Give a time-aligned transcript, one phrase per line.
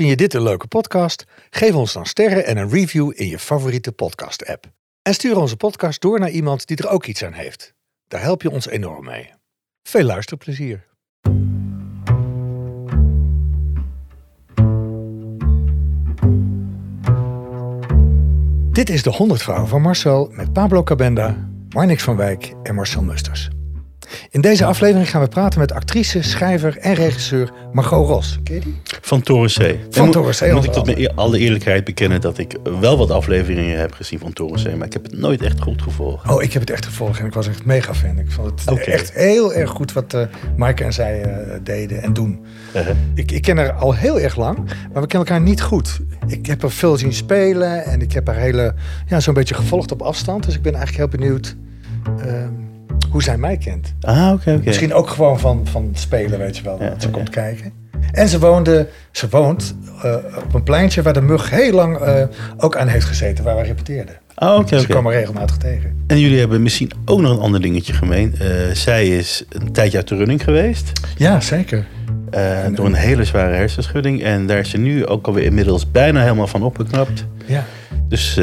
[0.00, 1.24] Vind je dit een leuke podcast?
[1.50, 4.64] Geef ons dan sterren en een review in je favoriete podcast-app.
[5.02, 7.74] En stuur onze podcast door naar iemand die er ook iets aan heeft.
[8.08, 9.30] Daar help je ons enorm mee.
[9.82, 10.86] Veel luisterplezier.
[18.72, 23.02] Dit is de 100 vrouwen van Marcel met Pablo Cabenda, Marnix van Wijk en Marcel
[23.02, 23.50] Musters.
[24.30, 28.38] In deze aflevering gaan we praten met actrice, schrijver en regisseur Margot Ros.
[28.44, 28.76] Ken je die?
[29.00, 29.80] Van Torensee.
[29.90, 32.98] Van En Torensee, Moet ik onder tot mijn eer- alle eerlijkheid bekennen dat ik wel
[32.98, 36.30] wat afleveringen heb gezien van Torensee, maar ik heb het nooit echt goed gevolgd.
[36.30, 38.18] Oh, ik heb het echt gevolgd en ik was echt mega fan.
[38.18, 38.80] Ik vond het Oké.
[38.90, 40.16] echt heel erg goed wat
[40.56, 42.44] Maaike en zij eh, deden en doen.
[42.76, 42.96] Uh-huh.
[43.14, 44.56] Ik, ik ken haar al heel erg lang,
[44.92, 45.98] maar we kennen elkaar niet goed.
[46.26, 48.74] Ik heb haar veel zien spelen en ik heb haar hele,
[49.06, 50.44] ja, zo'n beetje gevolgd op afstand.
[50.44, 51.56] Dus ik ben eigenlijk heel benieuwd
[52.26, 52.52] ehm,
[53.10, 53.94] hoe zij mij kent.
[54.00, 54.60] Ah, oké.
[54.64, 57.72] Misschien ook gewoon van, van spelen, weet je wel, Ja, dat ze komt kijken.
[58.12, 60.14] En ze, woonde, ze woont eh,
[60.44, 62.22] op een pleintje waar de mug heel lang eh,
[62.56, 64.14] ook aan heeft gezeten, waar we repeteerden.
[64.34, 64.86] Ah, oké, Ze oké.
[64.92, 66.04] kwam er regelmatig tegen.
[66.06, 68.34] En jullie hebben misschien ook nog een ander dingetje gemeen.
[68.38, 70.92] Eh, zij is een tijdje uit de running geweest.
[71.16, 71.86] Ja, zeker.
[72.74, 74.22] door een hele zware hersenschudding.
[74.22, 77.24] En daar is ze nu ook alweer inmiddels bijna helemaal van opgeknapt.
[77.46, 77.64] Ja.
[78.08, 78.40] Dus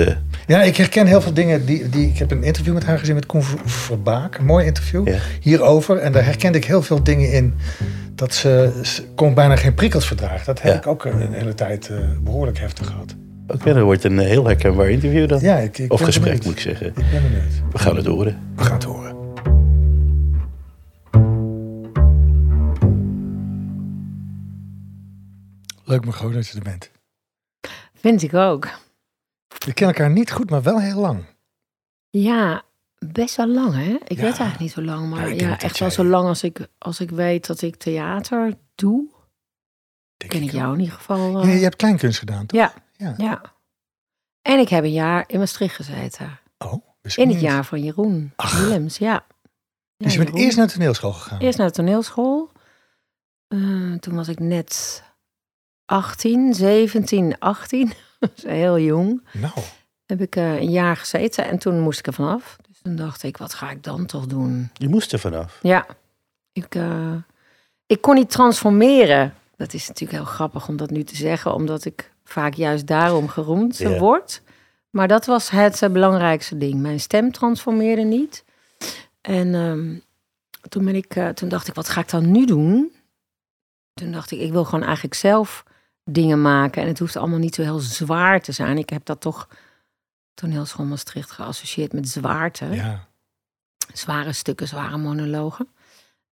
[0.47, 1.65] Ja, ik herken heel veel dingen.
[1.65, 4.37] Die, die, ik heb een interview met haar gezien met Koen Ver- Verbaak.
[4.37, 5.17] Een mooi interview Ja.
[5.41, 5.97] hierover.
[5.97, 7.53] En daar herkende ik heel veel dingen in.
[8.15, 10.45] Dat ze, ze kon bijna geen prikkels verdragen.
[10.45, 10.77] Dat heb Ja.
[10.77, 13.15] ik ook een hele tijd eh, behoorlijk heftig gehad.
[13.47, 15.39] oké, dat wordt een heel herkenbaar interview dan.
[15.41, 16.45] Ja, ik, ik of gesprek benieuwd.
[16.45, 16.87] moet ik zeggen.
[16.87, 17.53] Ik ben benieuwd.
[17.71, 18.37] We gaan het horen.
[18.55, 19.15] We gaan het horen.
[25.85, 26.91] Leuk Margot dat je er bent.
[27.93, 28.67] Vind ik ook.
[29.65, 31.25] We kennen elkaar niet goed, maar wel heel lang.
[32.09, 32.63] Ja,
[32.97, 33.83] best wel lang hè.
[33.91, 34.15] Ik Ja.
[34.15, 36.99] weet eigenlijk niet zo lang, maar Ja, echt jij- wel zo lang als ik, als
[36.99, 39.07] ik weet dat ik theater doe.
[40.17, 41.31] Denk Ken ik jou in ieder geval.
[41.31, 42.59] Ja, eh, je hebt kleinkunst gedaan, toch?
[42.59, 43.13] ja, Ja.
[43.17, 43.41] ja.
[44.41, 46.39] En ik heb een jaar in Maastricht gezeten.
[46.57, 48.59] Oh, wist ik In het jaar van Jeroen Ach.
[48.59, 49.25] Willems, ja.
[49.97, 50.45] Dus je bent Jeroen.
[50.45, 51.39] eerst naar de toneelschool gegaan?
[51.39, 52.51] Eerst naar de toneelschool.
[53.47, 55.03] Eh, toen was ik net
[55.85, 57.93] 18, 17, 18.
[58.35, 59.23] dus heel jong.
[59.33, 59.53] Nou,
[60.05, 62.57] Heb ik eh, een jaar gezeten en toen moest ik er vanaf.
[62.67, 64.69] Dus toen dacht ik, wat ga ik dan toch doen?
[64.73, 65.59] Je moest er vanaf.
[65.61, 65.85] Ja,
[66.51, 67.15] ik, eh,
[67.85, 69.33] ik kon niet transformeren.
[69.55, 73.27] Dat is natuurlijk heel grappig om dat nu te zeggen, omdat ik vaak juist daarom
[73.27, 74.41] geroemd word.
[74.89, 76.81] Maar dat was het eh, belangrijkste ding.
[76.81, 78.43] Mijn stem transformeerde niet.
[79.21, 79.95] En ehm,
[80.69, 82.91] toen, ben ik, toen dacht ik, wat ga ik dan nu doen?
[83.93, 85.63] Toen dacht ik, ik wil gewoon eigenlijk zelf
[86.09, 86.81] dingen maken.
[86.81, 88.77] En het hoeft allemaal niet zo heel zwaar te zijn.
[88.77, 89.47] Ik heb dat toch
[90.33, 93.07] toneelschool Maastricht geassocieerd met zwaarte ja.
[93.93, 95.67] zware stukken, zware monologen.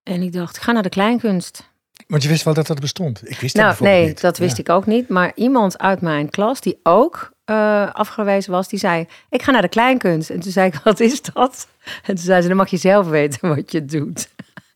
[0.03, 1.69] En ik dacht, ik ga naar de kleinkunst.
[2.07, 3.29] Want je wist wel dat dat bestond.
[3.29, 4.21] Ik wist dat Nou, nee, niet.
[4.21, 4.63] dat wist Ja.
[4.63, 5.09] ik ook niet.
[5.09, 9.61] Maar iemand uit mijn klas, die ook eh, afgewezen was, die zei, ik ga naar
[9.61, 10.29] de kleinkunst.
[10.29, 11.67] En toen zei ik, wat is dat?
[12.03, 14.29] En toen zei ze, dan mag je zelf weten wat je doet.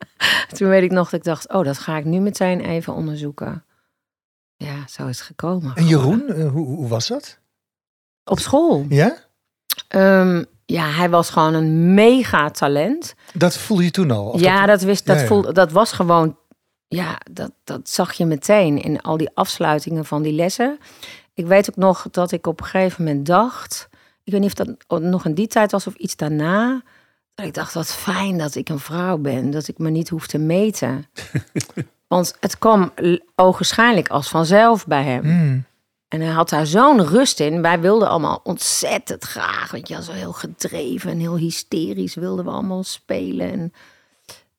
[0.57, 3.63] toen weet ik nog dat ik dacht, oh, dat ga ik nu meteen even onderzoeken.
[4.65, 5.75] Ja, zo is het gekomen.
[5.75, 7.39] En Jeroen, eh, hoe, hoe was dat?
[8.23, 8.85] Op school.
[8.89, 9.17] Ja?
[9.87, 13.15] Ehm, ja, hij was gewoon een mega talent.
[13.33, 14.39] Dat voelde je toen al?
[14.39, 15.27] Ja, dat, wist, dat, ja, ja.
[15.27, 16.37] Voelde, dat was gewoon,
[16.87, 20.79] ja, dat, dat zag je meteen in al die afsluitingen van die lessen.
[21.33, 23.89] Ik weet ook nog dat ik op een gegeven moment dacht,
[24.23, 26.81] ik weet niet of dat nog in die tijd was of iets daarna,
[27.35, 30.27] dat ik dacht, wat fijn dat ik een vrouw ben, dat ik me niet hoef
[30.27, 31.05] te meten.
[32.09, 32.93] Want het kwam
[33.35, 35.21] ogenschijnlijk als vanzelf bij hem.
[35.21, 35.65] Hmm.
[36.07, 37.61] En hij had daar zo'n rust in.
[37.61, 39.71] Wij wilden allemaal ontzettend graag.
[39.71, 43.51] Want je was zo heel gedreven en heel hysterisch wilden we allemaal spelen.
[43.51, 43.73] En,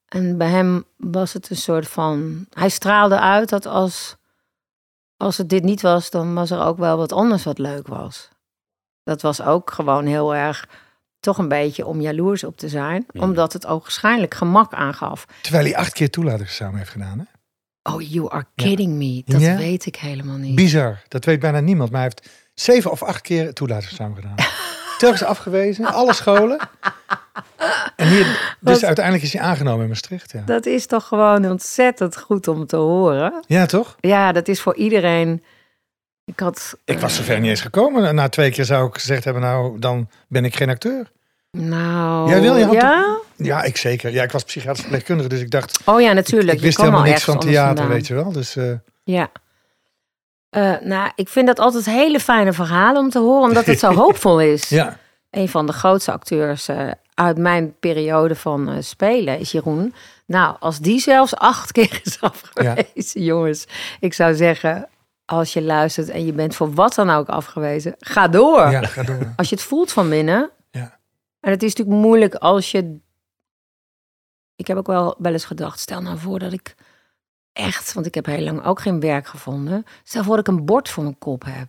[0.08, 2.46] en bij hem was het een soort van...
[2.50, 4.16] Hij straalde uit dat als,
[5.16, 6.10] als het dit niet was...
[6.10, 8.28] dan was er ook wel wat anders wat leuk was.
[9.02, 10.68] Dat was ook gewoon heel erg...
[11.20, 13.06] toch een beetje om jaloers op te zijn.
[13.10, 13.20] Ja.
[13.20, 15.26] Omdat het ogenschijnlijk gemak aangaf.
[15.42, 17.18] Terwijl hij acht keer toelatingsexamen heeft gedaan.
[17.18, 17.29] Hè?
[17.82, 19.22] Oh, you are kidding me.
[19.26, 19.56] Dat Ja.
[19.56, 20.54] weet ik helemaal niet.
[20.54, 21.02] Bizar.
[21.08, 21.90] Dat weet bijna niemand.
[21.90, 24.34] Maar hij heeft zeven of acht keer toelatingsexamen gedaan.
[24.98, 26.58] Telkens afgewezen, alle scholen.
[27.96, 28.24] En hier,
[28.60, 30.32] dus Wat- uiteindelijk is hij aangenomen in Maastricht.
[30.32, 33.44] Ja, Dat is toch gewoon ontzettend goed om te horen.
[33.46, 33.96] ja toch?
[34.00, 35.42] Ja, dat is voor iedereen.
[36.24, 36.74] Ik had.
[36.84, 38.14] Ik was zover niet eens gekomen.
[38.14, 41.10] Na twee keer zou ik gezegd hebben, nou, dan ben ik geen acteur.
[41.50, 42.28] Nou.
[42.28, 43.18] Jij wil je ja?
[43.36, 44.12] Ja, ik zeker.
[44.12, 45.80] Ja, ik was psychiatrisch verpleegkundige, dus ik dacht...
[45.84, 46.56] Oh ja, natuurlijk.
[46.56, 47.88] ik wist helemaal al niks van theater, vandaan.
[47.88, 48.32] weet je wel.
[48.32, 48.72] Dus eh,
[49.04, 49.30] Ja.
[50.48, 53.92] Eh, nou, ik vind dat altijd hele fijne verhalen om te horen, omdat het zo
[54.02, 54.68] hoopvol is.
[54.68, 54.96] ja,
[55.30, 59.94] Een van de grootste acteurs eh, uit mijn periode van spelen is Jeroen.
[60.26, 63.66] Nou, als die zelfs acht keer is afgewezen, jongens.
[64.00, 64.88] Ik zou zeggen,
[65.24, 68.70] als je luistert en je bent voor wat dan ook afgewezen, ga door.
[68.70, 69.32] Ja, ga door.
[69.36, 70.50] Als je het voelt van binnen.
[71.40, 71.46] Ja.
[71.46, 72.98] En het is natuurlijk moeilijk als je.
[74.56, 76.74] Ik heb ook wel wel eens gedacht, stel nou voor dat ik
[77.52, 79.84] echt, want ik heb heel lang ook geen werk gevonden.
[80.02, 81.68] Stel voor dat ik een bord voor mijn kop heb.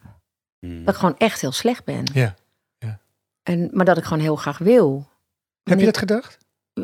[0.60, 0.86] Mm.
[0.86, 2.04] Dat ik gewoon echt heel slecht ben.
[2.14, 2.36] Ja.
[3.44, 5.08] En, maar dat ik gewoon heel graag wil.
[5.64, 6.38] Heb je dat gedacht?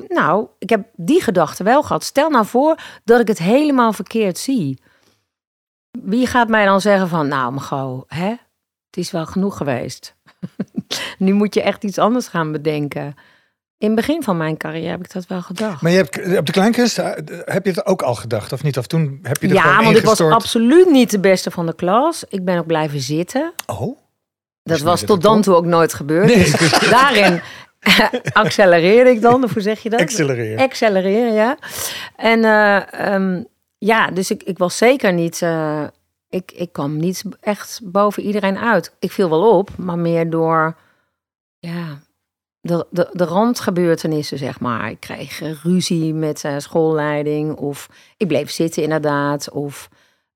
[0.08, 2.04] Nou, ik heb die gedachte wel gehad.
[2.04, 4.82] Stel nou voor dat ik het helemaal verkeerd zie.
[5.92, 8.30] Wie gaat mij dan zeggen van, nou Mago, hè?
[8.86, 10.16] Het is wel genoeg geweest.
[11.18, 13.16] nu moet je echt iets anders gaan bedenken.
[13.78, 15.82] In het begin van mijn carrière heb ik dat wel gedacht.
[15.82, 17.12] Maar je hebt, op de kleinkunst eh,
[17.46, 18.78] heb je het ook al gedacht, of niet?
[18.78, 21.76] Of toen heb je er ja, want ik was absoluut niet de beste van de
[21.76, 22.24] klas.
[22.30, 23.54] Ik ben ook blijven zitten.
[23.66, 23.80] Oh?
[23.80, 23.98] Dat
[24.64, 26.28] Wist was tot dan toe ook nooit gebeurd.
[26.28, 27.42] Nee, Dus daarin
[28.34, 29.44] accelereerde ik dan.
[29.44, 30.00] Of hoe zeg je dat?
[30.00, 30.60] Accelereren.
[30.60, 31.58] Accelereren, ja.
[32.16, 33.44] En eh, ehm,
[33.78, 35.42] ja, dus ik, ik was zeker niet...
[35.42, 35.84] eh,
[36.30, 38.94] ik, ik kwam niet echt boven iedereen uit.
[39.00, 40.76] Ik viel wel op, maar meer door...
[41.60, 42.00] Ja,
[42.62, 44.90] de, de, de randgebeurtenissen, zeg maar.
[44.90, 47.56] Ik kreeg ruzie met schoolleiding.
[47.56, 49.50] Of ik bleef zitten, inderdaad.
[49.50, 49.90] Of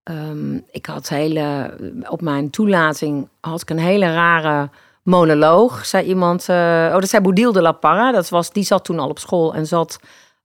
[0.04, 1.76] ehm, ik had hele...
[2.10, 4.70] Op mijn toelating had ik een hele rare
[5.04, 5.86] monoloog.
[5.86, 6.50] Zei iemand...
[6.50, 6.56] eh,
[6.88, 8.12] oh, dat zei Boudil de la Parra.
[8.12, 10.00] Dat was, die zat toen al op school en zat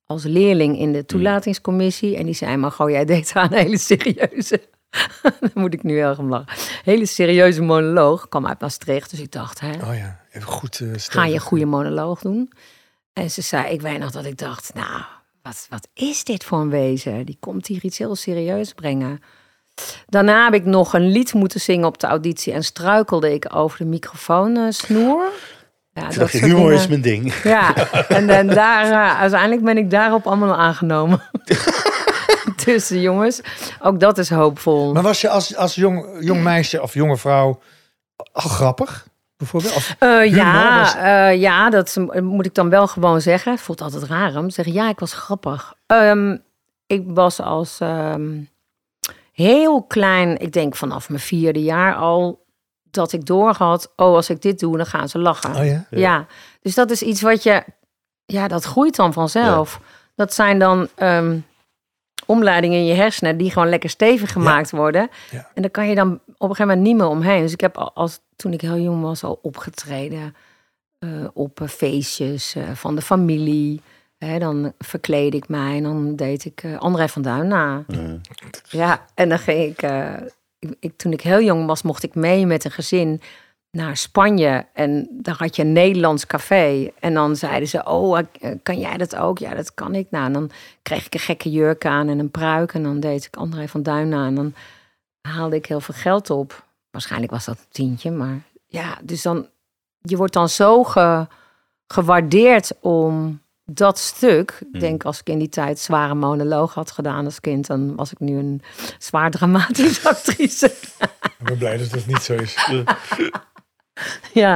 [0.07, 2.17] als leerling in de toelatingscommissie.
[2.17, 4.61] En die zei, maar goh, jij deed aan een hele serieuze...
[5.41, 6.47] Daar moet ik nu erg om lachen.
[6.85, 8.29] Hele serieuze monoloog.
[8.29, 9.61] Kwam uit Maastricht, dus ik dacht...
[9.61, 12.53] Hè, Oh ja, even goed eh ga je een goede monoloog doen?
[13.13, 15.03] En ze zei, ik weet nog dat ik dacht, nou,
[15.43, 17.27] wat, wat is dit voor een wezen?
[17.27, 19.21] Die komt hier iets heel serieus brengen.
[20.07, 23.79] Daarna heb ik nog een lied moeten zingen op de auditie en struikelde ik over
[23.79, 25.25] de microfoonsnoer.
[25.93, 27.35] Ja, je, soort humor is mijn ding.
[27.43, 31.23] Ja, en dan daar, eh, uiteindelijk ben ik daarop allemaal aangenomen.
[32.65, 33.41] dus jongens,
[33.81, 34.93] ook dat is hoopvol.
[34.93, 37.61] Maar was je als, als jong, jong meisje of jonge vrouw
[38.33, 39.06] al grappig?
[39.37, 39.95] Bijvoorbeeld?
[39.99, 43.53] Eh, ja, was- eh, ja, dat moet ik dan wel gewoon zeggen.
[43.53, 45.75] Het voelt altijd raar om te zeggen, ja, ik was grappig.
[45.87, 46.37] Ehm,
[46.87, 48.41] ik was als ehm,
[49.33, 52.45] heel klein, ik denk vanaf mijn vierde jaar al,
[52.91, 55.55] dat ik doorhad, oh, als ik dit doe, dan gaan ze lachen.
[55.57, 55.87] oh ja?
[55.91, 56.27] Ja.
[56.61, 57.65] dus dat is iets wat je,
[58.25, 59.81] ja, dat groeit dan vanzelf.
[60.15, 61.39] Dat zijn dan ehm,
[62.27, 65.09] omleidingen in je hersenen die gewoon lekker stevig gemaakt worden.
[65.31, 65.51] Ja.
[65.55, 66.21] En daar kan je dan op
[66.51, 67.43] een gegeven moment niet meer omheen.
[67.43, 70.35] Dus ik heb al, als, toen ik heel jong was al opgetreden
[70.99, 73.81] eh, op eh, feestjes eh, van de familie.
[74.19, 77.85] Hè, dan verkleed ik mij en dan deed ik eh, André van Duin na.
[78.69, 79.83] Ja, en dan ging ik,
[80.59, 83.21] ik, ik- Toen ik heel jong was, mocht ik mee met een gezin
[83.77, 84.67] naar Spanje.
[84.73, 86.91] En daar had je een Nederlands café.
[87.01, 89.39] En dan zeiden ze: Oh, eh, kan jij dat ook?
[89.39, 90.07] Ja, dat kan ik.
[90.11, 90.51] Nou, en dan
[90.83, 92.75] kreeg ik een gekke jurk aan en een pruik.
[92.75, 94.27] En dan deed ik André van Duin na.
[94.27, 94.55] En dan
[95.21, 96.65] haalde ik heel veel geld op.
[96.91, 99.47] Waarschijnlijk was dat een tientje, maar ja, dus dan.
[100.01, 101.27] Je wordt dan zo ge-
[101.87, 104.59] gewaardeerd om dat stuk.
[104.73, 108.13] Ik denk als ik in die tijd zware monoloog had gedaan als kind, dan was
[108.13, 108.63] ik nu een
[108.99, 110.67] zwaar dramatische actrice.
[111.39, 112.55] Ik ben blij dat dat niet zo is.
[114.35, 114.55] ja,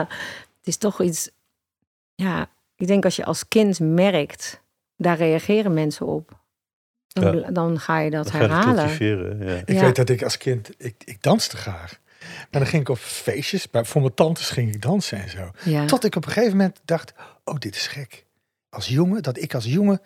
[0.59, 1.31] het is toch iets.
[2.15, 4.61] Ja, ik denk als je als kind merkt,
[4.97, 6.39] daar reageren mensen op.
[7.09, 8.89] Dan, dan ga je dat herhalen.
[9.47, 9.55] Ja.
[9.55, 9.81] Ik Ja.
[9.81, 11.99] weet dat ik als kind, ik, ik danste graag.
[12.21, 15.51] Maar dan ging ik op feestjes, bij, voor mijn tantes ging ik dansen en zo.
[15.63, 15.85] Ja.
[15.87, 17.13] Tot ik op een gegeven moment dacht,
[17.45, 18.25] oh dit is gek.
[18.69, 20.01] Als jongen, dat ik als jongen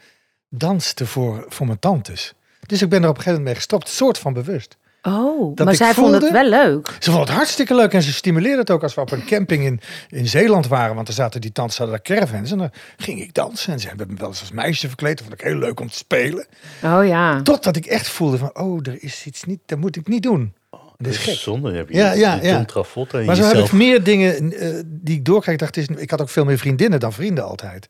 [0.48, 2.34] danste voor, voor mijn tantes.
[2.66, 4.76] Dus ik ben er op een gegeven moment mee gestopt, soort van bewust.
[5.06, 6.96] Oh, dat maar ik zij vonden het voelde- wel leuk.
[6.98, 9.64] Ze vond het hartstikke leuk en ze stimuleerde het ook als we op een camping
[9.64, 10.94] in, in Zeeland waren.
[10.94, 13.72] Want er zaten die tantes, hadden daar caravans en dan ging ik dansen.
[13.72, 15.18] En ze hebben me wel eens als meisje verkleed.
[15.18, 16.46] Dat vond ik heel leuk om te spelen.
[16.82, 17.42] Oh ja.
[17.42, 20.54] Totdat ik echt voelde van, oh, er is iets niet, dat moet ik niet doen.
[20.96, 21.34] Dat is gek.
[21.34, 21.96] Zonde heb je.
[21.96, 22.50] Ja, ja, ja.
[22.52, 23.72] John Travolta in Maar zo heb jezelf.
[23.72, 25.58] ik meer dingen eh, die ik doorkrijg.
[25.58, 27.88] Dacht, is, ik had ook veel meer vriendinnen dan vrienden altijd.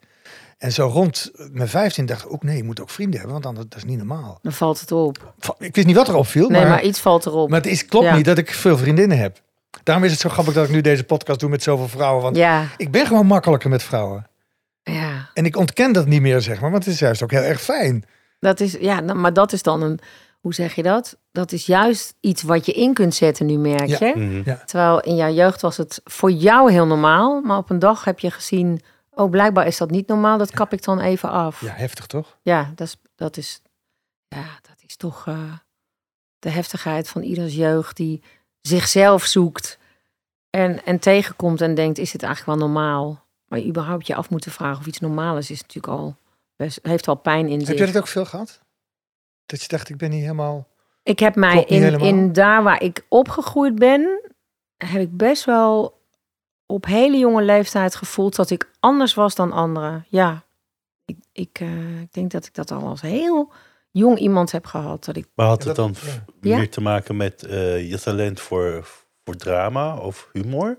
[0.59, 3.47] En zo rond mijn 15 dacht ik ook, nee, je moet ook vrienden hebben, want
[3.47, 4.39] anders dat is niet normaal.
[4.43, 5.35] Dan valt het op.
[5.59, 7.49] Ik wist niet wat erop viel, Nee, maar, maar iets valt erop.
[7.49, 8.17] maar het is, klopt Ja.
[8.17, 9.43] niet dat ik veel vriendinnen heb.
[9.83, 12.23] Daarom is het zo grappig dat ik nu deze podcast doe met zoveel vrouwen.
[12.23, 14.27] Want Ja, ik ben gewoon makkelijker met vrouwen.
[14.83, 15.29] ja.
[15.35, 17.61] En ik ontken dat niet meer, zeg maar, want het is juist ook heel erg
[17.61, 18.05] fijn.
[18.41, 19.99] Dat is, ja, maar dat is dan een,
[20.41, 21.17] hoe zeg je dat?
[21.33, 23.97] Dat is juist iets wat je in kunt zetten nu, merk Ja.
[24.01, 24.13] je.
[24.17, 24.57] Mhm.
[24.67, 28.19] Terwijl in jouw jeugd was het voor jou heel normaal, maar op een dag heb
[28.19, 28.81] je gezien,
[29.15, 31.61] oh, blijkbaar is dat niet normaal, dat kap ik dan even af.
[31.61, 32.39] Ja, heftig toch?
[32.43, 33.63] Ja, dat is, dat is,
[34.29, 35.53] ja, dat is toch eh,
[36.39, 38.23] de heftigheid van ieders jeugd die
[38.61, 39.79] zichzelf zoekt
[40.51, 43.25] en, en tegenkomt en denkt, is dit eigenlijk wel normaal?
[43.49, 46.17] Maar überhaupt je af moeten vragen of iets normaal is, is natuurlijk al,
[46.57, 47.77] best, heeft wel pijn in Heb zich.
[47.77, 48.61] jij dat ook veel gehad?
[49.47, 50.69] Dat je dacht, ik ben niet helemaal
[51.03, 52.07] Ik heb mij in, helemaal.
[52.07, 54.31] in daar waar ik opgegroeid ben,
[54.77, 56.03] heb ik best wel
[56.67, 60.07] op hele jonge leeftijd gevoeld dat ik anders was dan anderen.
[60.09, 60.45] Ja,
[61.05, 63.53] ik, ik, eh, ik denk dat ik dat al als heel
[63.91, 65.05] jong iemand heb gehad.
[65.05, 65.95] Dat ik, Maar had het dan
[66.41, 66.57] ja.
[66.57, 68.89] meer te maken met eh, je talent voor,
[69.25, 70.79] voor drama of humor?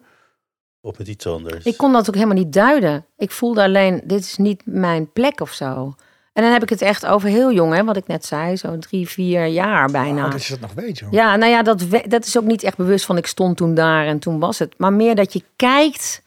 [0.82, 1.65] Of met iets anders?
[1.65, 3.06] ik kon dat ook helemaal niet duiden.
[3.18, 5.96] Ik voelde alleen, dit is niet mijn plek of zo.
[6.36, 8.77] En dan heb ik het echt over heel jong, hè, wat ik net zei, zo
[8.80, 10.25] drie, vier jaar bijna.
[10.25, 11.12] Oh, dat je dat nog weet, joh.
[11.12, 13.74] Ja, nou ja, dat, we- dat is ook niet echt bewust van ik stond toen
[13.74, 14.74] daar en toen was het.
[14.77, 16.22] Maar meer dat je kijkt,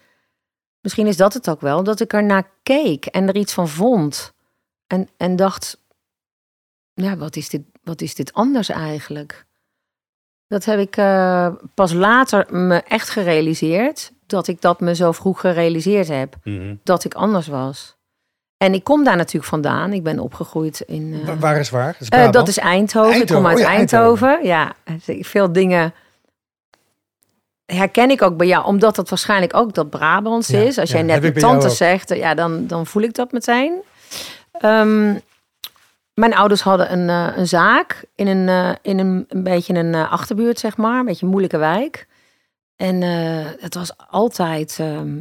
[0.81, 3.69] misschien is dat het ook wel, dat ik er naar keek en er iets van
[3.69, 4.33] vond.
[4.87, 5.79] En, en dacht,
[6.95, 9.47] ja, wat is, dit, wat is dit anders eigenlijk?
[10.47, 15.41] Dat heb ik eh, pas later me echt gerealiseerd, dat ik dat me zo vroeg
[15.41, 16.75] gerealiseerd heb, Mhm.
[16.83, 17.97] dat ik anders was.
[18.59, 19.93] En ik kom daar natuurlijk vandaan.
[19.93, 21.19] Ik ben opgegroeid in...
[21.21, 21.93] eh, Wa- Waar is waar?
[21.93, 23.21] Dat is, eh, dat is Eindhoven.
[23.21, 24.39] Ik kom uit Oh ja, Eindhoven.
[24.43, 24.73] Ja,
[25.07, 25.95] dus veel dingen
[27.67, 30.79] herken ik ook bij jou, omdat dat waarschijnlijk ook dat Brabants Ja, is.
[30.79, 33.83] Als ja, jij net jou tante zegt, ja, dan, dan voel ik dat meteen.
[34.53, 35.15] Ehm,
[36.15, 40.59] mijn ouders hadden een, eh, een zaak in een, in een, een beetje een achterbuurt,
[40.59, 40.99] zeg maar.
[40.99, 42.07] Een beetje een moeilijke wijk.
[42.77, 43.03] En
[43.61, 45.17] het was altijd, ehm,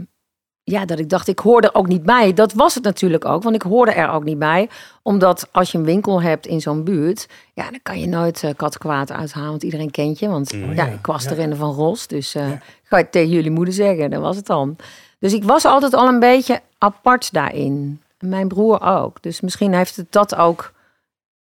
[0.70, 2.34] ja, dat ik dacht, ik hoorde er ook niet bij.
[2.34, 4.70] Dat was het natuurlijk ook, want ik hoorde er ook niet bij.
[5.02, 8.52] Omdat als je een winkel hebt in zo'n buurt, ja, dan kan je nooit uh,
[8.56, 10.28] kattenkwaad uithalen, want iedereen kent je.
[10.28, 10.74] Want Mm.
[10.74, 11.32] ja, ja, ik was ja.
[11.32, 12.60] erin van Ros, dus eh Ja.
[12.84, 14.76] ga je het tegen jullie moeder zeggen, dat was het dan.
[15.20, 18.02] Dus ik was altijd al een beetje apart daarin.
[18.18, 19.22] En Mijn broer ook.
[19.22, 20.72] Dus misschien heeft het dat ook,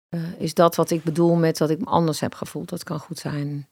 [0.10, 2.70] eh, is dat wat ik bedoel met dat ik me anders heb gevoeld.
[2.70, 3.68] Dat kan goed zijn.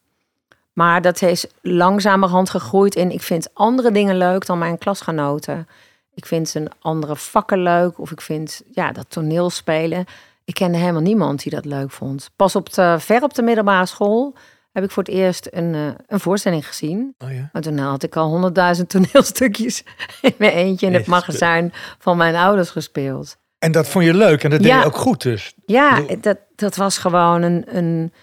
[0.73, 3.11] Maar dat is langzamerhand gegroeid in.
[3.11, 5.67] Ik vind andere dingen leuk dan mijn klasgenoten.
[6.13, 7.99] Ik vind een andere vakken leuk.
[7.99, 10.05] Of ik vind ja, dat toneelspelen.
[10.45, 12.29] Ik kende helemaal niemand die dat leuk vond.
[12.35, 14.35] Pas op de, ver op de middelbare school
[14.71, 17.15] heb ik voor het eerst een, eh, een voorstelling gezien.
[17.17, 17.49] Oh, ja.
[17.53, 19.83] Maar toen had ik al honderdduizend toneelstukjes
[20.21, 23.37] in mijn eentje in het magazijn van mijn ouders gespeeld.
[23.59, 24.79] En dat vond je leuk en dat deed Ja.
[24.79, 25.53] je ook goed dus.
[25.65, 28.13] Ja, dat, dat was gewoon een, een,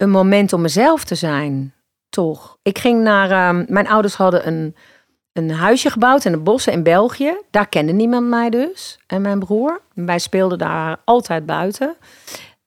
[0.00, 1.74] een moment om mezelf te zijn,
[2.08, 2.58] toch?
[2.62, 4.76] Ik ging naar, ehm, mijn ouders hadden een,
[5.32, 7.32] een huisje gebouwd in de bossen in België.
[7.50, 9.80] Daar kende niemand mij dus en mijn broer.
[9.94, 11.96] Wij speelden daar altijd buiten.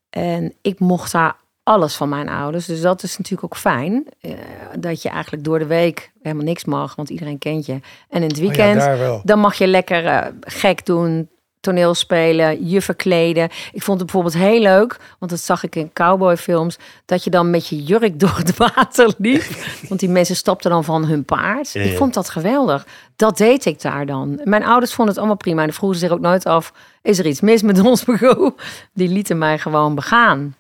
[0.09, 2.65] En ik mocht daar alles van mijn ouders.
[2.65, 4.05] Dus dat is natuurlijk ook fijn.
[4.21, 4.31] eh,
[4.79, 7.79] dat je eigenlijk door de week helemaal niks mag, want iedereen kent je.
[8.09, 11.29] En in het Oh ja, weekend dan mag je lekker eh, gek doen,
[11.63, 13.50] toneel spelen, je verkleden.
[13.72, 17.50] Ik vond het bijvoorbeeld heel leuk, want dat zag ik in cowboyfilms, dat je dan
[17.50, 19.43] met je jurk door het water liep.
[19.89, 21.72] Want die mensen stapten dan van hun paard.
[21.72, 22.86] Ja, Ik vond dat geweldig.
[23.15, 24.41] Dat deed ik daar dan.
[24.43, 25.63] Mijn ouders vonden het allemaal prima.
[25.63, 28.53] En vroegen zich ook nooit af, is er iets mis met ons bureau?
[28.93, 30.55] Die lieten mij gewoon begaan.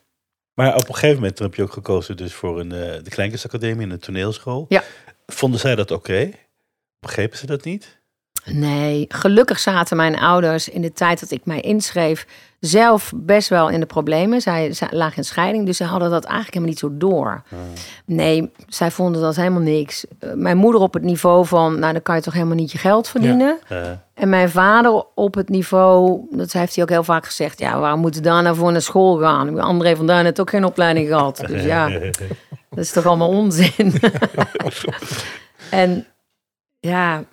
[0.53, 3.85] Maar op een gegeven moment heb je ook gekozen dus voor een, eh, de Kleinkunstacademie
[3.85, 4.65] en een toneelschool.
[4.69, 4.83] Ja.
[5.25, 6.31] Vonden zij dat oké?
[6.99, 8.01] Begrepen ze dat niet?
[8.45, 12.25] Nee, gelukkig zaten mijn ouders in de tijd dat ik mij inschreef
[12.59, 14.41] zelf best wel in de problemen.
[14.41, 17.43] Zij, zij lagen in scheiding, dus ze hadden dat eigenlijk helemaal niet zo door.
[18.05, 20.05] Nee, zij vonden dat helemaal niks.
[20.19, 22.77] Eh, Mijn moeder op het niveau van, nou dan kan je toch helemaal niet je
[22.77, 23.59] geld verdienen.
[24.13, 27.99] En mijn vader op het niveau, dat heeft hij ook heel vaak gezegd, ja, waarom
[27.99, 29.59] moeten daar nou voor naar school gaan?
[29.59, 31.43] André van Duin heeft ook geen opleiding gehad.
[31.47, 31.89] Dus ja,
[32.69, 33.93] dat is toch allemaal onzin.
[35.69, 36.05] en
[36.79, 37.23] ja,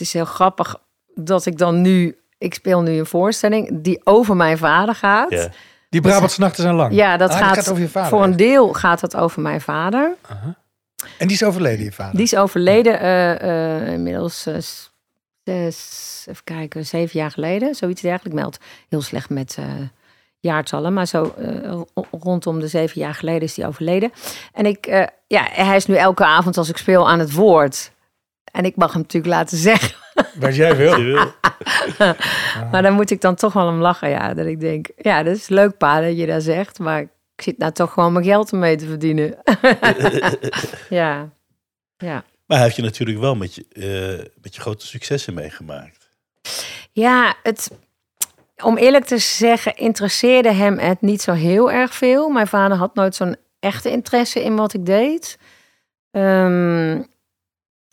[0.00, 0.76] het is heel grappig
[1.14, 5.30] dat ik dan nu, ik speel nu een voorstelling die over mijn vader gaat.
[5.30, 5.48] ja.
[5.88, 6.94] Die Brabantse nachten zijn lang.
[6.94, 9.42] Ja, dat Ah, die gaat, gaat over je vader, voor een deel gaat het over
[9.42, 10.14] mijn vader.
[11.18, 12.14] En die is overleden, je vader.
[12.14, 14.54] Die is overleden eh, eh, inmiddels eh,
[15.44, 17.74] zes, even kijken, zeven jaar geleden.
[17.74, 18.36] Zoiets dergelijks.
[18.38, 19.64] Ik meld heel slecht met eh,
[20.40, 20.92] jaartallen.
[20.92, 21.86] Maar zo eh, ro-
[22.20, 24.12] rondom de zeven jaar geleden is hij overleden.
[24.52, 27.89] En ik, eh, ja, hij is nu elke avond als ik speel aan het woord.
[28.52, 29.96] En ik mag hem natuurlijk laten zeggen.
[30.40, 31.18] Wat jij wil.
[32.70, 34.08] Maar dan moet ik dan toch wel om lachen.
[34.08, 36.78] Ja, dat ik denk, ja, dat is leuk pa dat je dat zegt.
[36.78, 39.38] Maar ik zit nou toch gewoon mijn geld ermee te verdienen.
[41.00, 41.30] ja,
[41.96, 42.24] ja.
[42.46, 46.08] Maar hij heeft je natuurlijk wel met je, eh, met je grote successen meegemaakt.
[46.92, 47.70] Ja, het,
[48.62, 52.28] om eerlijk te zeggen, interesseerde hem het niet zo heel erg veel.
[52.28, 55.38] Mijn vader had nooit zo'n echte interesse in wat ik deed.
[56.10, 57.02] Ehm,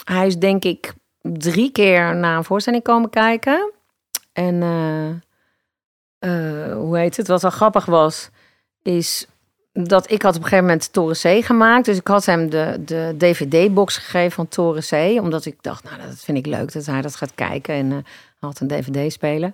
[0.03, 3.71] hij is denk ik drie keer naar een voorstelling komen kijken.
[4.33, 5.09] En eh,
[6.19, 7.27] eh, hoe heet het?
[7.27, 8.29] Wat wel grappig was,
[8.81, 9.27] is
[9.85, 11.85] dat ik had op een gegeven moment Toren C gemaakt.
[11.85, 15.21] Dus ik had hem de, de DVD-box gegeven van Toren C.
[15.21, 17.75] Omdat ik dacht, nou, dat vind ik leuk dat hij dat gaat kijken.
[17.75, 17.97] En eh,
[18.39, 19.53] had een dvd-speler.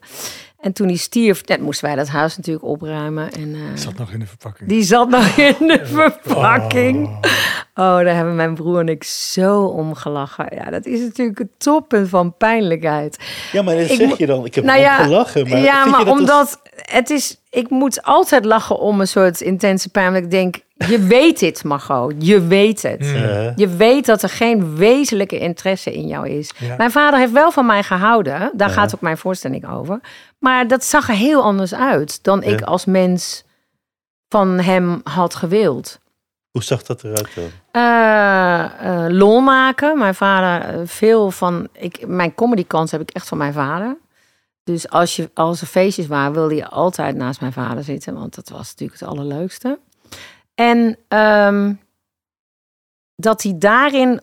[0.59, 3.31] En toen hij stierf, net moesten wij dat huis natuurlijk opruimen.
[3.31, 4.69] En, eh, Zat nog in de verpakking.
[4.69, 7.07] die zat nog in de verpakking.
[7.07, 7.19] Oh,
[7.73, 10.45] daar hebben mijn broer en ik zo om gelachen.
[10.55, 13.19] Ja, dat is natuurlijk het toppunt van pijnlijkheid.
[13.51, 14.45] Ja, maar dat Ik zeg je dan.
[14.45, 15.49] Ik heb Nou ja, gelachen.
[15.49, 17.37] Maar ja, vind je maar als- omdat het is...
[17.49, 20.11] Ik moet altijd lachen om een soort intense pijn.
[20.11, 20.55] Want ik denk,
[20.87, 22.13] je weet dit, Margot.
[22.17, 22.99] Je weet het.
[23.01, 26.51] Eh, Je weet dat er geen wezenlijke interesse in jou is.
[26.59, 26.75] Ja.
[26.77, 28.51] Mijn vader heeft wel van mij gehouden.
[28.53, 29.99] Daar gaat ook mijn voorstelling over.
[30.39, 33.43] Maar dat zag er heel anders uit dan ik als mens
[34.29, 35.99] van hem had gewild.
[36.53, 37.49] Hoe zag dat eruit dan?
[37.71, 39.97] Eh, eh, lol maken.
[39.97, 41.67] Mijn vader, eh, veel van.
[41.71, 43.97] Ik, mijn comedykans heb ik echt van mijn vader.
[44.63, 48.13] Dus als, je, als er feestjes waren, wilde je altijd naast mijn vader zitten.
[48.13, 49.79] Want dat was natuurlijk het allerleukste.
[50.55, 51.73] En ehm,
[53.15, 54.21] dat hij daarin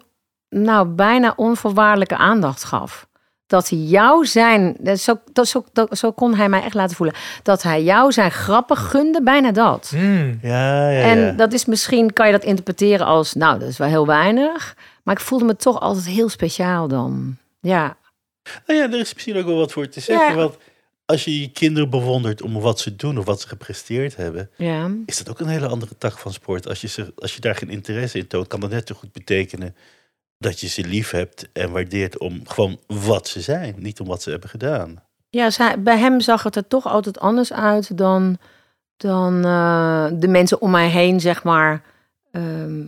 [0.48, 3.08] nou bijna onvoorwaardelijke aandacht gaf.
[3.50, 6.96] Dat hij jou zijn, dat zo, dat, zo, dat, zo kon hij mij echt laten
[6.96, 7.16] voelen.
[7.42, 9.92] Dat hij jou zijn grappen gunde, bijna dat.
[9.94, 10.38] Hmm.
[10.42, 11.32] Ja, ja, En ja.
[11.32, 14.76] dat is misschien, kan je dat interpreteren als, nou, dat is wel heel weinig.
[15.02, 17.36] Maar ik voelde me toch altijd heel speciaal dan.
[17.60, 17.96] Ja,
[18.66, 20.28] Nou ja, er is misschien ook wel wat voor te zeggen.
[20.28, 20.34] Ja.
[20.34, 20.56] Want
[21.04, 24.90] als je je kinderen bewondert om wat ze doen of wat ze gepresteerd hebben, ja.
[25.06, 26.68] is dat ook een hele andere tak van sport.
[26.68, 29.12] Als je, ze, als je daar geen interesse in toont, kan dat net zo goed
[29.12, 29.76] betekenen
[30.40, 34.22] dat je ze lief hebt en waardeert om gewoon wat ze zijn, niet om wat
[34.22, 35.02] ze hebben gedaan.
[35.30, 38.38] Ja, zij, bij hem zag het er toch altijd anders uit dan,
[38.96, 41.82] dan eh, de mensen om mij heen, zeg maar,
[42.32, 42.86] ehm,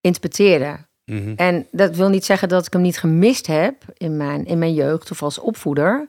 [0.00, 0.88] interpreteerden.
[1.04, 1.32] Mhm.
[1.36, 4.74] En dat wil niet zeggen dat ik hem niet gemist heb in mijn, in mijn
[4.74, 6.06] jeugd of als opvoeder.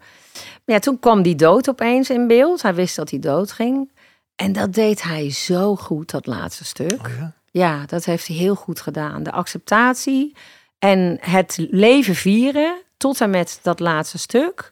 [0.65, 2.61] Maar ja, toen kwam die dood opeens in beeld.
[2.61, 3.91] Hij wist dat hij dood ging.
[4.35, 6.99] En dat deed hij zo goed, dat laatste stuk.
[7.05, 7.33] Oh ja?
[7.51, 9.23] Ja, dat heeft hij heel goed gedaan.
[9.23, 10.35] De acceptatie
[10.81, 14.71] en het leven vieren tot en met dat laatste stuk.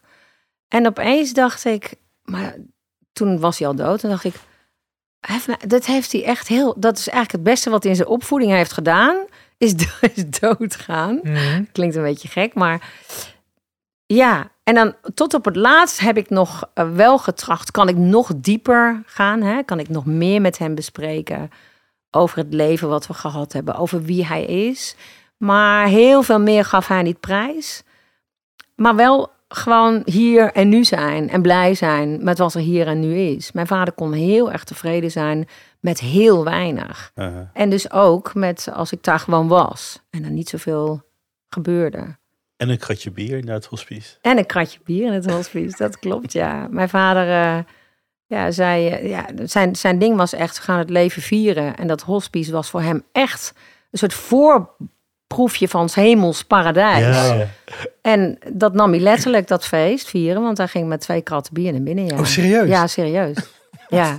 [0.68, 2.56] En opeens dacht ik, maar
[3.12, 4.02] toen was hij al dood.
[4.02, 4.34] En dacht ik,
[5.66, 6.74] dat heeft hij echt heel.
[6.78, 9.24] Dat is eigenlijk het beste wat hij in zijn opvoeding heeft gedaan.
[9.58, 11.20] Is, do- is doodgaan.
[11.22, 11.64] Mhm.
[11.72, 12.92] Klinkt een beetje gek, maar
[14.06, 14.50] ja.
[14.62, 17.70] En dan tot op het laatst heb ik nog eh, wel getracht.
[17.70, 19.42] Kan ik nog dieper gaan?
[19.42, 19.62] Hè?
[19.62, 21.50] Kan ik nog meer met hem bespreken
[22.10, 24.96] over het leven wat we gehad hebben, over wie hij is.
[25.40, 27.82] Maar heel veel meer gaf hij niet prijs.
[28.74, 33.00] Maar wel gewoon hier en nu zijn en blij zijn met wat er hier en
[33.00, 33.52] nu is.
[33.52, 35.48] Mijn vader kon heel erg tevreden zijn
[35.80, 37.12] met heel weinig.
[37.14, 37.50] Aha.
[37.52, 41.02] En dus ook met als ik daar gewoon was en er niet zoveel
[41.48, 42.18] gebeurde.
[42.56, 44.16] En een kratje bier naar het hospice.
[44.20, 46.68] En een kratje bier in het hospice, dat klopt, ja.
[46.70, 47.64] Mijn vader eh,
[48.26, 51.76] ja, zei, eh, ja, zijn, zijn ding was echt, we gaan het leven vieren.
[51.76, 53.52] En dat hospice was voor hem echt
[53.90, 54.14] een soort
[55.34, 57.28] voorproefje van 's hemels paradijs.
[57.28, 57.46] Ja.
[58.02, 60.42] En dat nam hij letterlijk, dat feest, vieren.
[60.42, 62.06] Want hij ging met twee kratten bier naar binnen.
[62.06, 62.18] Ja.
[62.18, 62.68] Oh, serieus?
[62.68, 63.36] Ja, serieus.
[63.88, 64.18] Ja,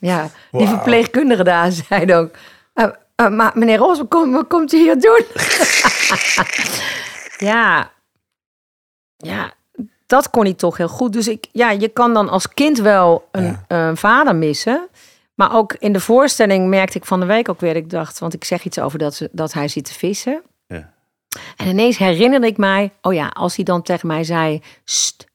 [0.00, 0.30] ja.
[0.50, 2.30] Die verpleegkundige daar zei ook...
[2.74, 5.22] "Eh, eh, maar meneer Roos, wat, kom- wat komt u hier doen?
[7.50, 7.90] ja.
[9.16, 9.52] Ja,
[10.06, 11.12] dat kon hij toch heel goed.
[11.12, 14.88] Dus ik, ja, je kan dan als kind wel een, een vader missen...
[15.38, 17.76] Maar ook in de voorstelling merkte ik van de week ook weer...
[17.76, 20.42] ik dacht, want ik zeg iets over dat, dat hij zit te vissen...
[20.66, 20.92] Ja.
[21.56, 25.26] En ineens herinnerde ik mij, oh ja, als hij dan tegen mij zei: Sst,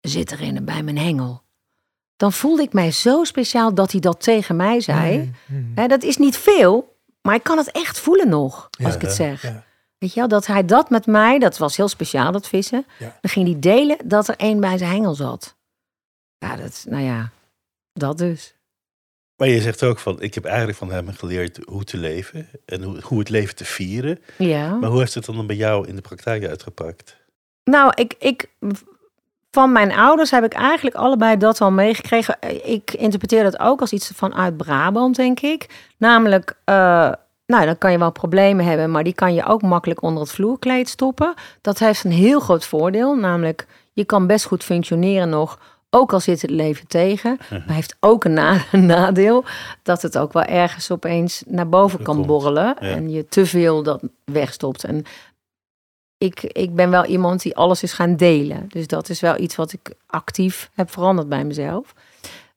[0.00, 1.42] zit erin bij mijn hengel.
[2.16, 5.32] Dan voelde ik mij zo speciaal dat hij dat tegen mij zei.
[5.46, 5.62] Mhm.
[5.74, 9.02] Hè, dat is niet veel, maar ik kan het echt voelen nog, als Ja, ik
[9.02, 9.42] het zeg.
[9.42, 9.64] Ja.
[9.98, 12.86] Weet je wel, dat hij dat met mij, dat was heel speciaal, dat vissen.
[12.98, 13.18] Ja.
[13.20, 15.56] Dan ging hij delen dat er één bij zijn hengel zat.
[16.38, 17.30] Ja, dat, nou ja,
[17.92, 18.55] dat dus.
[19.36, 22.82] Maar je zegt ook van, ik heb eigenlijk van hem geleerd hoe te leven en
[22.82, 24.18] hoe, hoe het leven te vieren.
[24.38, 24.74] Ja.
[24.74, 27.16] Maar hoe heeft het dan bij jou in de praktijk uitgepakt?
[27.64, 28.48] Nou, ik, ik,
[29.50, 32.36] van mijn ouders heb ik eigenlijk allebei dat al meegekregen.
[32.64, 35.66] Ik interpreteer dat ook als iets vanuit Brabant, denk ik.
[35.96, 37.12] Namelijk, eh,
[37.46, 40.32] nou, dan kan je wel problemen hebben, maar die kan je ook makkelijk onder het
[40.32, 41.34] vloerkleed stoppen.
[41.60, 45.58] Dat heeft een heel groot voordeel, namelijk je kan best goed functioneren nog,
[45.96, 47.38] ook al zit het leven tegen.
[47.66, 49.44] Maar heeft ook een, na- een nadeel,
[49.82, 52.88] dat het ook wel ergens opeens naar boven kan komt, borrelen ja.
[52.88, 54.84] en je te veel dat wegstopt.
[54.84, 55.04] En
[56.18, 58.66] ik, ik ben wel iemand die alles is gaan delen.
[58.68, 61.94] Dus dat is wel iets wat ik actief heb veranderd bij mezelf.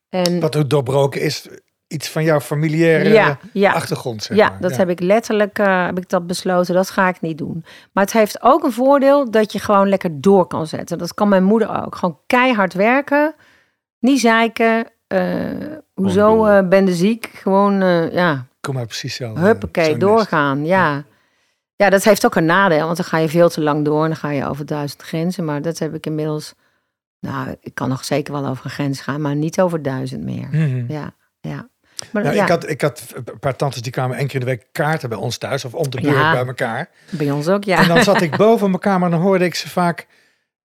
[0.10, 1.48] En Wat ook doorbroken is,
[1.90, 4.60] iets van jouw familiaire ja, ja, achtergrond, zeg ja, maar.
[4.62, 6.74] dat heb ik letterlijk eh, heb ik dat besloten.
[6.74, 7.66] Dat ga ik niet doen.
[7.92, 10.98] Maar het heeft ook een voordeel dat je gewoon lekker door kan zetten.
[10.98, 11.96] Dat kan mijn moeder ook.
[11.96, 13.36] Gewoon keihard werken,
[14.00, 14.88] niet zeiken.
[15.08, 15.20] eh,
[15.94, 17.30] hoezo eh ben de ziek?
[17.34, 17.74] Gewoon,
[18.12, 19.36] ja, Kom maar precies zo.
[19.38, 20.66] Huppakee, doorgaan.
[20.66, 21.04] Ja.
[21.76, 22.86] ja, dat heeft ook een nadeel.
[22.86, 25.46] Want dan ga je veel te lang door en dan ga je over duizend grenzen.
[25.46, 26.54] Maar dat heb ik inmiddels
[27.20, 30.48] Nou, ik kan nog zeker wel over een grens gaan, maar niet over duizend meer.
[30.52, 30.92] Mhm.
[30.92, 31.70] Ja, ja.
[32.12, 34.46] Maar Nou, ja, ik, had, ik had een paar tantes die kwamen één keer in
[34.46, 35.66] de week kaarten bij ons thuis.
[35.66, 36.32] Of om de beurt Ja.
[36.32, 36.90] bij elkaar.
[37.10, 37.82] bij ons ook, ja.
[37.82, 40.08] En dan zat ik boven mijn kamer en dan hoorde ik ze vaak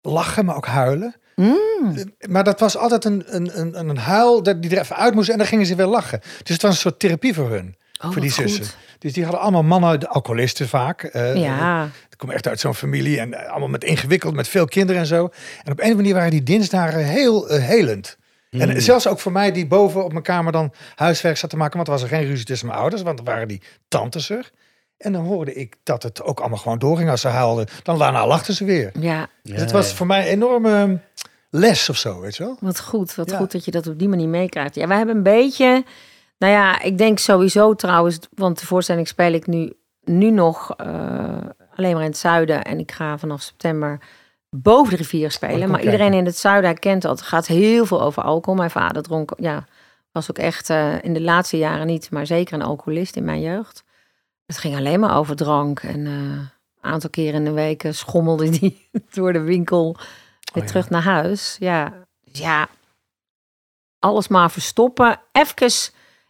[0.02, 1.14] lachen, maar ook huilen.
[1.36, 1.94] Mm,
[2.28, 5.28] Maar dat was altijd een, een, een, een huil dat die er even uit moest
[5.28, 6.20] en dan gingen ze weer lachen.
[6.42, 8.50] Dus het was een soort therapie voor hun, oh, voor die goed.
[8.50, 8.74] zussen.
[8.98, 11.02] Dus die hadden allemaal mannen, de alcoholisten vaak.
[11.02, 14.64] eh, Ja, Ik kom echt uit zo'n familie en eh, allemaal met ingewikkeld, met veel
[14.66, 15.22] kinderen en zo.
[15.24, 15.30] En op
[15.66, 18.16] een of andere manier waren die dinsdagen heel eh, helend.
[18.60, 18.80] En Hmm.
[18.80, 21.76] zelfs ook voor mij die boven op mijn kamer dan huiswerk zat te maken.
[21.76, 24.50] Want er was er geen ruzie tussen mijn ouders, want dan waren die tantes er.
[24.98, 27.66] En dan hoorde ik dat het ook allemaal gewoon doorging als ze huilden.
[27.82, 28.90] Dan daarna lachten ze weer.
[29.00, 29.94] ja, Ja, dus het was ja.
[29.96, 30.98] voor mij een enorme
[31.50, 32.56] les of zo, weet je wel?
[32.60, 33.14] wat goed.
[33.14, 33.36] Wat Ja.
[33.36, 34.74] goed dat je dat op die manier meekrijgt.
[34.74, 35.84] Ja, wij hebben een beetje...
[36.38, 38.18] Nou ja, ik denk sowieso trouwens...
[38.34, 39.72] Want de voorstelling speel ik nu,
[40.04, 40.86] nu nog eh,
[41.76, 42.62] alleen maar in het zuiden.
[42.64, 43.98] En ik ga vanaf september
[44.62, 45.60] boven de rivier Oh, spelen.
[45.60, 47.18] kom maar iedereen in het zuiden herkent dat.
[47.18, 48.58] Het gaat heel veel over alcohol.
[48.58, 49.32] Mijn vader dronk...
[49.36, 49.64] Ja,
[50.12, 52.10] was ook echt eh, in de laatste jaren niet...
[52.10, 53.84] maar zeker een alcoholist in mijn jeugd.
[54.46, 55.80] Het ging alleen maar over drank.
[55.80, 59.96] En eh, een aantal keren in de week eh, schommelde die door de winkel
[60.52, 60.68] weer ja.
[60.68, 61.56] terug naar huis.
[61.58, 61.92] Ja,
[62.24, 62.68] dus ja,
[63.98, 65.20] alles maar verstoppen.
[65.32, 65.72] Even,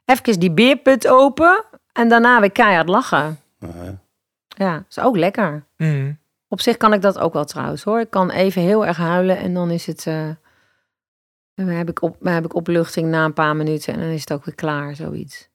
[0.04, 3.40] even die beerput open en daarna weer keihard lachen.
[4.48, 5.64] Ja, is ook lekker.
[5.76, 6.12] Mhm.
[6.54, 8.00] Op zich kan ik dat ook wel trouwens hoor.
[8.00, 10.06] Ik kan even heel erg huilen en dan is het.
[10.06, 10.30] eh,
[11.54, 14.20] dan heb ik, op, dan heb ik opluchting na een paar minuten en dan is
[14.20, 15.48] het ook weer klaar, zoiets.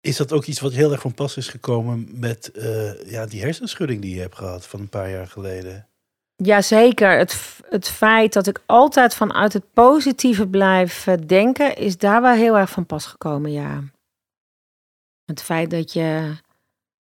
[0.00, 3.42] Is dat ook iets wat heel erg van pas is gekomen met eh, ja, die
[3.42, 5.88] hersenschudding die je hebt gehad van een paar jaar geleden?
[6.36, 12.22] Jazeker, het, het feit dat ik altijd vanuit het positieve blijf eh, denken, is daar
[12.22, 13.82] wel heel erg van pas gekomen, ja.
[15.24, 16.36] Het feit dat je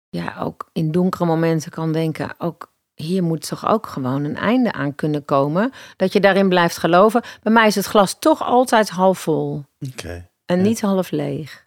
[0.09, 2.70] ja, ook in donkere momenten kan denken, ook
[3.01, 5.73] hier moet toch ook gewoon een einde aan kunnen komen.
[5.97, 7.23] Dat je daarin blijft geloven.
[7.43, 9.65] Bij mij is het glas toch altijd half vol
[10.47, 10.63] en Ja.
[10.63, 11.67] niet half leeg.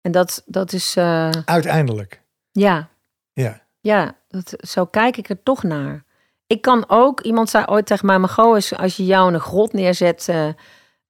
[0.00, 2.20] En dat, dat is, eh, Uiteindelijk.
[2.52, 2.88] ja,
[3.32, 3.60] Ja.
[3.80, 6.04] ja, dat, zo kijk ik er toch naar.
[6.46, 9.40] Ik kan ook, iemand zei ooit tegen mij, Margot, is als je jou in een
[9.40, 10.48] grot neerzet eh,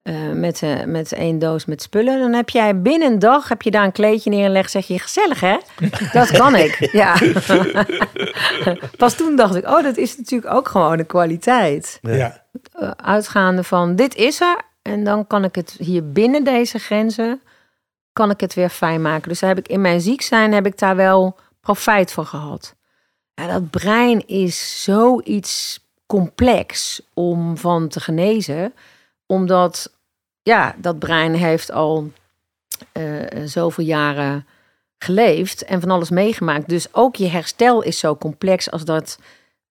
[0.04, 3.62] eh, met, eh, met één doos met spullen, dan heb jij binnen een dag, heb
[3.62, 5.56] je daar een kleedje neergelegd, zeg je, gezellig hè?
[6.12, 7.16] Dat kan ik, ja.
[8.96, 11.98] Pas toen dacht ik, oh, dat is natuurlijk ook gewoon een kwaliteit.
[12.02, 12.12] Ja.
[12.14, 12.44] ja.
[12.72, 17.40] Eh, uitgaande van, dit is er, en dan kan ik het hier binnen deze grenzen,
[18.12, 19.28] kan ik het weer fijn maken.
[19.28, 22.74] Dus daar heb ik in mijn ziek zijn, heb ik daar wel profijt van gehad.
[23.34, 28.74] Ja, dat brein is zoiets complex om van te genezen.
[29.26, 29.93] Omdat,
[30.44, 32.10] ja, dat brein heeft al
[32.92, 33.04] eh,
[33.44, 34.46] zoveel jaren
[34.98, 36.68] geleefd en van alles meegemaakt.
[36.68, 39.18] Dus ook je herstel is zo complex als dat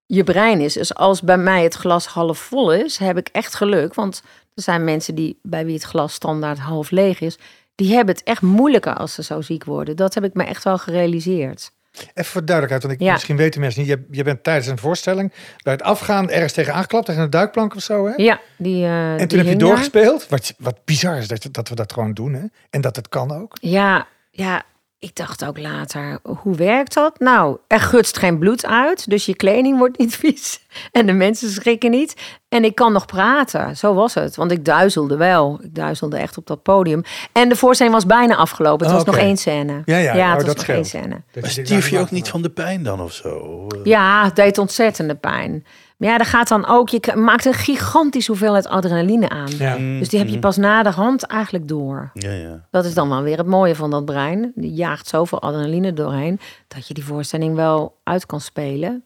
[0.05, 0.73] je brein is.
[0.73, 3.93] Dus als bij mij het glas half vol is, heb ik echt geluk.
[3.93, 4.23] Want
[4.55, 7.37] er zijn mensen die, bij wie het glas standaard half leeg is.
[7.75, 9.95] Die hebben het echt moeilijker als ze zo ziek worden.
[9.95, 11.71] Dat heb ik me echt wel gerealiseerd.
[12.13, 13.13] Even voor duidelijkheid, want ik, Ja.
[13.13, 13.89] misschien weten mensen niet.
[13.89, 17.75] Je, je bent tijdens een voorstelling bij het afgaan ergens tegen aangeklapt, tegen een duikplank
[17.75, 18.05] of zo.
[18.07, 18.13] Hè?
[18.15, 18.83] Ja, die.
[18.85, 20.27] eh, en die toen heb je doorgespeeld.
[20.29, 22.33] Wat, wat bizar is dat, dat we dat gewoon doen.
[22.33, 22.43] Hè?
[22.69, 23.57] En dat het kan ook.
[23.61, 24.63] Ja, ja,
[25.03, 27.19] ik dacht ook later, hoe werkt dat?
[27.19, 30.65] Nou, er gutst geen bloed uit, dus je kleding wordt niet vies.
[30.91, 32.15] En de mensen schrikken niet.
[32.49, 34.35] En ik kan nog praten, zo was het.
[34.35, 35.59] Want ik duizelde wel.
[35.63, 37.03] Ik duizelde echt op dat podium.
[37.31, 38.85] En de voorstelling was bijna afgelopen.
[38.85, 39.23] Het Oh, was nog oké.
[39.25, 39.81] één scène.
[39.85, 40.13] Ja, ja.
[40.13, 41.07] het Oh, was dat nog één scène.
[41.33, 43.67] Maar je- stierf je nou, ook niet van de pijn dan of zo?
[43.83, 45.65] Ja, het deed ontzettende pijn.
[45.97, 49.51] Maar ja, er gaat dan ook, je maakt een gigantische hoeveelheid adrenaline aan.
[49.57, 49.77] Ja.
[49.77, 50.41] Dus die heb je mm.
[50.41, 52.11] pas na de hand eigenlijk door.
[52.13, 52.67] Ja, ja.
[52.71, 54.51] Dat is dan wel weer het mooie van dat brein.
[54.55, 59.05] Die jaagt zoveel adrenaline doorheen dat je die voorstelling wel uit kan spelen.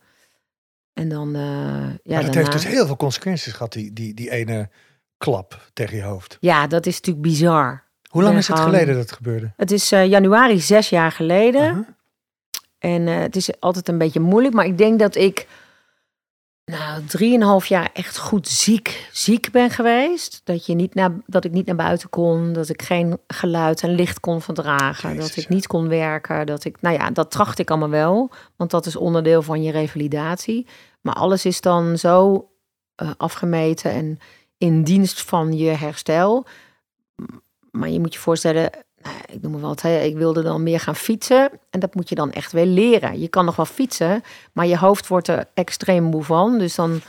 [0.93, 2.33] En dan, eh ja, maar dat daarna...
[2.33, 4.69] heeft dus heel veel consequenties gehad, die, die, die ene
[5.17, 6.37] klap tegen je hoofd.
[6.39, 7.83] Ja, dat is natuurlijk bizar.
[8.09, 9.51] Hoe lang is het gewoon- geleden dat het gebeurde?
[9.57, 11.95] Het is eh, januari zes jaar geleden.
[12.79, 14.53] En eh, het is altijd een beetje moeilijk.
[14.53, 15.47] Maar ik denk dat ik
[16.71, 20.41] nou, drieënhalf jaar echt goed ziek, ziek ben geweest.
[20.43, 22.53] Dat, je niet naar, dat ik niet naar buiten kon.
[22.53, 25.13] Dat ik geen geluid en licht kon verdragen.
[25.13, 26.45] Jezus, dat ik niet kon werken.
[26.45, 28.31] Dat ik, nou ja, dat tracht ik allemaal wel.
[28.55, 30.67] Want dat is onderdeel van je revalidatie.
[31.01, 32.49] Maar alles is dan zo
[32.95, 34.17] eh, afgemeten en
[34.57, 36.45] in dienst van je herstel.
[37.71, 40.79] Maar je moet je voorstellen, nou, ik noem maar wat, hè, ik wilde dan meer
[40.79, 41.49] gaan fietsen.
[41.69, 43.19] En dat moet je dan echt weer leren.
[43.19, 46.57] Je kan nog wel fietsen, maar je hoofd wordt er extreem moe van.
[46.57, 47.01] Dus dan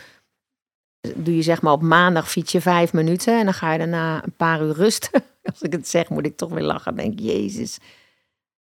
[1.15, 3.39] doe je zeg maar op maandag fiets je vijf minuten.
[3.39, 5.23] En dan ga je daarna een paar uur rusten.
[5.53, 6.97] Als ik het zeg, moet ik toch weer lachen.
[6.97, 7.79] Denk Jezus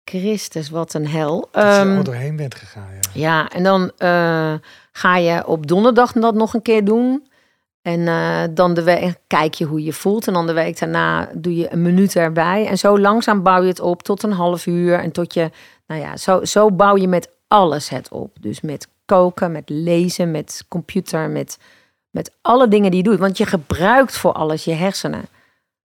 [0.03, 1.47] Christus, wat een hel.
[1.51, 2.89] Dat je er Ehm, al doorheen bent gegaan.
[2.93, 2.99] Ja.
[3.13, 4.53] ja, en dan eh,
[4.91, 7.27] ga je op donderdag dat nog een keer doen.
[7.83, 10.27] En eh, dan de week kijk je hoe je voelt.
[10.27, 12.67] En dan de week daarna doe je een minuut erbij.
[12.67, 14.99] En zo langzaam bouw je het op tot een half uur.
[14.99, 15.51] En tot je,
[15.87, 18.37] nou ja, zo, zo bouw je met alles het op.
[18.39, 21.57] Dus met koken, met lezen, met computer, met,
[22.09, 23.19] met alle dingen die je doet.
[23.19, 25.25] Want je gebruikt voor alles je hersenen.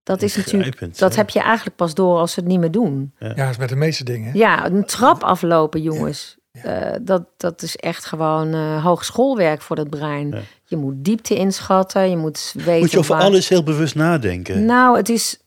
[0.03, 1.19] Dat is natuurlijk, dat ja.
[1.19, 3.13] heb je eigenlijk pas door als ze het niet meer doen.
[3.19, 4.37] Ja, dat is met de meeste dingen.
[4.37, 6.38] Ja, een trap aflopen, jongens.
[6.63, 10.29] Eh, dat, dat is echt gewoon eh hogeschoolwerk voor het brein.
[10.31, 10.41] Ja.
[10.65, 12.79] Je moet diepte inschatten, je moet weten.
[12.81, 14.65] Moet je over waar- alles heel bewust nadenken.
[14.65, 15.39] Nou, het is.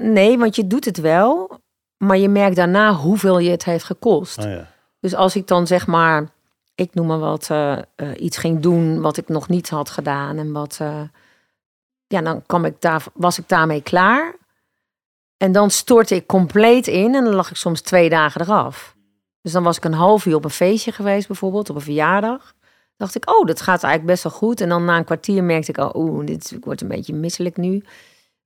[0.00, 1.58] nee, want je doet het wel,
[1.96, 4.38] maar je merkt daarna hoeveel je het heeft gekost.
[4.38, 4.70] Ah, ja.
[5.00, 6.28] Dus als ik dan zeg maar,
[6.74, 7.78] ik noem maar wat, eh,
[8.16, 10.80] iets ging doen wat ik nog niet had gedaan en wat,
[12.06, 14.34] ja, dan kwam ik daar, was ik daarmee klaar.
[15.36, 18.96] En dan stortte ik compleet in en dan lag ik soms twee dagen eraf.
[19.42, 22.54] Dus dan was ik een half uur op een feestje geweest, bijvoorbeeld op een verjaardag.
[22.96, 24.60] Dacht ik, oh, dat gaat eigenlijk best wel goed.
[24.60, 27.56] En dan na een kwartier merkte ik, oh, oeh, dit ik word een beetje misselijk
[27.56, 27.84] nu.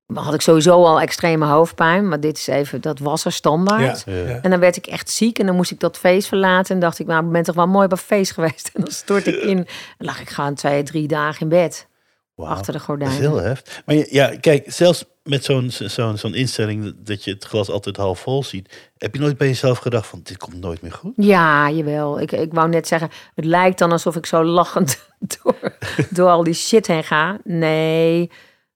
[0.06, 4.02] Maar had ik sowieso al extreme hoofdpijn, maar dit is even, dat was er standaard.
[4.06, 4.12] Ja.
[4.12, 4.28] Ja.
[4.28, 4.40] Ja.
[4.42, 6.74] En dan werd ik echt ziek en dan moest ik dat feest verlaten.
[6.74, 8.70] En dacht ik, nou, ik ben toch wel mooi op een feest geweest.
[8.74, 9.58] En dan stort ik in.
[9.98, 11.88] En lag ik gewoon twee, drie dagen in bed.
[12.36, 13.18] Achter de Dat is gordijnen.
[13.18, 13.82] heel heftig.
[13.86, 18.20] Maar ja, kijk, zelfs met zo'n zo'n zo'n instelling dat je het glas altijd half
[18.20, 21.12] vol ziet, heb je nooit bij jezelf gedacht van dit komt nooit meer goed?
[21.16, 22.20] Ja, jawel.
[22.20, 24.98] Ik, ik wou net zeggen, het lijkt dan alsof ik zo lachend
[25.42, 25.76] door,
[26.10, 27.38] door al die shit heen ga.
[27.44, 28.30] Nee,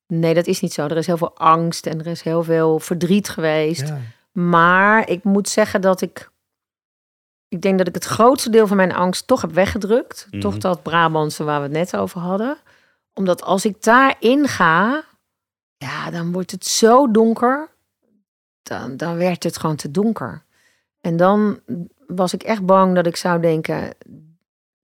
[0.07, 0.85] nee, dat is niet zo.
[0.85, 3.89] Er is heel veel angst en er is heel veel verdriet geweest.
[3.89, 3.99] Ja.
[4.33, 6.31] Maar ik moet zeggen dat ik.
[7.49, 10.27] Ik denk dat ik het grootste deel van mijn angst toch heb weggedrukt.
[10.31, 10.41] Mhm.
[10.41, 12.57] Toch dat Brabantse waar we het net over hadden.
[13.21, 15.05] Omdat als ik daarin ga,
[15.77, 17.69] ja, dan wordt het zo donker.
[18.63, 20.45] Dan, dan werd het gewoon te donker.
[21.01, 21.61] En dan
[22.07, 23.95] was ik echt bang dat ik zou denken: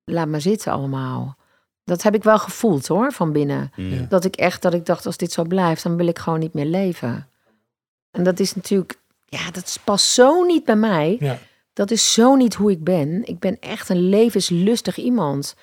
[0.05, 1.37] laat maar zitten allemaal.
[1.85, 3.70] Dat heb ik wel gevoeld hoor, van binnen.
[3.77, 4.07] Ja.
[4.09, 6.55] Dat ik echt, dat ik dacht, als dit zo blijft, dan wil ik gewoon niet
[6.55, 7.29] meer leven.
[8.11, 11.16] En dat is natuurlijk, ja, dat past zo niet bij mij.
[11.20, 11.38] Ja.
[11.72, 13.27] Dat is zo niet hoe ik ben.
[13.27, 15.57] Ik ben echt een levenslustig iemand.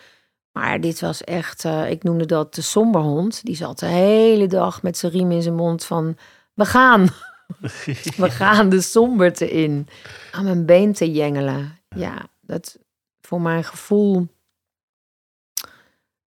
[0.54, 3.46] Maar dit was echt, eh, ik noemde dat de somberhond.
[3.46, 6.18] Die zat de hele dag met zijn riem in zijn mond van,
[6.54, 7.08] we gaan.
[8.18, 9.88] We gaan de somberte in.
[10.32, 11.80] Aan mijn been te jengelen.
[11.96, 12.78] Ja, dat
[13.22, 14.28] voor mijn gevoel.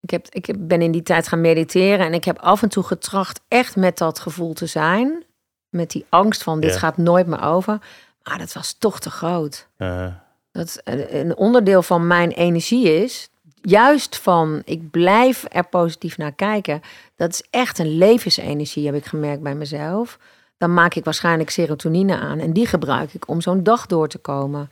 [0.01, 2.83] Ik, heb, ik ben in die tijd gaan mediteren en ik heb af en toe
[2.83, 5.25] getracht echt met dat gevoel te zijn.
[5.69, 6.79] Met die angst van dit Ja.
[6.79, 7.79] gaat nooit meer over.
[8.23, 9.69] Maar dat was toch te groot.
[9.77, 10.07] Eh,
[10.53, 13.29] Dat een een onderdeel van mijn energie is.
[13.69, 16.81] Juist van ik blijf er positief naar kijken.
[17.17, 20.19] Dat is echt een levensenergie, heb ik gemerkt bij mezelf.
[20.59, 22.39] Dan maak ik waarschijnlijk serotonine aan.
[22.39, 24.71] En die gebruik ik om zo'n dag door te komen.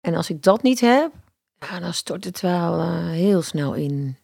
[0.00, 1.10] En als ik dat niet heb,
[1.80, 4.16] dan stort het wel eh, heel snel in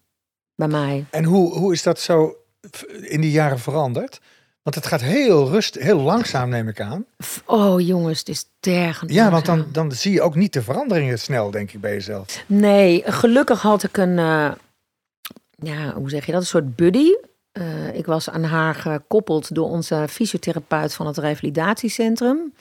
[0.55, 1.05] bij mij.
[1.11, 2.37] En hoe, hoe is dat zo
[3.01, 4.21] in die jaren veranderd?
[4.65, 7.05] Want het gaat heel rustig, heel langzaam neem ik aan.
[7.47, 9.13] Oh jongens, het is tergend.
[9.13, 12.45] Ja, want dan, dan zie je ook niet de veranderingen snel, denk ik, bij jezelf.
[12.47, 14.53] Nee, gelukkig had ik een, eh,
[15.57, 17.09] ja, hoe zeg je dat, een soort buddy.
[17.53, 22.55] Eh, ik was aan haar gekoppeld door onze fysiotherapeut van het revalidatiecentrum.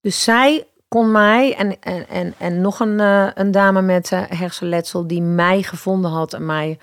[0.00, 5.06] Dus zij kon mij en, en, en, en nog een, eh, een dame met hersenletsel
[5.06, 6.78] die mij gevonden had en mij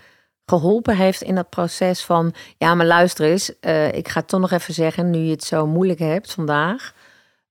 [0.49, 4.39] geholpen heeft in dat proces van, ja, maar luister eens, eh, ik ga het toch
[4.39, 6.93] nog even zeggen, nu je het zo moeilijk hebt vandaag.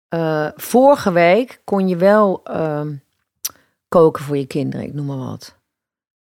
[0.08, 2.94] Eh, vorige week kon je wel ehm,
[3.88, 5.56] koken voor je kinderen, ik noem maar wat.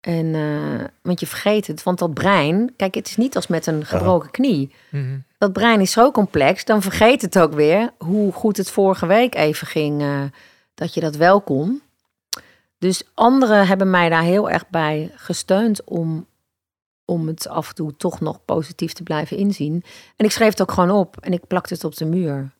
[0.00, 3.66] En, eh, want je vergeet het, want dat brein, kijk, het is niet als met
[3.66, 4.74] een gebroken knie.
[5.38, 9.34] Dat brein is zo complex, dan vergeet het ook weer hoe goed het vorige week
[9.34, 10.22] even ging, eh,
[10.74, 11.82] dat je dat wel kon.
[12.78, 16.26] Dus anderen hebben mij daar heel erg bij gesteund om,
[17.10, 19.82] om het af en toe toch nog positief te blijven inzien.
[20.16, 22.52] En ik schreef het ook gewoon op en ik plakte het op de muur.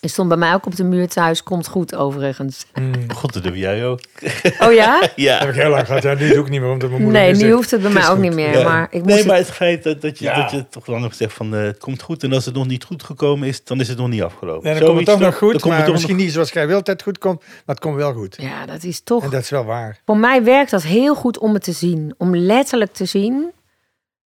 [0.00, 2.66] Het stond bij mij ook op de muur thuis, komt goed overigens.
[3.14, 4.00] God, dat doe jij ook.
[4.64, 5.02] Oh ja?
[5.16, 5.38] Ja.
[5.38, 6.02] heb ik heel lang gehad.
[6.02, 7.90] Ja, nu doe ik niet meer, omdat mijn moeder Nee, nu zegt, hoeft het bij
[7.90, 8.58] "Het mij ook goed." niet meer.
[8.58, 8.64] Ja.
[8.68, 10.42] Maar ik moest nee, het- maar het feit dat, dat, je, Ja.
[10.42, 12.22] dat je toch lang nog zegt van eh, het komt goed.
[12.22, 14.64] En als het nog niet goed gekomen is, dan is het nog niet afgelopen.
[14.70, 16.32] Nee, dan komt het toch nog goed, dan komt maar het toch misschien nog- niet
[16.32, 18.36] zoals jij wilt dat het goed komt, maar het komt wel goed.
[18.40, 19.24] Ja, dat is toch...
[19.24, 20.00] En dat is wel waar.
[20.06, 22.14] Voor mij werkt dat heel goed om het te zien.
[22.18, 23.50] Om letterlijk te zien.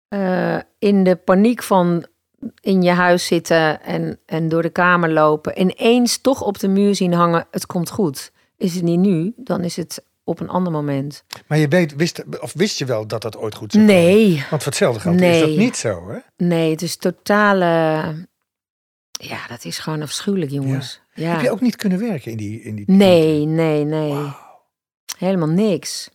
[0.08, 2.06] eh, in de paniek van
[2.61, 5.61] in je huis zitten en, en door de kamer lopen.
[5.61, 7.46] Ineens toch op de muur zien hangen.
[7.50, 8.33] Het komt goed.
[8.57, 11.24] Is het niet nu, dan is het op een ander moment.
[11.46, 14.02] Maar je weet, wist, of wist je wel dat dat ooit goed zou komen?
[14.02, 15.59] Nee, Want voor hetzelfde geld is dat Nee.
[15.59, 16.18] niet zo, hè?
[16.37, 17.66] nee, het is totale...
[19.11, 21.00] Ja, dat is gewoon afschuwelijk, jongens.
[21.14, 21.30] Ja.
[21.30, 22.62] Heb je ook niet kunnen werken in die...
[22.62, 24.33] In die Nee, nee, nee.
[25.18, 26.11] Helemaal niks.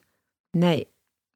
[0.51, 0.87] Nee.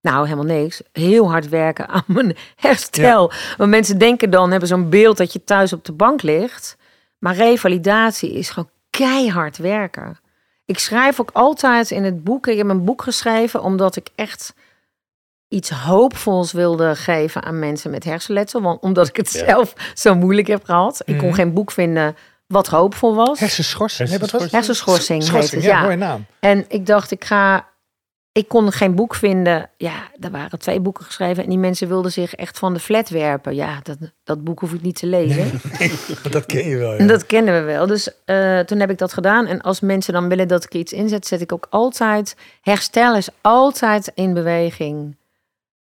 [0.03, 0.81] Nou, helemaal niks.
[0.91, 3.31] Heel hard werken aan mijn herstel.
[3.57, 6.77] Want mensen denken dan, hebben zo'n beeld dat je thuis op de bank ligt.
[7.19, 10.19] Maar revalidatie is gewoon keihard werken.
[10.65, 12.47] Ik schrijf ook altijd in het boek.
[12.47, 14.53] Ik heb een boek geschreven omdat ik echt
[15.47, 18.61] iets hoopvols wilde geven aan mensen met hersenletsel.
[18.61, 19.45] Want omdat ik het Ja.
[19.45, 21.01] zelf zo moeilijk heb gehad.
[21.05, 21.35] Ik kon Mhm.
[21.35, 22.15] geen boek vinden
[22.47, 23.39] wat hoopvol was.
[23.39, 24.09] Hersenschorsing.
[24.09, 24.51] Het?
[24.51, 25.81] Hersenschorsing heet het, ja, ja.
[25.81, 26.25] mooie naam.
[26.39, 27.71] En ik dacht, ik ga.
[28.33, 29.69] Ik kon geen boek vinden.
[29.77, 31.43] Ja, er waren twee boeken geschreven.
[31.43, 33.55] En die mensen wilden zich echt van de flat werpen.
[33.55, 35.51] Ja, dat, dat boek hoef ik niet te lezen.
[36.31, 36.97] Dat ken je wel, ja.
[36.97, 37.87] En dat kennen we wel.
[37.87, 39.45] Dus eh, toen heb ik dat gedaan.
[39.45, 42.35] En als mensen dan willen dat ik iets inzet, zet ik ook altijd.
[42.61, 45.17] Herstel is altijd in beweging.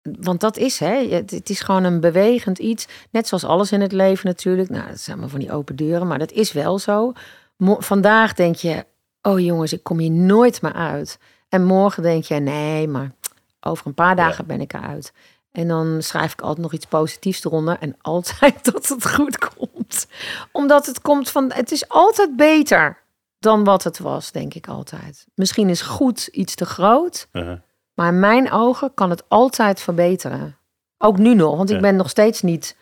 [0.02, 1.08] Want dat is, hè.
[1.10, 2.88] Het, het is gewoon een bewegend iets.
[3.12, 4.70] Net zoals alles in het leven natuurlijk.
[4.70, 6.08] Nou, dat zijn maar van die open deuren.
[6.08, 7.14] Maar dat is wel zo.
[7.58, 8.86] Mo- Vandaag denk je,
[9.22, 11.18] oh jongens, ik kom hier nooit meer uit.
[11.52, 13.12] En morgen denk je, nee, maar
[13.62, 15.14] over een paar dagen ben ik eruit.
[15.52, 17.78] En dan schrijf ik altijd nog iets positiefs eronder.
[17.80, 20.08] En altijd dat het goed komt.
[20.52, 22.98] Omdat het komt van, het is altijd beter
[23.40, 25.26] dan wat het was, denk ik altijd.
[25.36, 27.28] Misschien is goed iets te groot.
[27.32, 27.60] Uh-huh.
[27.94, 30.58] Maar in mijn ogen kan het altijd verbeteren.
[30.98, 31.76] Ook nu nog, want Ja.
[31.76, 32.76] ik ben nog steeds niet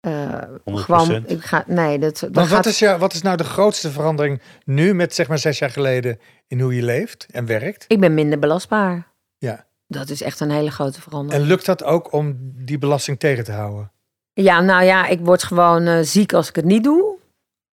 [0.00, 0.84] eh, 100%.
[0.84, 1.24] gewoon.
[1.26, 4.42] Ik ga, nee, dat, dat gaat, wat is, ja, wat is nou de grootste verandering
[4.64, 7.84] nu met zeg maar zes jaar geleden in hoe je leeft en werkt?
[7.88, 9.06] Ik ben minder belastbaar.
[9.38, 9.66] Ja.
[9.86, 11.42] Dat is echt een hele grote verandering.
[11.42, 13.90] En lukt dat ook om die belasting tegen te houden?
[14.32, 17.15] Ja, nou ja, ik word gewoon eh, ziek als ik het niet doe.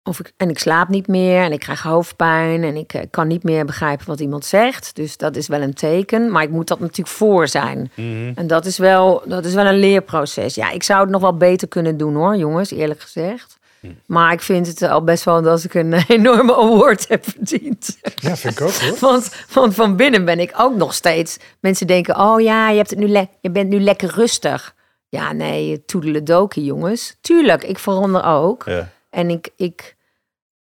[0.04, 3.28] Of ik, en ik slaap niet meer en ik krijg hoofdpijn en ik eh, kan
[3.28, 4.96] niet meer begrijpen wat iemand zegt.
[4.96, 6.32] Dus dat is wel een teken.
[6.32, 7.92] Maar ik moet dat natuurlijk voor zijn.
[7.96, 8.32] Mhm.
[8.36, 10.56] En dat is, wel, dat is wel een leerproces.
[10.56, 13.62] Ja, ik zou het nog wel beter kunnen doen hoor, jongens, eerlijk gezegd.
[14.06, 17.98] Maar ik vind het al best wel dat ik een enorme award heb verdiend.
[18.16, 18.98] Ja, vind ik ook hoor.
[19.00, 21.38] Want, want van binnen ben ik ook nog steeds.
[21.60, 24.76] Mensen denken: oh ja, je, hebt het nu je bent nu lekker rustig.
[25.10, 27.18] Ja, nee, toedeledokie, jongens.
[27.22, 28.64] Tuurlijk, ik verander ook.
[28.66, 28.90] Ja.
[29.14, 29.96] En ik, ik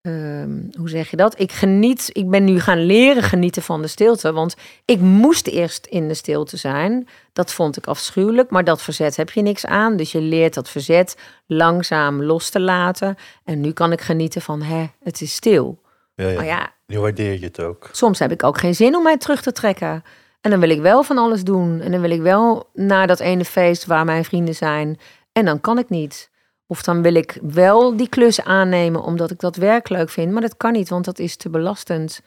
[0.01, 1.41] ehm, hoe zeg je dat?
[1.41, 4.33] Ik geniet, ik ben nu gaan leren genieten van de stilte.
[4.33, 7.09] Want ik moest eerst in de stilte zijn.
[7.33, 9.97] Dat vond ik afschuwelijk, maar dat verzet heb je niks aan.
[9.97, 13.17] Dus je leert dat verzet langzaam los te laten.
[13.45, 15.81] En nu kan ik genieten van, hè, het is stil.
[16.15, 16.35] Ja, ja.
[16.35, 17.89] Maar ja, Nu waardeer je het ook.
[17.93, 20.03] soms heb ik ook geen zin om mij terug te trekken.
[20.41, 21.81] En dan wil ik wel van alles doen.
[21.81, 24.99] En dan wil ik wel naar dat ene feest waar mijn vrienden zijn.
[25.33, 26.31] En dan kan ik niet.
[26.67, 30.33] Of dan wil ik wel die klus aannemen omdat ik dat werk leuk vind.
[30.33, 32.21] Maar dat kan niet, want dat is te belastend.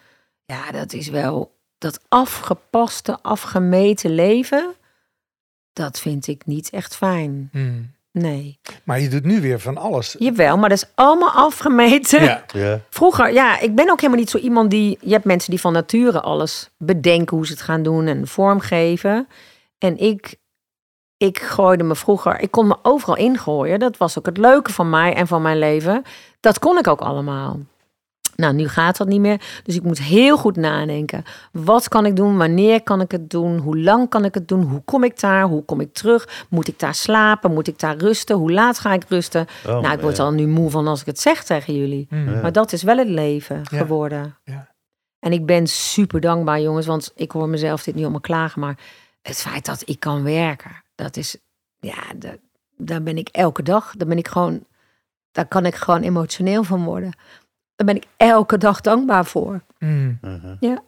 [0.46, 4.76] Ja, dat is wel dat afgepaste, afgemeten leven.
[5.74, 7.50] Dat vind ik niet echt fijn.
[7.52, 7.96] Hmm.
[8.12, 8.60] Nee.
[8.84, 10.16] Maar je doet nu weer van alles.
[10.20, 12.24] Jawel, maar dat is allemaal afgemeten.
[12.24, 12.44] Ja.
[12.54, 12.82] Ja.
[12.90, 14.98] Vroeger, ja, ik ben ook helemaal niet zo iemand die.
[15.02, 19.28] Je hebt mensen die van nature alles bedenken hoe ze het gaan doen en vormgeven.
[19.78, 20.36] En ik,
[21.18, 23.80] ik gooide me vroeger, ik kon me overal ingooien.
[23.80, 26.04] Dat was ook het leuke van mij en van mijn leven.
[26.40, 27.60] Dat kon ik ook allemaal.
[28.36, 29.62] Nou, nu gaat dat niet meer.
[29.64, 31.24] Dus ik moet heel goed nadenken.
[31.52, 32.38] Wat kan ik doen?
[32.38, 33.58] Wanneer kan ik het doen?
[33.58, 34.62] Hoe lang kan ik het doen?
[34.62, 35.44] Hoe kom ik daar?
[35.44, 36.46] Hoe kom ik terug?
[36.50, 37.54] Moet ik daar slapen?
[37.54, 38.36] Moet ik daar rusten?
[38.36, 39.46] Hoe laat ga ik rusten?
[39.68, 40.24] Oh, nou, ik word ja.
[40.24, 42.06] al nu moe van als ik het zeg tegen jullie.
[42.10, 42.42] Hmm.
[42.42, 43.78] Maar dat is wel het leven Ja.
[43.78, 44.36] geworden.
[44.44, 44.68] Ja.
[45.20, 48.78] En ik ben super dankbaar, jongens, want ik hoor mezelf dit niet allemaal klagen, maar
[49.22, 51.38] het feit dat ik kan werken, dat is,
[51.80, 52.36] ja, da-
[52.78, 54.66] daar ben ik elke dag, daar ben ik gewoon,
[55.32, 57.12] daar kan ik gewoon emotioneel van worden.
[57.76, 59.62] Daar ben ik elke dag dankbaar voor.
[59.78, 60.18] Hmm.
[60.22, 60.56] Mhm.
[60.60, 60.84] Ja.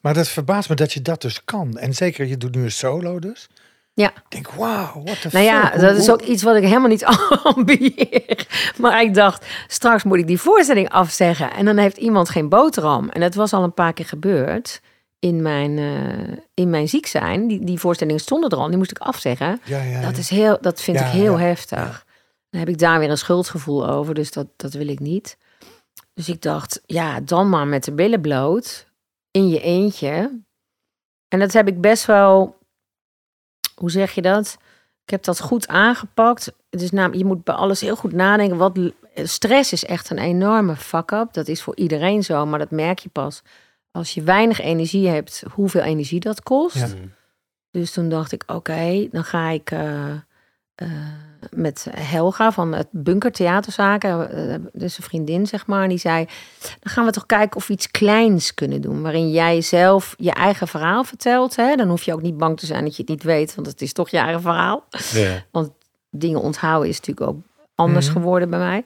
[0.00, 1.76] Maar dat verbaast me dat je dat dus kan.
[1.78, 3.48] En zeker, je doet nu een solo dus.
[3.94, 4.08] Ja.
[4.08, 5.80] Ik denk, wauw, what the Nou ja, fuck.
[5.80, 7.04] dat Hoe- is ook iets wat ik helemaal niet
[7.54, 8.46] ambieer.
[8.78, 11.52] Maar ik dacht, straks moet ik die voorstelling afzeggen.
[11.52, 13.08] En dan heeft iemand geen boterham.
[13.08, 14.80] En dat was al een paar keer gebeurd
[15.24, 17.46] in mijn, eh, in mijn ziek zijn.
[17.46, 19.60] Die, die voorstellingen stonden er al, die moest ik afzeggen.
[19.64, 22.06] Ja, ja, Dat, is heel, dat vind ik heel heftig.
[22.50, 25.36] Dan heb ik daar weer een schuldgevoel over, dus dat, dat wil ik niet.
[26.14, 28.86] Dus ik dacht, ja, dan maar met de billen bloot.
[29.30, 30.40] In je eentje.
[31.28, 32.58] En dat heb ik best wel,
[33.74, 34.58] hoe zeg je dat?
[35.04, 36.52] Ik heb dat goed aangepakt.
[36.70, 38.56] Het is namelijk, je moet bij alles heel goed nadenken.
[38.56, 38.78] Wat,
[39.14, 41.32] stress is echt een enorme fuck-up.
[41.32, 43.42] Dat is voor iedereen zo, maar dat merk je pas.
[43.94, 46.76] Als je weinig energie hebt, hoeveel energie dat kost.
[46.76, 46.86] Ja.
[46.86, 47.06] Mhm.
[47.70, 50.10] Dus toen dacht ik, oké, dan ga ik eh,
[50.74, 50.88] eh,
[51.50, 56.24] met Helga van het Bunker Theaterzaken, eh, dus een vriendin zeg maar, en die zei,
[56.60, 60.32] dan gaan we toch kijken of we iets kleins kunnen doen, waarin jij zelf je
[60.32, 61.56] eigen verhaal vertelt.
[61.56, 61.74] Hè?
[61.76, 63.82] Dan hoef je ook niet bang te zijn dat je het niet weet, want het
[63.82, 65.44] is toch je eigen verhaal Ja.
[66.10, 67.42] dingen onthouden is natuurlijk ook
[67.74, 68.16] anders Mhm.
[68.16, 68.84] geworden bij mij.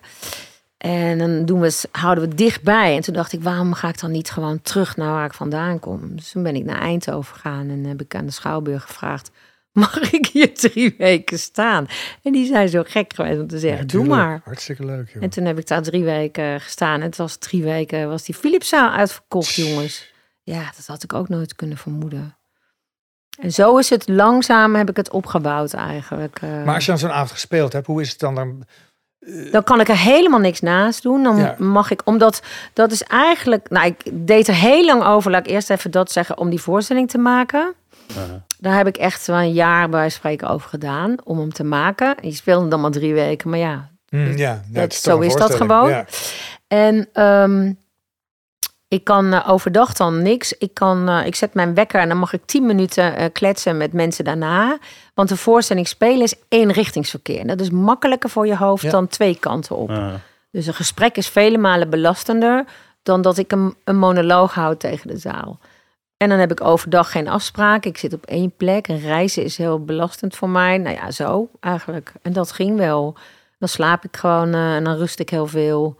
[0.79, 2.97] En dan doen we, houden we het dichtbij.
[2.97, 5.79] En toen dacht ik, waarom ga ik dan niet gewoon terug naar waar ik vandaan
[5.79, 6.17] kom?
[6.17, 9.31] Dus toen ben ik naar Eindhoven gegaan en heb ik aan de Schouwburg gevraagd...
[9.73, 11.87] mag ik hier drie weken staan?
[12.23, 14.41] En die zijn zo gek geweest om te zeggen, Ja, doe maar.
[14.45, 15.23] Hartstikke leuk, joh.
[15.23, 17.01] En toen heb ik daar drie weken gestaan.
[17.01, 20.13] En het was drie weken, was die Philipszaal uitverkocht, jongens.
[20.43, 22.37] Ja, dat had ik ook nooit kunnen vermoeden.
[23.41, 26.39] En zo is het langzaam, heb ik het opgebouwd eigenlijk.
[26.41, 26.65] eh.
[26.65, 28.35] Maar als je dan zo'n avond gespeeld hebt, hoe is het dan?
[28.35, 28.65] dan
[29.51, 31.23] dan kan ik er helemaal niks naast doen.
[31.23, 31.55] Dan Ja.
[31.59, 35.31] mag ik, omdat dat is eigenlijk, nou, ik deed er heel lang over.
[35.31, 37.75] Laat ik eerst even dat zeggen om die voorstelling te maken.
[38.17, 38.43] Aha.
[38.59, 42.15] Daar heb ik echt wel een jaar bij spreken over gedaan om hem te maken.
[42.21, 45.55] Je speelde dan maar drie weken, maar ja, Hm, ja, ja, het zo is dat
[45.55, 45.89] gewoon.
[45.89, 46.05] Ja.
[46.69, 47.73] En ehm,
[48.89, 50.53] ik kan eh, overdag dan niks.
[50.53, 53.77] Ik, kan, eh, ik zet mijn wekker en dan mag ik tien minuten eh, kletsen
[53.77, 54.79] met mensen daarna.
[55.15, 57.41] Want de voorstelling spelen is eenrichtingsverkeer.
[57.41, 58.91] En Dat is makkelijker voor je hoofd Ja.
[58.91, 59.91] dan twee kanten op.
[59.91, 60.15] Ah.
[60.51, 62.65] Dus een gesprek is vele malen belastender
[63.03, 65.59] dan dat ik een, een monoloog houd tegen de zaal.
[66.17, 67.91] En dan heb ik overdag geen afspraken.
[67.91, 68.89] Ik zit op één plek.
[68.89, 70.79] En reizen is heel belastend voor mij.
[70.79, 72.13] Nou ja, zo eigenlijk.
[72.23, 73.17] En dat ging wel.
[73.59, 75.97] Dan slaap ik gewoon en dan rust ik heel veel.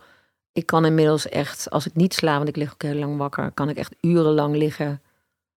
[0.53, 3.51] Ik kan inmiddels echt, als ik niet slaap, want ik lig ook heel lang wakker,
[3.53, 5.01] kan ik echt urenlang liggen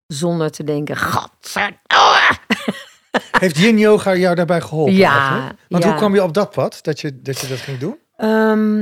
[0.06, 2.38] zonder te denken, godverdomme.
[3.40, 4.94] Heeft yin yoga jou daarbij geholpen?
[4.94, 5.52] Ja?
[5.68, 5.88] Want ja.
[5.90, 7.98] hoe kwam je op dat pad, dat je dat, je dat ging doen?
[8.16, 8.80] Ehm,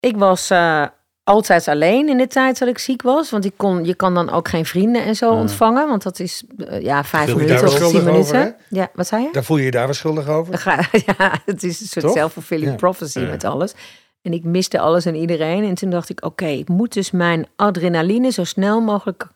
[0.00, 0.86] ik was eh,
[1.24, 3.30] altijd alleen in de tijd dat ik ziek was.
[3.30, 5.38] Want ik kon, je kan dan ook geen vrienden en zo Ah.
[5.38, 5.88] ontvangen.
[5.88, 8.56] Want dat is eh, ja, vijf je minuten of tien over, minuten.
[8.68, 9.28] ja, wat zei je?
[9.32, 10.62] Daar voel je je daar wel schuldig over?
[11.06, 12.76] Ja, het is een soort self-fulfilling Ja.
[12.76, 13.28] prophecy Ja.
[13.28, 13.74] met alles.
[14.22, 15.64] En ik miste alles en iedereen.
[15.64, 19.28] En toen dacht ik, oké, ik moet dus mijn adrenaline zo snel mogelijk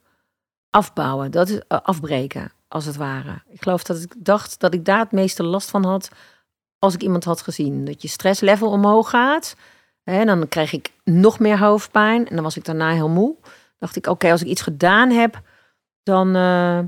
[0.70, 1.30] afbouwen.
[1.30, 3.42] Dat is eh, afbreken, als het ware.
[3.48, 6.10] Ik geloof dat ik dacht dat ik daar het meeste last van had
[6.78, 7.84] als ik iemand had gezien.
[7.84, 9.56] Dat je stresslevel omhoog gaat.
[10.02, 12.28] Hè, dan kreeg ik nog meer hoofdpijn.
[12.28, 13.34] En dan was ik daarna heel moe.
[13.78, 15.40] Dacht ik, oké, als ik iets gedaan heb,
[16.02, 16.78] dan, eh,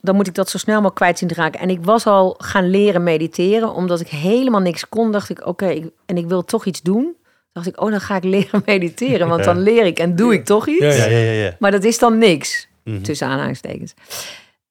[0.00, 1.60] dan moet ik dat zo snel mogelijk kwijt zien te raken.
[1.60, 5.12] En ik was al gaan leren mediteren, omdat ik helemaal niks kon.
[5.12, 7.16] Dacht ik, oké, en ik wil toch iets doen.
[7.52, 9.52] Dacht ik, oh, dan ga ik leren mediteren, want Ja.
[9.52, 10.80] dan leer ik en doe ik toch iets.
[10.96, 11.42] Ja, Ja, ja, ja.
[11.44, 11.56] ja.
[11.58, 13.02] Maar dat is dan niks, Mhm.
[13.02, 13.94] tussen aanhalingstekens.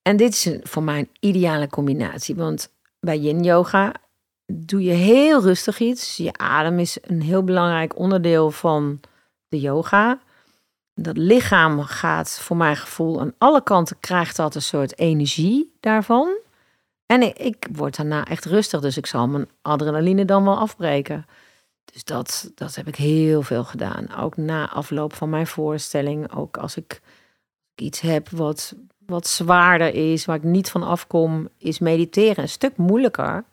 [0.01, 2.69] En dit is een- voor mij een ideale combinatie, want
[2.99, 3.91] bij yin yoga
[4.53, 6.17] doe je heel rustig iets.
[6.17, 8.99] Je adem is een heel belangrijk onderdeel van
[9.47, 10.19] de yoga.
[10.95, 16.29] Dat lichaam gaat voor mijn gevoel aan alle kanten krijgt dat een soort energie daarvan.
[17.05, 21.25] En ik, ik word daarna echt rustig, dus ik zal mijn adrenaline dan wel afbreken.
[21.93, 24.15] Dus dat, dat heb ik heel veel gedaan.
[24.17, 26.35] Ook na afloop van mijn voorstelling.
[26.35, 27.01] Ook als ik
[27.75, 28.75] iets heb wat,
[29.05, 33.43] wat zwaarder is, waar ik niet van afkom, is mediteren een stuk moeilijker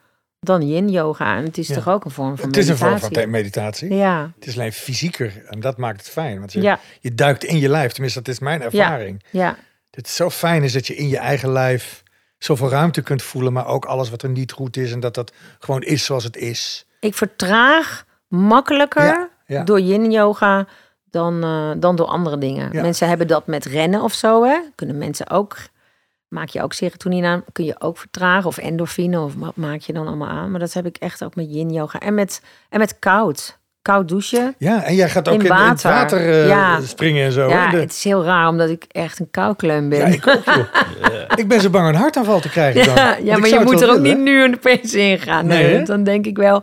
[0.40, 1.36] dan yin yoga.
[1.36, 1.74] En het is Ja.
[1.74, 3.00] toch ook een vorm van Het is een meditatie.
[3.08, 3.94] vorm van meditatie.
[3.94, 6.38] Ja, Het is alleen fysieker en dat maakt het fijn.
[6.38, 9.22] Want je, ja, je duikt in je lijf, tenminste dat is mijn ervaring.
[9.30, 9.56] ja.
[9.90, 12.02] Het zo fijn is dat je in je eigen lijf
[12.38, 15.32] zoveel ruimte kunt voelen, maar ook alles wat er niet goed is en dat dat
[15.58, 16.86] gewoon is zoals het is.
[17.00, 19.62] Ik vertraag makkelijker Ja, ja.
[19.64, 20.66] door yin yoga
[21.10, 22.68] dan, eh, dan door andere dingen.
[22.72, 22.82] Ja.
[22.82, 24.44] Mensen hebben dat met rennen of zo.
[24.44, 24.58] Hè?
[24.74, 25.56] Kunnen mensen ook,
[26.28, 29.92] maak je ook serotonine aan, kun je ook vertragen of endorfine of wat maak je
[29.92, 30.50] dan allemaal aan.
[30.50, 33.58] Maar dat heb ik echt ook met yin yoga en met, en met koud.
[33.82, 34.54] Koud douchen.
[34.58, 35.90] Ja, en jij gaat ook In in, in het water.
[35.90, 36.80] water eh, Ja.
[36.80, 37.48] springen en zo.
[37.48, 37.70] ja?
[37.70, 39.98] De- het is heel raar omdat ik echt een koukleum ben.
[39.98, 40.64] ja, ik ook, joh.
[41.40, 43.24] Ik ben zo bang een hartaanval te krijgen dan.
[43.24, 44.16] Ja, maar je moet er ook willen.
[44.16, 45.46] niet nu opeens in gaan.
[45.46, 46.62] Nee, dan denk ik wel.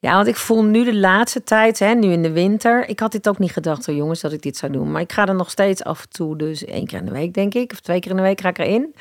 [0.00, 2.88] Ja, want ik voel nu de laatste tijd, hè, nu in de winter.
[2.88, 4.90] Ik had dit ook niet gedacht, hoor, jongens, dat ik dit zou doen.
[4.92, 7.34] Maar ik ga er nog steeds af en toe, dus één keer in de week,
[7.34, 7.72] denk ik.
[7.72, 8.94] Of twee keer in de week ga ik erin.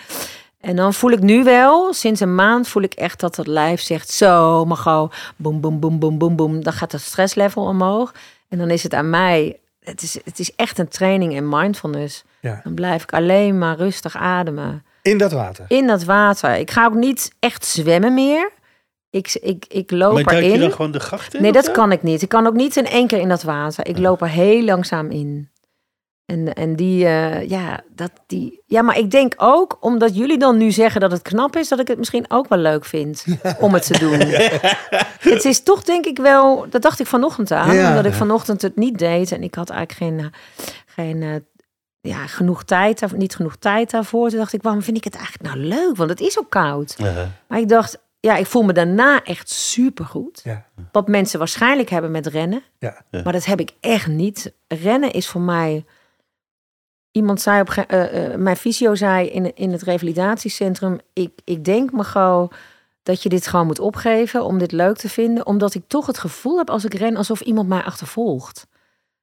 [0.62, 3.82] En dan voel ik nu wel, sinds een maand voel ik echt dat het lijf
[3.82, 4.10] zegt...
[4.10, 6.64] zo, maar gauw, boem, boem, boem, boem, boem, boem.
[6.64, 8.14] Dan gaat het stresslevel omhoog.
[8.50, 9.58] En dan is het aan mij...
[9.84, 12.24] Het is, het is echt een training in mindfulness.
[12.42, 12.60] Ja.
[12.64, 15.66] Dan blijf ik alleen maar rustig ademen In dat water.
[15.68, 16.56] in dat water.
[16.56, 18.52] Ik ga ook niet echt zwemmen meer.
[19.10, 20.60] Ik, ik, ik loop Maar je erin.
[20.60, 21.40] dan gewoon de gracht?
[21.40, 21.72] Nee, dat zo?
[21.72, 22.22] kan ik niet.
[22.22, 23.88] Ik kan ook niet in één keer in dat water.
[23.88, 25.50] Ik loop er heel langzaam in.
[26.26, 30.58] En, en die, eh, ja, dat, die, ja, maar ik denk ook, omdat jullie dan
[30.58, 33.26] nu zeggen dat het knap is, dat ik het misschien ook wel leuk vind
[33.60, 34.20] om het te doen.
[35.34, 37.90] Het is toch, denk ik wel, dat dacht ik vanochtend aan, Ja.
[37.90, 40.40] omdat ik vanochtend het niet deed en ik had eigenlijk geen, eh,
[40.86, 41.36] geen eh,
[42.12, 44.30] ja, genoeg tijd, niet genoeg tijd daarvoor.
[44.30, 45.96] Toen dacht ik, waarom vind ik het eigenlijk nou leuk?
[45.96, 46.98] Want het is ook koud.
[47.48, 50.42] Maar ik dacht, ja, ik voel me daarna echt supergoed.
[50.44, 50.66] Ja.
[50.92, 52.64] Wat mensen waarschijnlijk hebben met rennen.
[52.80, 53.02] Ja.
[53.12, 53.22] Ja.
[53.24, 54.54] Maar dat heb ik echt niet.
[54.68, 55.86] Rennen is voor mij...
[57.12, 57.70] Iemand zei op...
[57.70, 61.00] eh, eh, mijn fysio zei in, in het revalidatiecentrum...
[61.14, 62.52] Ik, ik denk me gewoon
[63.04, 65.46] dat je dit gewoon moet opgeven om dit leuk te vinden.
[65.46, 68.68] Omdat ik toch het gevoel heb als ik ren alsof iemand mij achtervolgt.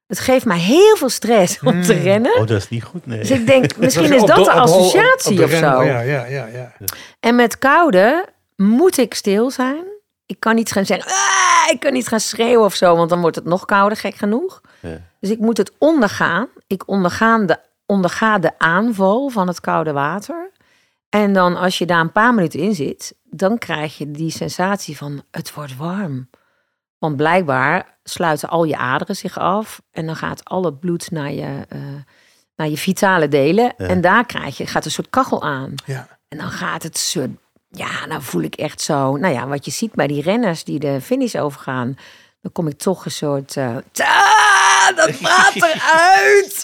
[0.07, 2.03] Het geeft mij heel veel stress om te Hmm.
[2.03, 2.33] rennen.
[2.41, 3.19] Oh, dat is niet goed, nee.
[3.19, 5.83] Dus ik denk, misschien is dat de- associatie of ren- zo.
[5.83, 6.73] Ja, ja, ja, ja.
[7.21, 9.85] En met koude moet ik stil zijn.
[10.27, 13.21] Ik kan niet gaan zeggen, "Ah!" ik kan niet gaan schreeuwen of zo, want dan
[13.21, 14.61] wordt het nog kouder, gek genoeg.
[14.81, 15.01] Ja.
[15.21, 16.49] Dus ik moet het ondergaan.
[16.67, 20.51] Ik ondergaan de, onderga de aanval van het koude water.
[21.09, 24.97] En dan als je daar een paar minuten in zit, dan krijg je die sensatie
[24.97, 26.31] van het wordt warm.
[26.99, 31.33] Want blijkbaar sluiten al je aderen zich af en dan gaat al het bloed naar
[31.33, 31.81] je, eh,
[32.57, 33.75] naar je vitale delen.
[33.77, 33.87] Ja.
[33.87, 35.75] En daar krijg je, gaat een soort kachel aan.
[35.87, 36.09] ja.
[36.29, 37.31] En dan gaat het soort,
[37.75, 40.79] ja, dan voel ik echt zo, nou ja, wat je ziet bij die renners die
[40.79, 41.97] de finish overgaan,
[42.41, 43.53] dan kom ik toch een soort,
[43.93, 46.61] "Ta, dat water uit!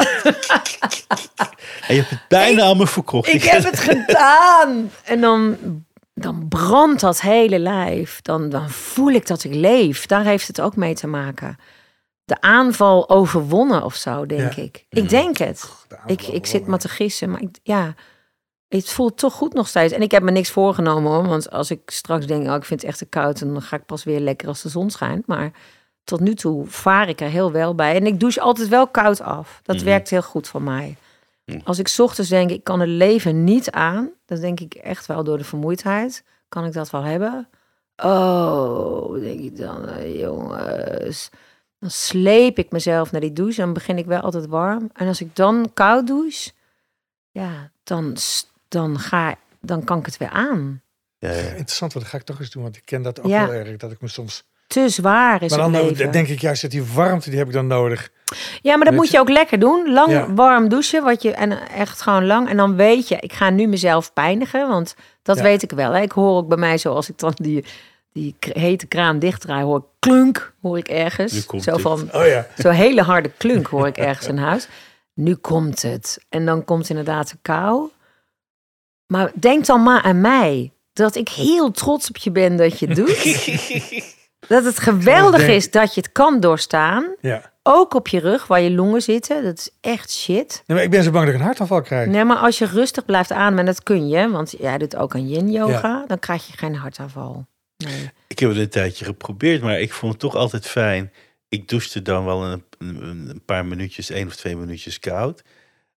[1.87, 3.29] En je hebt het bijna allemaal verkocht.
[3.29, 4.91] ik heb het gedaan!
[5.05, 5.57] En dan,
[6.15, 10.07] dan brandt dat hele lijf, dan, dan voel ik dat ik leef.
[10.07, 11.57] Daar heeft het ook mee te maken.
[12.25, 14.63] De aanval overwonnen of zo, denk Ja.
[14.63, 14.85] ik.
[14.89, 15.71] Ik denk het.
[16.07, 17.95] Ik, ik zit maar te gissen, maar ik, ja,
[18.79, 19.93] het voelt toch goed nog steeds.
[19.93, 22.81] En ik heb me niks voorgenomen hoor, want als ik straks denk, oh, ik vind
[22.81, 25.27] het echt te koud, en dan ga ik pas weer lekker als de zon schijnt.
[25.27, 25.51] Maar
[26.05, 27.95] tot nu toe vaar ik er heel wel bij.
[27.95, 29.61] En ik douche altijd wel koud af.
[29.63, 29.85] Dat Mhm.
[29.85, 30.97] werkt heel goed voor mij.
[31.45, 31.61] Mhm.
[31.65, 35.07] Als ik 's ochtends denk, ik kan het leven niet aan, dan denk ik echt
[35.07, 37.49] wel door de vermoeidheid, kan ik dat wel hebben.
[37.97, 41.31] Oh, denk ik dan, eh, jongens.
[41.79, 43.61] Dan sleep ik mezelf naar die douche.
[43.61, 44.91] Dan begin ik wel altijd warm.
[44.93, 46.51] En als ik dan koud douche,
[47.31, 48.17] ja, dan,
[48.71, 50.83] dan, ga, dan kan ik het weer aan.
[51.19, 51.37] Ja, ja.
[51.39, 53.45] Interessant, want dat ga ik toch eens doen, want ik ken dat ook Ja.
[53.45, 53.77] heel erg.
[53.77, 54.49] Dat ik me soms.
[54.67, 56.13] Te zwaar is Maar het dan leven.
[56.13, 58.11] denk ik juist dat die warmte, die heb ik dan nodig.
[58.63, 59.93] ja, maar dat moet je- ook lekker doen.
[59.93, 60.33] Lang Ja.
[60.35, 61.05] warm douchen.
[61.05, 62.49] Wat je, en echt gewoon lang.
[62.49, 64.69] En dan weet je, ik ga nu mezelf pijnigen.
[64.69, 65.43] Want dat Ja.
[65.43, 65.93] weet ik wel.
[65.93, 66.01] Hè.
[66.03, 67.65] Ik hoor ook bij mij zo, als ik dan die,
[68.13, 71.47] die hete kraan dichtdraai, hoor ik klunk, hoor ik Nu ergens.
[71.47, 72.47] komt Zo van, Oh ja.
[72.57, 74.69] Zo'n hele harde klunk hoor ik ergens in huis.
[75.15, 76.19] Nu komt het.
[76.29, 77.91] En dan komt inderdaad de kou.
[79.11, 80.73] Maar denk dan maar aan mij.
[80.93, 83.19] Dat ik heel trots op je ben dat je het doet.
[84.49, 87.15] Dat het geweldig denk- is dat je het kan doorstaan.
[87.21, 87.53] ja.
[87.63, 89.45] Ook op je rug, waar je longen zitten.
[89.45, 90.63] Dat is echt shit.
[90.67, 92.09] Nee, maar ik ben zo bang dat ik een hartaanval krijg.
[92.09, 94.31] Nee, maar als je rustig blijft ademen, en dat kun je.
[94.31, 95.89] Want jij doet ook aan yin yoga.
[95.89, 96.05] Ja.
[96.07, 97.47] Dan krijg je geen hartaanval.
[97.77, 98.11] Nee.
[98.27, 101.13] Ik heb het een tijdje geprobeerd, maar ik vond het toch altijd fijn.
[101.49, 105.43] Ik douchte dan wel een, een, een paar minuutjes, één of twee minuutjes koud.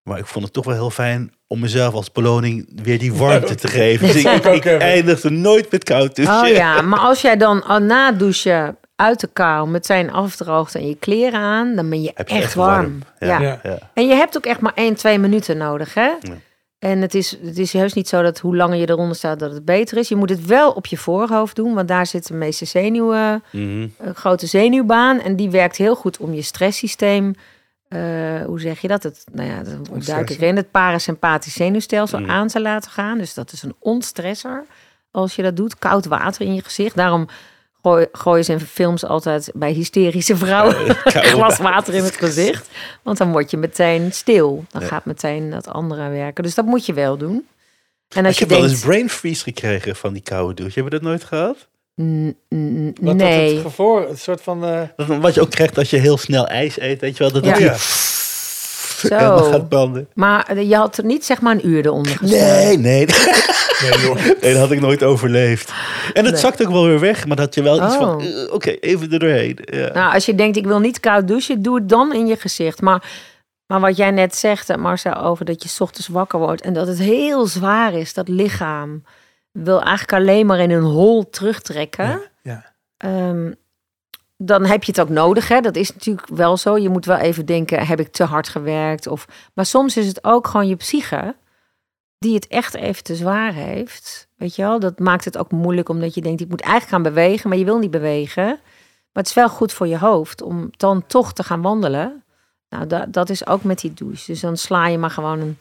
[0.04, 3.54] Maar ik vond het toch wel heel fijn om mezelf als beloning weer die warmte
[3.54, 4.06] te geven.
[4.12, 6.40] Dus ik, ik eindigde nooit met koud douchen.
[6.50, 10.74] Oh ja, maar als jij dan al na het douchen uit de kou meteen afdroogt
[10.74, 12.70] en je kleren aan, dan ben je, echt, echt warm.
[12.74, 12.98] warm.
[13.18, 13.40] Ja.
[13.40, 13.40] Ja.
[13.40, 13.58] Ja.
[13.62, 13.78] Ja.
[13.94, 16.10] En je hebt ook echt maar 1, 2 minuten nodig, hè?
[16.20, 16.34] Ja.
[16.78, 19.52] En het is, het is heus niet zo dat hoe langer je eronder staat, dat
[19.52, 20.08] het beter is.
[20.08, 23.88] Je moet het wel op je voorhoofd doen, want daar zit de meeste zenuwen, Mhm.
[23.98, 25.20] een grote zenuwbaan.
[25.20, 27.34] En die werkt heel goed om je stresssysteem,
[27.94, 29.02] eh, hoe zeg je dat?
[29.02, 29.62] Het, nou ja,
[30.04, 32.30] duik ik in, het parasympathisch zenuwstelsel Mm.
[32.30, 33.18] aan te laten gaan.
[33.18, 34.64] Dus dat is een ontstresser
[35.10, 35.78] als je dat doet.
[35.78, 36.96] Koud water in je gezicht.
[36.96, 37.28] Daarom
[37.82, 40.94] gooi, gooien ze in films altijd bij hysterische vrouwen een
[41.34, 42.68] glas water in het gezicht.
[43.02, 44.64] Want dan word je meteen stil.
[44.70, 44.86] Dan Ja.
[44.88, 46.44] gaat meteen dat andere werken.
[46.44, 47.46] Dus dat moet je wel doen.
[48.08, 50.74] En als Ik je heb wel eens brain freeze gekregen van die koude douche.
[50.74, 51.68] Hebben we dat nooit gehad?
[52.02, 53.44] "N- n- Wat nee.
[53.46, 54.64] dat het gevoel, het soort van...
[54.64, 57.32] eh, Dat, wat je ook krijgt als je heel snel ijs eet, weet je wel?
[57.32, 57.50] Dat Ja.
[57.52, 59.18] het Ja.
[59.18, 59.50] en dan Zo.
[59.50, 60.08] gaat branden.
[60.14, 62.38] Maar eh, je had er niet zeg maar een uur eronder gestaan.
[62.38, 63.06] Nee, nee.
[63.82, 64.14] nee, joh.
[64.40, 65.72] Nee, dat had ik nooit overleefd.
[66.12, 66.40] En het Nee.
[66.42, 68.24] zakt ook wel weer weg, maar dat had je wel iets van, Oh.
[68.42, 69.58] eh, oké, even er doorheen.
[69.64, 69.92] Ja.
[69.92, 72.80] Nou, als je denkt, ik wil niet koud douchen, doe het dan in je gezicht.
[72.80, 73.02] Maar,
[73.66, 76.72] maar wat jij net zegt, eh, Marcel, over dat je 's ochtends wakker wordt en
[76.72, 79.02] dat het heel zwaar is, dat lichaam
[79.62, 82.06] wil eigenlijk alleen maar in een hol terugtrekken.
[82.06, 82.64] Ja, ja.
[82.96, 83.52] Ehm,
[84.36, 85.48] dan heb je het ook nodig.
[85.48, 85.60] Hè?
[85.60, 86.78] Dat is natuurlijk wel zo.
[86.78, 89.06] Je moet wel even denken, heb ik te hard gewerkt?
[89.06, 91.36] Of, maar soms is het ook gewoon je psyche
[92.18, 94.28] die het echt even te zwaar heeft.
[94.36, 94.80] Weet je wel?
[94.80, 97.64] Dat maakt het ook moeilijk omdat je denkt, ik moet eigenlijk gaan bewegen, maar je
[97.64, 98.44] wil niet bewegen.
[98.44, 102.24] Maar het is wel goed voor je hoofd om dan toch te gaan wandelen.
[102.68, 104.32] Nou, dat, dat is ook met die douche.
[104.32, 105.58] Dus dan sla je maar gewoon een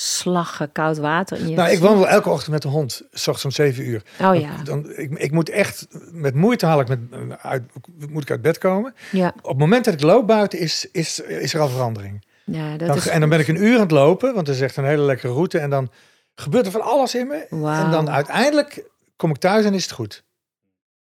[0.00, 3.28] slag eh, koud water in je Nou, ik wandel elke ochtend met de hond, s
[3.28, 4.02] ochtends om zeven uur.
[4.20, 6.98] Oh ja, Dan, ik, ik moet echt, met moeite haal ik met,
[7.42, 7.62] uit,
[8.08, 8.94] moet ik uit bed komen.
[9.12, 12.24] ja, Op het moment dat ik loop buiten, is, is, is er al verandering.
[12.44, 13.06] ja dat Dan, is...
[13.08, 15.02] En dan ben ik een uur aan het lopen, want dat is echt een hele
[15.02, 15.58] lekkere route.
[15.58, 15.90] En dan
[16.34, 17.46] gebeurt er van alles in me.
[17.50, 18.84] En dan uiteindelijk
[19.16, 20.22] kom ik thuis en is het goed.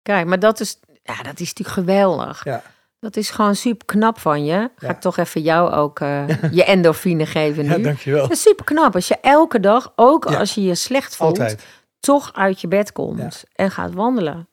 [0.02, 2.44] Kijk, maar dat is, ja, dat is natuurlijk geweldig.
[2.44, 2.62] Ja.
[3.00, 4.70] Dat is gewoon super knap van je.
[4.76, 4.92] Ga Ja.
[4.92, 6.28] ik toch even jou ook eh,
[6.58, 7.70] je endorfine geven nu.
[7.70, 8.22] Ja, dankjewel.
[8.22, 8.94] dat is super knap.
[8.94, 10.38] Als je elke dag, ook Ja.
[10.38, 11.66] als je je slecht voelt, Altijd.
[12.00, 14.48] toch uit je bed komt en gaat wandelen.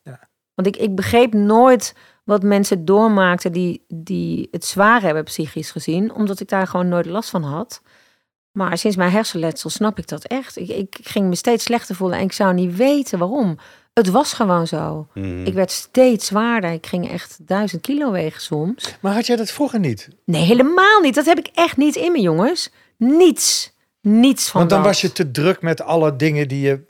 [0.54, 1.94] Want ik, ik begreep nooit
[2.24, 7.06] wat mensen doormaakten die, die het zwaar hebben psychisch gezien, omdat ik daar gewoon nooit
[7.06, 7.82] last van had.
[8.52, 10.56] Maar sinds mijn hersenletsel snap ik dat echt.
[10.56, 13.58] Ik, ik ging me steeds slechter voelen en ik zou niet weten waarom.
[13.98, 15.06] Het was gewoon zo.
[15.14, 15.44] Mhm.
[15.44, 16.72] Ik werd steeds zwaarder.
[16.72, 18.96] Ik ging echt duizend kilo wegen soms.
[19.00, 20.08] Maar had jij dat vroeger niet?
[20.24, 21.14] Nee, helemaal niet.
[21.14, 22.70] Dat heb ik echt niet in me, jongens.
[22.96, 23.76] Niets.
[24.00, 24.88] Niets van Want dan dat.
[24.88, 26.84] was je te druk met alle dingen die je...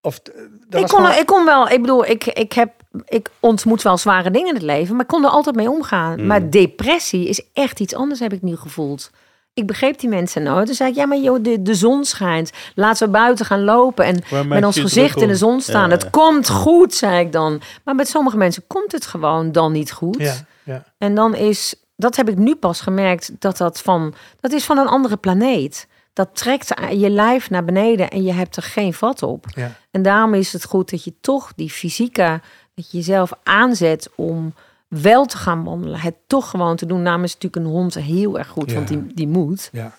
[0.00, 2.72] Of, eh, dat Ik kon, ik kon wel, ik bedoel, ik, ik, heb,
[3.04, 6.20] ik ontmoet wel zware dingen in het leven, maar ik kon er altijd mee omgaan.
[6.20, 6.26] Mm.
[6.26, 9.10] Maar depressie is echt iets anders, heb ik nu gevoeld.
[9.54, 10.66] Ik begreep die mensen nooit.
[10.66, 12.50] Toen zei ik, ja, maar joh, de, de zon schijnt.
[12.74, 15.88] Laten we buiten gaan lopen en Waar met ons gezicht in de zon staan.
[15.88, 15.94] Ja.
[15.94, 17.60] Het komt goed, zei ik dan.
[17.84, 20.44] Maar met sommige mensen komt het gewoon dan niet goed.
[20.62, 20.84] Ja.
[20.98, 24.78] En dan is, dat heb ik nu pas gemerkt, dat dat van, dat is van
[24.78, 25.86] een andere planeet.
[26.12, 29.46] Dat trekt je lijf naar beneden en je hebt er geen vat op.
[29.54, 29.72] Ja.
[29.90, 32.40] En daarom is het goed dat je toch die fysieke,
[32.74, 34.54] dat je jezelf aanzet om
[34.88, 36.00] wel te gaan wandelen.
[36.00, 37.02] Het toch gewoon te doen.
[37.02, 38.74] Namens natuurlijk een hond heel erg goed, Ja.
[38.74, 39.68] want die, die moet.
[39.72, 39.96] Ja.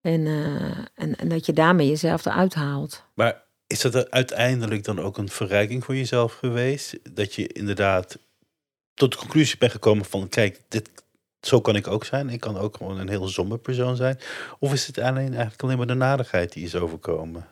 [0.00, 3.04] En, eh, en, en dat je daarmee jezelf eruit haalt.
[3.14, 6.98] Maar is dat er uiteindelijk dan ook een verrijking voor jezelf geweest?
[7.14, 8.18] Dat je inderdaad
[8.94, 10.28] tot de conclusie bent gekomen van...
[10.28, 10.90] kijk, dit,
[11.40, 12.28] zo kan ik ook zijn.
[12.28, 14.18] Ik kan ook gewoon een heel somber persoon zijn.
[14.58, 17.46] Of is het alleen, eigenlijk alleen maar de nadigheid die is overkomen?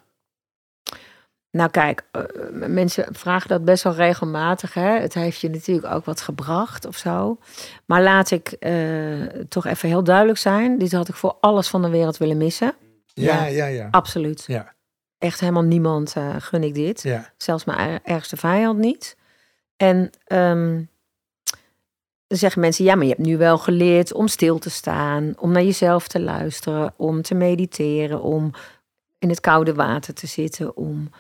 [1.52, 2.22] Nou kijk, eh,
[2.52, 4.74] mensen vragen dat best wel regelmatig.
[4.74, 4.98] Hè?
[5.00, 7.38] Het heeft je natuurlijk ook wat gebracht of zo.
[7.86, 10.78] Maar laat ik eh, toch even heel duidelijk zijn.
[10.78, 12.74] Dit had ik voor alles van de wereld willen missen.
[13.14, 13.44] Ja, Ja.
[13.46, 13.88] ja, ja.
[13.90, 14.44] Absoluut.
[14.46, 14.72] Ja.
[15.18, 17.02] Echt helemaal niemand eh, gun ik dit.
[17.02, 17.32] Ja.
[17.36, 19.16] Zelfs mijn er- ergste vijand niet.
[19.76, 20.82] En ehm,
[22.26, 25.52] dan zeggen mensen, ja, maar je hebt nu wel geleerd om stil te staan, om
[25.52, 28.50] naar jezelf te luisteren, om te mediteren, om
[29.18, 31.10] in het koude water te zitten, om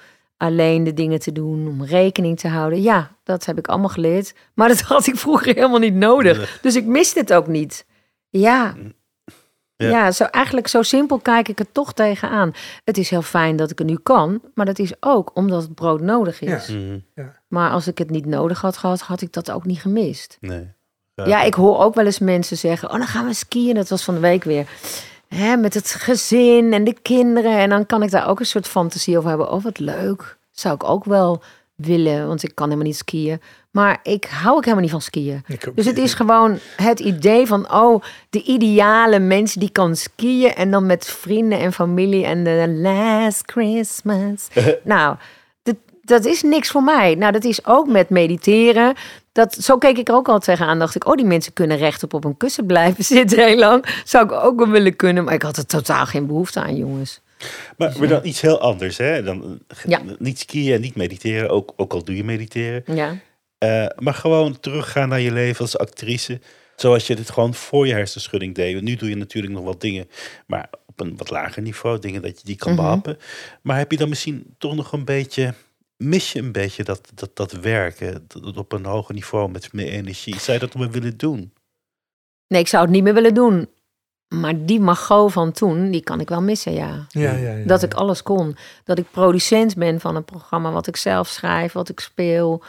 [0.42, 2.82] alleen de dingen te doen, om rekening te houden.
[2.82, 6.36] Ja, dat heb ik allemaal geleerd, maar dat had ik vroeger helemaal niet nodig.
[6.36, 6.46] Nee.
[6.62, 7.86] Dus ik miste het ook niet.
[8.28, 8.74] Ja.
[9.76, 9.88] Ja.
[9.88, 12.52] Ja, zo, eigenlijk zo simpel kijk ik er toch tegenaan.
[12.84, 15.74] Het is heel fijn dat ik het nu kan, maar dat is ook omdat het
[15.74, 16.66] brood nodig is.
[16.66, 16.74] Ja.
[16.74, 16.98] Mhm.
[17.48, 20.36] Maar als ik het niet nodig had gehad, had ik dat ook niet gemist.
[20.40, 20.70] Nee.
[21.14, 23.74] Ja, ik hoor ook wel eens mensen zeggen: Oh, dan gaan we skiën.
[23.74, 24.66] Dat was van de week weer.
[25.34, 27.58] Hè, met het gezin en de kinderen.
[27.58, 29.50] En dan kan ik daar ook een soort fantasie over hebben.
[29.50, 30.36] Oh, wat leuk.
[30.50, 31.42] Zou ik ook wel
[31.74, 33.40] willen, want ik kan helemaal niet skiën.
[33.70, 35.44] Maar ik hou ook helemaal niet van skiën.
[35.74, 40.70] Dus het is gewoon het idee van, oh, de ideale mens die kan skiën en
[40.70, 44.48] dan met vrienden en familie en de last Christmas.
[44.84, 45.16] nou,
[45.62, 47.14] dat, dat is niks voor mij.
[47.14, 48.94] Nou, dat is ook met mediteren.
[49.32, 50.78] Dat, zo keek ik er ook al tegenaan.
[50.78, 53.86] Dacht ik, oh, die mensen kunnen rechtop op een kussen blijven zitten heel lang.
[54.04, 57.20] Zou ik ook wel willen kunnen, maar ik had er totaal geen behoefte aan, jongens.
[57.76, 59.22] Maar, maar dan iets heel anders, hè?
[59.22, 60.00] Dan, Ja.
[60.18, 62.82] Niet skiën en niet mediteren, ook, ook al doe je mediteren.
[62.96, 63.16] Ja.
[63.58, 66.40] Eh, maar gewoon teruggaan naar je leven als actrice.
[66.76, 68.72] Zoals je dit gewoon voor je hersenschudding deed.
[68.72, 70.08] Want Nu doe je natuurlijk nog wat dingen,
[70.46, 71.98] maar op een wat lager niveau.
[71.98, 72.80] Dingen dat je die kan Mhm.
[72.82, 73.18] behappen.
[73.62, 75.54] Maar heb je dan misschien toch nog een beetje...
[76.02, 79.88] Mis je een beetje dat, dat, dat werken dat, op een hoger niveau met meer
[79.88, 80.38] energie?
[80.40, 81.52] Zou je dat nog wel willen doen?
[82.48, 83.68] Nee, ik zou het niet meer willen doen.
[84.28, 87.06] Maar die mago van toen, die kan ik wel missen, ja.
[87.08, 88.56] Ja, ja, ja, Dat ik alles kon.
[88.84, 92.62] Dat ik producent ben van een programma wat ik zelf schrijf, wat ik speel,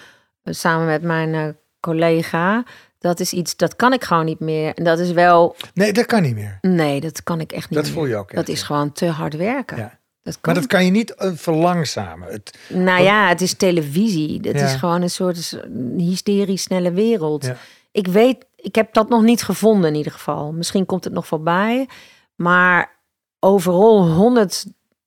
[0.44, 1.48] eh, samen met mijn eh,
[1.80, 2.64] collega.
[3.00, 4.74] Dat is iets, dat kan ik gewoon niet meer.
[4.76, 6.58] En dat is wel, Nee, dat kan niet meer.
[6.62, 7.94] nee, dat kan ik echt niet Dat meer.
[7.98, 8.66] voel je ook echt, Dat is ja.
[8.66, 10.00] gewoon te hard werken.
[10.24, 10.38] Dat.
[10.42, 12.32] Maar dat kan je niet eh, verlangzamen.
[12.32, 14.40] Het, Nou ja, het is televisie.
[14.42, 14.66] Het Ja.
[14.66, 15.60] is gewoon een soort
[15.98, 17.46] hysterisch snelle wereld.
[17.46, 17.56] Ja.
[17.92, 20.52] Ik weet, ik heb dat nog niet gevonden in ieder geval.
[20.52, 21.88] Misschien komt het nog voorbij.
[22.36, 22.92] Maar
[23.40, 24.66] overal 100,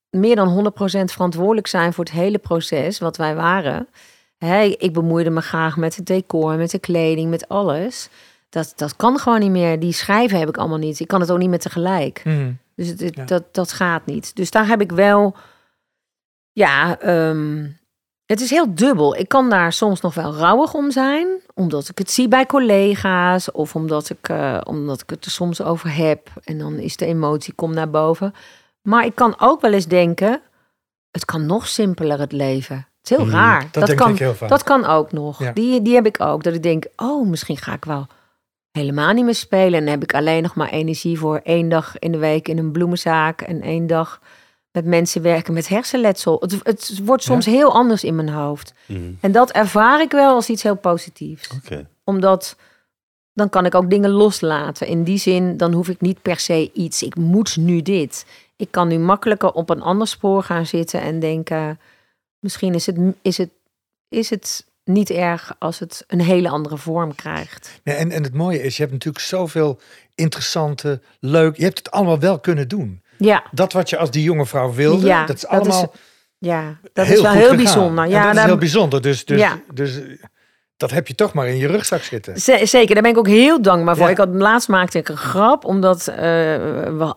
[0.09, 3.87] meer dan 100% verantwoordelijk zijn voor het hele proces wat wij waren.
[4.37, 8.09] Hè, ik bemoeide me graag met het decor, met de kleding, met alles.
[8.49, 9.79] Dat, dat kan gewoon niet meer.
[9.79, 10.99] Die schrijven heb ik allemaal niet.
[10.99, 12.23] Ik kan het ook niet meer tegelijk.
[12.77, 13.23] Dus het, het- Ja.
[13.25, 14.35] dat, dat gaat niet.
[14.35, 15.35] Dus daar heb ik wel.
[16.51, 17.67] Ja, ehm,
[18.25, 19.15] het is heel dubbel.
[19.15, 23.51] Ik kan daar soms nog wel rouwig om zijn, omdat ik het zie bij collega's
[23.51, 26.29] of omdat ik, eh, omdat ik het er soms over heb.
[26.43, 28.33] En dan is de emotie komt naar boven.
[28.81, 30.41] Maar ik kan ook wel eens denken:
[31.11, 32.75] het kan nog simpeler het leven.
[32.75, 33.67] Het is heel Mhm, raar.
[33.71, 34.49] dat denk kan, ik heel vaak.
[34.49, 35.39] Dat kan ook nog.
[35.39, 35.51] Ja.
[35.51, 36.43] Die, die heb ik ook.
[36.43, 38.07] Dat ik denk: oh, misschien ga ik wel
[38.77, 39.73] helemaal niet meer spelen.
[39.73, 42.57] En dan heb ik alleen nog maar energie voor één dag in de week in
[42.57, 44.21] een bloemenzaak en één dag
[44.71, 46.39] met mensen werken met hersenletsel.
[46.39, 48.73] Het, het wordt soms heel anders in mijn hoofd.
[48.85, 49.01] Mhm.
[49.19, 51.49] En dat ervaar ik wel als iets heel positiefs.
[52.03, 52.55] Omdat
[53.37, 54.87] dan kan ik ook dingen loslaten.
[54.87, 57.03] In die zin, dan hoef ik niet per se iets.
[57.03, 58.25] Ik moet nu dit.
[58.55, 61.79] Ik kan nu makkelijker op een ander spoor gaan zitten en denken:
[62.39, 63.49] misschien is het, is, het,
[64.09, 67.79] is het niet erg als het een hele andere vorm krijgt.
[67.83, 69.79] Nee, en, en het mooie is, je hebt natuurlijk zoveel
[70.15, 71.57] interessante, leuk.
[71.57, 73.01] Je hebt het allemaal wel kunnen doen.
[73.17, 75.93] Ja, Dat wat je als die jonge vrouw wilde, Ja, dat is dat allemaal
[76.37, 77.57] ja dat heel is wel heel gegaan.
[77.57, 78.07] bijzonder.
[78.07, 79.01] Ja, dat is heel bijzonder.
[79.01, 79.59] Dus, dus, Ja.
[79.73, 80.03] dus eh,
[80.77, 82.37] dat heb je toch maar in je rugzak zitten.
[82.67, 84.05] Zeker, daar ben ik ook heel dankbaar voor.
[84.05, 84.11] Ja.
[84.11, 86.53] Ik had laatst maakte ik een grap, omdat eh,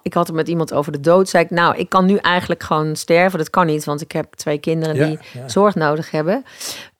[0.02, 1.28] ik had het met iemand over de dood.
[1.28, 3.38] Zei ik, nou, ik kan nu eigenlijk gewoon sterven.
[3.38, 5.48] Dat kan niet, want ik heb twee kinderen Ja, die ja.
[5.48, 6.44] zorg nodig hebben.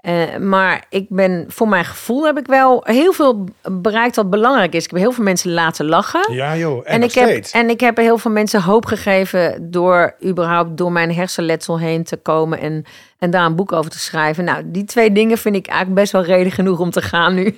[0.01, 4.75] Eh, maar ik ben, voor mijn gevoel heb ik wel heel veel bereikt wat belangrijk
[4.75, 4.85] is.
[4.85, 6.35] Ik heb heel veel mensen laten lachen.
[6.35, 7.51] Ja joh, en, En nog ik, heb, steeds.
[7.51, 12.17] en ik heb heel veel mensen hoop gegeven door überhaupt door mijn hersenletsel heen te
[12.17, 12.85] komen en,
[13.19, 14.45] en daar een boek over te schrijven.
[14.45, 17.45] Nou, die twee dingen vind ik eigenlijk best wel reden genoeg om te gaan nu.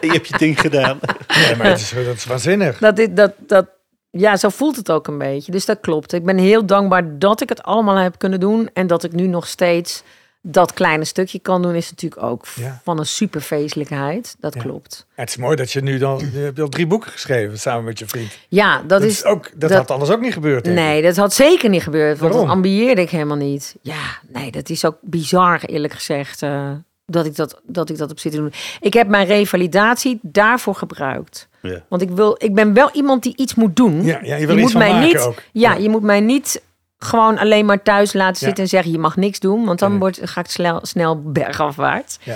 [0.00, 0.98] je hebt je ding gedaan.
[1.36, 2.78] Nee, maar het is, dat is waanzinnig.
[2.78, 3.66] Dat dit, dat, dat,
[4.10, 5.52] ja, zo voelt het ook een beetje.
[5.52, 6.12] Dus dat klopt.
[6.12, 8.70] Ik ben heel dankbaar dat ik het allemaal heb kunnen doen.
[8.72, 10.02] En dat ik nu nog steeds
[10.42, 12.80] dat kleine stukje kan doen, is natuurlijk ook Ja.
[12.84, 14.36] van een superfeestelijkheid.
[14.38, 14.60] Dat Ja.
[14.60, 15.06] klopt.
[15.14, 17.98] Het is mooi dat je nu dan, je hebt al drie boeken geschreven samen met
[17.98, 18.38] je vriend.
[18.48, 19.12] Ja, dat, Dat, is.
[19.12, 20.64] is ook, dat, dat- had anders ook niet gebeurd.
[20.64, 20.76] denk.
[20.76, 22.18] Nee, dat had zeker niet gebeurd.
[22.18, 22.48] Want Waarom?
[22.48, 23.76] dat ambieerde ik helemaal niet.
[23.82, 26.42] Ja, nee, dat is ook bizar, eerlijk gezegd.
[26.42, 26.70] eh,
[27.06, 28.52] dat, ik dat, dat ik dat op zit te doen.
[28.80, 31.48] Ik heb mijn revalidatie daarvoor gebruikt.
[31.62, 31.82] Ja.
[31.88, 34.04] Want ik, wil, ik ben wel iemand die iets moet doen.
[34.04, 35.42] Ja, ja, je wil je iets moet van mij maken niet, ook.
[35.52, 35.78] Ja, Ja.
[35.78, 36.62] je moet mij niet
[37.04, 38.46] gewoon alleen maar thuis laten Ja.
[38.46, 42.18] zitten en zeggen je mag niks doen, want dan wordt, ga ik snel, snel bergafwaarts.
[42.22, 42.34] Ja.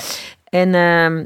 [0.48, 1.24] En, ehm,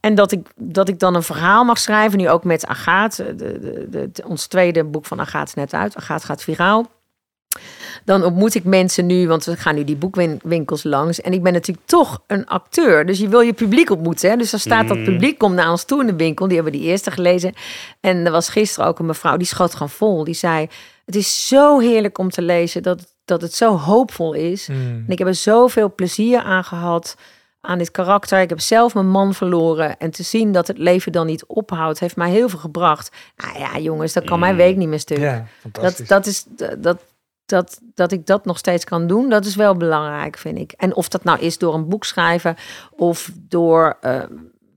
[0.00, 3.34] en dat ik, dat ik dan een verhaal mag schrijven, nu ook met Agathe.
[3.34, 5.96] De, de, ons tweede boek van Agathe is net uit.
[5.96, 6.86] Agathe gaat viraal.
[8.04, 11.20] Dan ontmoet ik mensen nu, want we gaan nu die boekwinkels langs.
[11.20, 13.06] En ik ben natuurlijk toch een acteur.
[13.06, 14.30] Dus je wil je publiek ontmoeten.
[14.30, 14.36] Hè?
[14.36, 15.04] Dus er staat dat Mm.
[15.04, 16.46] publiek komt naar ons toe in de winkel.
[16.46, 17.54] Die hebben die eerste gelezen.
[18.00, 20.24] En er was gisteren ook een mevrouw, die schoot gewoon vol.
[20.24, 20.68] Die zei,
[21.08, 24.68] het is zo heerlijk om te lezen dat, dat het zo hoopvol is.
[24.68, 24.76] Mm.
[24.76, 27.16] En ik heb er zoveel plezier aan gehad
[27.60, 28.40] aan dit karakter.
[28.40, 29.98] Ik heb zelf mijn man verloren.
[29.98, 33.16] En te zien dat het leven dan niet ophoudt, heeft mij heel veel gebracht.
[33.36, 35.18] Nou ja, jongens, dat kan mijn week niet meer stuk.
[35.18, 36.44] Ja, dat, dat, is,
[36.78, 36.98] dat,
[37.46, 40.72] dat, dat ik dat nog steeds kan doen, dat is wel belangrijk, vind ik.
[40.72, 42.56] En of dat nou is door een boek schrijven
[42.90, 44.22] of door, eh,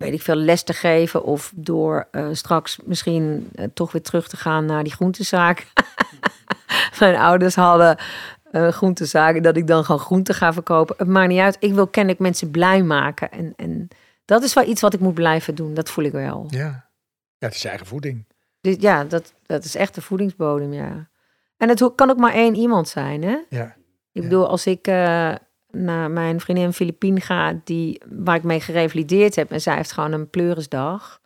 [0.01, 4.27] weet ik veel, les te geven of door eh, straks misschien eh, toch weer terug
[4.27, 5.67] te gaan naar die groentezaak.
[6.99, 7.97] Mijn ouders hadden
[8.51, 10.95] eh groentezaken, dat ik dan gewoon groenten ga verkopen.
[10.97, 11.57] Het maakt niet uit.
[11.59, 13.31] Ik wil kennelijk mensen blij maken.
[13.31, 13.87] En, en
[14.25, 15.73] dat is wel iets wat ik moet blijven doen.
[15.73, 16.45] Dat voel ik wel.
[16.49, 16.89] ja.
[17.37, 18.25] ja, het is eigen voeding.
[18.61, 21.09] Dus ja, dat, dat is echt de voedingsbodem, ja.
[21.57, 23.37] En het kan ook maar één iemand zijn, hè?
[23.49, 23.75] Ja.
[24.11, 24.87] Ik bedoel, als ik
[25.71, 30.11] naar mijn vriendin Filipien ga, die, waar ik mee gerevalideerd heb, en zij heeft gewoon
[30.11, 31.19] een pleurisdag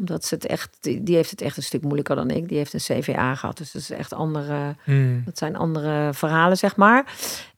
[0.00, 2.48] omdat ze het echt, die, die heeft het echt een stuk moeilijker dan ik.
[2.48, 5.22] Die heeft een CVA gehad, dus dat is echt andere, Mm.
[5.24, 7.04] dat zijn andere verhalen, zeg maar.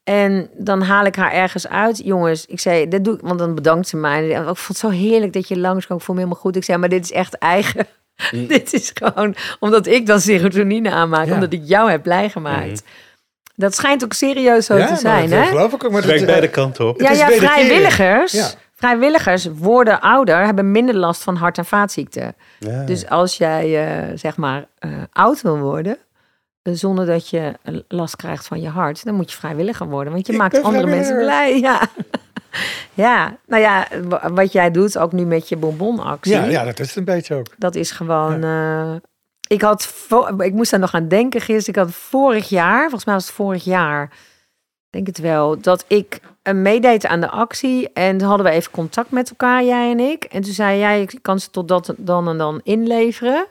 [0.04, 1.98] En dan haal ik haar ergens uit.
[2.04, 4.34] Jongens, ik zei, dit doe ik, want dan bedankt ze mij.
[4.34, 5.96] En Ik vond het zo heerlijk dat je langskwam.
[5.98, 6.56] Ik voel me helemaal goed.
[6.56, 7.86] Ik zei, maar dit is echt eigen.
[8.48, 11.26] dit is gewoon omdat ik dan serotonine aanmaak.
[11.26, 11.34] Ja.
[11.34, 12.82] Omdat ik jou heb blij gemaakt.
[13.54, 15.44] Dat schijnt ook serieus zo ja, te maar zijn, dat hè?
[15.46, 15.90] geloof ik ook.
[15.90, 16.98] Maar Het werkt beide kanten op.
[16.98, 18.32] Het Ja, ja, vrijwilligers.
[18.32, 18.46] Ja.
[18.74, 22.34] Vrijwilligers worden ouder, hebben minder last van hart- en vaatziekten.
[22.58, 22.84] Ja.
[22.84, 25.96] Dus als jij, eh, zeg maar, eh, oud wil worden,
[26.62, 27.52] eh, zonder dat je
[27.88, 30.12] last krijgt van je hart, dan moet je vrijwilliger worden.
[30.12, 31.60] Want je Ik maakt andere mensen blij.
[31.60, 31.80] Ja.
[32.94, 36.32] ja, nou ja, wa- wat jij doet, ook nu met je bonbonactie.
[36.32, 37.46] ja, ja, dat is het een beetje ook.
[37.58, 38.42] Dat is gewoon.
[38.44, 38.92] eh,
[39.52, 39.94] ik had,
[40.38, 41.80] ik moest daar nog aan denken gisteren.
[41.80, 44.10] Ik had vorig jaar, volgens mij was het vorig jaar,
[44.90, 48.70] denk het wel, dat ik eh, meedeed aan de actie en toen hadden we even
[48.70, 50.24] contact met elkaar, jij en ik.
[50.24, 53.46] En toen zei jij, ik kan ze tot dat dan en dan inleveren.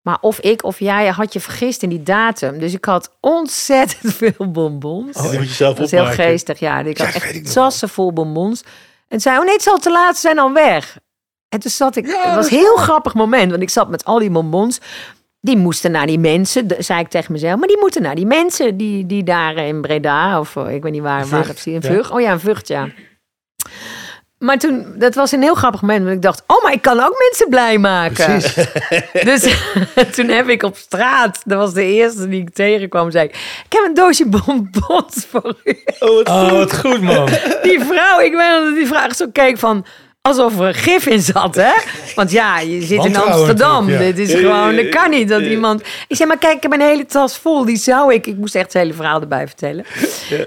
[0.00, 2.58] Maar of ik of jij had je vergist in die datum.
[2.58, 5.16] Dus ik had ontzettend veel bonbons.
[5.16, 6.24] die moet je zelf Dat is heel opmaken.
[6.24, 6.78] geestig, ja.
[6.78, 8.64] Ik had ik echt nog tassen vol bonbons.
[9.08, 10.98] En zei, oh nee, het zal te laat zijn al weg.
[11.48, 14.04] En toen zat ik, Ja, het was een heel grappig moment, want ik zat met
[14.04, 14.80] al die bonbons.
[15.40, 17.58] Die moesten naar die mensen, zei ik tegen mezelf.
[17.58, 20.92] Maar die moeten naar die mensen die, die daar in Breda, of eh, ik weet
[20.92, 21.94] niet waar, waar Vught, het precies, in ja.
[21.94, 22.10] Vught.
[22.10, 22.88] Oh ja, een Vught, ja.
[24.38, 27.00] Maar toen, dat was een heel grappig moment, want ik dacht, oh, maar ik kan
[27.00, 28.24] ook mensen blij maken.
[28.24, 28.54] Precies.
[29.30, 29.54] Dus
[30.16, 33.34] toen heb ik op straat, dat was de eerste die ik tegenkwam, zei ik,
[33.64, 35.78] ik heb een doosje bonbons voor u.
[35.98, 37.26] Oh, wat Oh, wat goed, man.
[37.62, 39.86] Die vrouw, ik weet dat die vraag zo keek van,
[40.22, 41.72] alsof er gif in zat, hè?
[42.14, 43.98] Want ja, je zit in Amsterdam, ja.
[43.98, 45.82] dit is gewoon, dat kan niet dat iemand...
[46.08, 48.26] Ik zei, maar kijk, ik heb een hele tas vol, die zou ik...
[48.26, 49.84] Ik moest echt het hele verhaal erbij vertellen.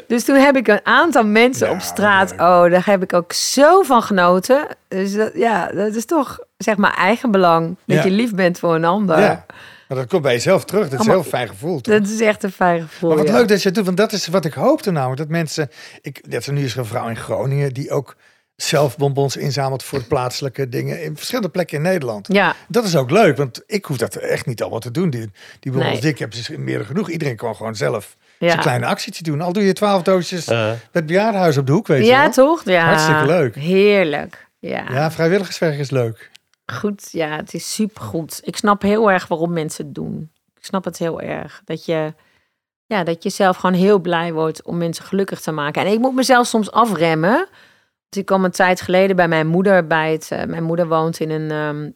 [0.07, 2.39] Dus toen heb ik een aantal mensen Ja, op straat, leuk.
[2.39, 4.67] oh, daar heb ik ook zo van genoten.
[4.87, 7.77] Dus dat, ja, dat is toch, zeg maar, eigenbelang.
[7.85, 9.19] Dat je lief bent voor een ander.
[9.19, 9.45] Ja.
[9.87, 10.89] Maar dat komt bij jezelf terug.
[10.89, 11.81] Dat is Oh, heel fijn gevoel.
[11.81, 11.93] toch?
[11.99, 13.09] Dat is echt een fijn gevoel.
[13.09, 15.15] Maar wat leuk dat je het doet, want dat is wat ik hoopte nou.
[15.15, 15.69] Dat mensen,
[16.01, 18.15] ik, net nu is er een vrouw in Groningen die ook
[18.55, 22.27] zelf bonbons inzamelt voor plaatselijke dingen in verschillende plekken in Nederland.
[22.33, 25.09] Ja, Dat is ook leuk, want ik hoef dat echt niet allemaal te doen.
[25.09, 26.01] Die, die bonbons Nee.
[26.01, 27.09] die ik heb, is meer dan genoeg.
[27.09, 28.47] Iedereen kan gewoon zelf ja.
[28.49, 29.41] zijn kleine actietje doen.
[29.41, 32.31] Al doe je twaalf doosjes Eh, het bejaardenhuis op de hoek, weet je ja wel.
[32.31, 32.63] toch?
[32.65, 32.85] Ja.
[32.85, 33.55] Hartstikke leuk.
[33.55, 34.47] Heerlijk.
[34.59, 34.85] Ja.
[34.89, 36.31] Ja, vrijwilligerswerk is leuk.
[36.65, 37.09] goed.
[37.11, 38.39] Ja, het is supergoed.
[38.43, 40.31] Ik snap heel erg waarom mensen het doen.
[40.57, 41.61] Ik snap het heel erg.
[41.65, 42.13] Dat je,
[42.85, 45.85] ja, dat je zelf gewoon heel blij wordt om mensen gelukkig te maken.
[45.85, 47.47] En ik moet mezelf soms afremmen.
[48.15, 50.31] Ik kwam een tijd geleden bij mijn moeder bij het.
[50.31, 51.51] eh, mijn moeder woont in een.
[51.51, 51.91] ehm,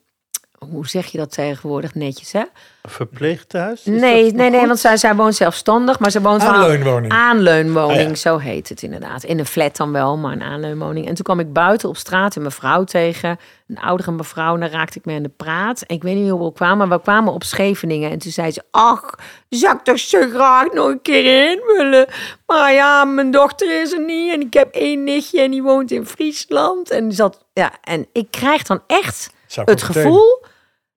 [0.58, 2.43] hoe zeg je dat tegenwoordig netjes, hè?
[2.84, 3.80] verpleeghuis?
[3.86, 4.68] Is Nee, nee, nee, goed?
[4.68, 7.14] want zij, zij woont zelfstandig, maar ze woont Aanleunwoning.
[7.14, 8.16] aanleunwoning, Ah, ja.
[8.16, 9.24] zo heet het inderdaad.
[9.24, 11.08] In een flat dan wel, maar een aanleunwoning.
[11.08, 14.72] En toen kwam ik buiten op straat een mevrouw tegen, een oudere mevrouw, en daar
[14.72, 15.82] raakte ik mee aan de praat.
[15.82, 18.12] En ik weet niet hoe we kwamen, maar we kwamen op Scheveningen.
[18.12, 19.16] En toen zei ze, ach,
[19.49, 22.08] zou ik toch zo graag nog een keer heen willen.
[22.45, 25.91] Maar ja, mijn dochter is er niet en ik heb één nichtje en die woont
[25.91, 26.89] in Friesland.
[26.89, 30.45] En, zat, ja, en ik krijg dan echt Zou het gevoel.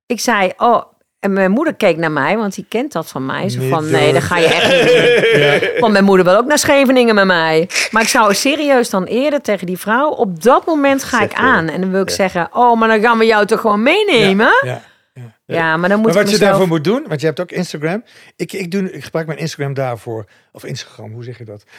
[0.07, 0.83] Ik zei, oh,
[1.21, 3.49] en mijn moeder keek naar mij, want die kent dat van mij.
[3.49, 5.71] Zo van, nee, dat ga je echt niet doen.
[5.81, 7.69] Want mijn moeder wil ook naar Scheveningen met mij.
[7.91, 11.69] Maar ik zou serieus dan eerder tegen die vrouw, op dat moment ga ik aan.
[11.69, 14.47] En dan wil ik zeggen, oh, maar dan gaan we jou toch gewoon meenemen?
[14.47, 14.83] Ja, Ja.
[15.47, 18.05] Maar dan moet Maar wat ik je daarvoor moet doen, want je hebt ook Instagram.
[18.37, 20.25] Ik, ik, doe, ik gebruik mijn Instagram daarvoor.
[20.53, 21.65] Of Instagram, hoe zeg je dat?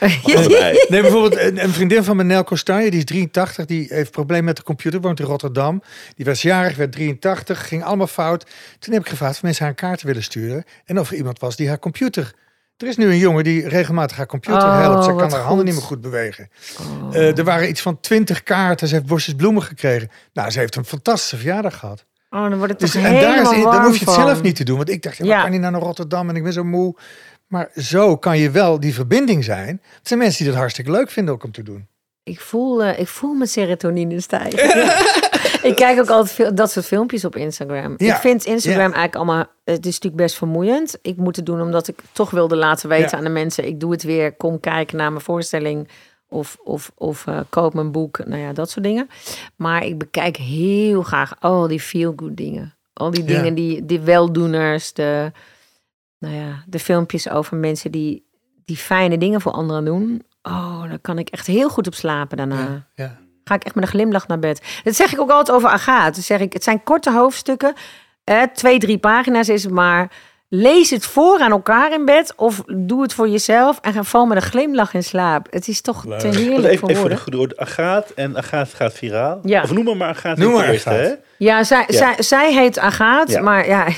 [0.88, 4.44] Nee, bijvoorbeeld een, een vriendin van me, Nel Costanje, die is 83, die heeft probleem
[4.44, 5.82] met de computer, woont in Rotterdam.
[6.16, 8.46] Die was jarig, werd 83, ging allemaal fout.
[8.78, 11.38] Toen heb ik gevraagd of mensen haar een kaart willen sturen en of er iemand
[11.38, 12.32] was die haar computer.
[12.76, 15.04] Er is nu een jongen die regelmatig haar computer Oh, helpt.
[15.04, 16.48] Ze kan haar handen niet meer goed bewegen.
[16.80, 17.16] Oh.
[17.16, 18.88] Eh, er waren iets van 20 kaarten.
[18.88, 20.10] Ze heeft bosjes bloemen gekregen.
[20.32, 22.04] Nou, ze heeft een fantastische verjaardag gehad.
[22.34, 24.26] Oh, dan wordt het Dus, en daar is, dan hoef je het van.
[24.26, 24.76] zelf niet te doen.
[24.76, 25.36] Want ik dacht, ja, Ja.
[25.36, 26.94] ik kan niet naar Rotterdam en ik ben zo moe.
[27.46, 29.80] Maar zo kan je wel die verbinding zijn.
[29.98, 31.86] Het zijn mensen die dat hartstikke leuk vinden ook om te doen.
[32.22, 34.58] Ik voel, eh, ik voel mijn serotonine stijgen.
[35.68, 37.94] ik kijk ook altijd veel, dat soort filmpjes op Instagram.
[37.96, 38.96] Ja, Ik vind Instagram ja.
[38.96, 39.44] eigenlijk allemaal...
[39.64, 40.98] Het is natuurlijk best vermoeiend.
[41.02, 43.66] Ik moet het doen omdat ik toch wilde laten weten aan de mensen...
[43.66, 45.88] ik doe het weer, kom kijken naar mijn voorstelling...
[46.32, 49.08] of, of, of eh, koop mijn boek, nou ja, dat soort dingen.
[49.56, 52.74] Maar ik bekijk heel graag al die feel-good dingen.
[52.92, 53.28] Al die Ja.
[53.36, 55.32] dingen, die, die weldoeners, de,
[56.18, 58.24] nou ja, de filmpjes over mensen die,
[58.64, 60.22] die fijne dingen voor anderen doen.
[60.42, 62.60] Oh, daar kan ik echt heel goed op slapen daarna.
[62.60, 63.18] Ja, ja.
[63.44, 64.80] Ga ik echt met een glimlach naar bed.
[64.84, 66.12] Dat zeg ik ook altijd over Agathe.
[66.12, 67.74] Dan zeg ik, het zijn korte hoofdstukken.
[68.24, 70.12] Eh, twee, drie pagina's is het maar.
[70.54, 72.32] Lees het voor aan elkaar in bed.
[72.36, 73.78] Of doe het voor jezelf.
[73.80, 75.46] En ga val met een glimlach in slaap.
[75.50, 76.18] Het is toch Leuk.
[76.18, 77.18] te Want heerlijk even, voor even voor de woorden.
[77.18, 77.56] goede orde.
[77.56, 79.40] Agaat en Agaat gaat viraal.
[79.42, 79.62] Ja.
[79.62, 80.94] Of noem maar maar Agaat Noem maar Agaat.
[80.98, 81.14] hè?
[81.36, 81.96] Ja, zij, Ja.
[81.96, 83.32] Zij, zij heet Agathe.
[83.32, 83.40] Ja.
[83.42, 83.86] Maar ja,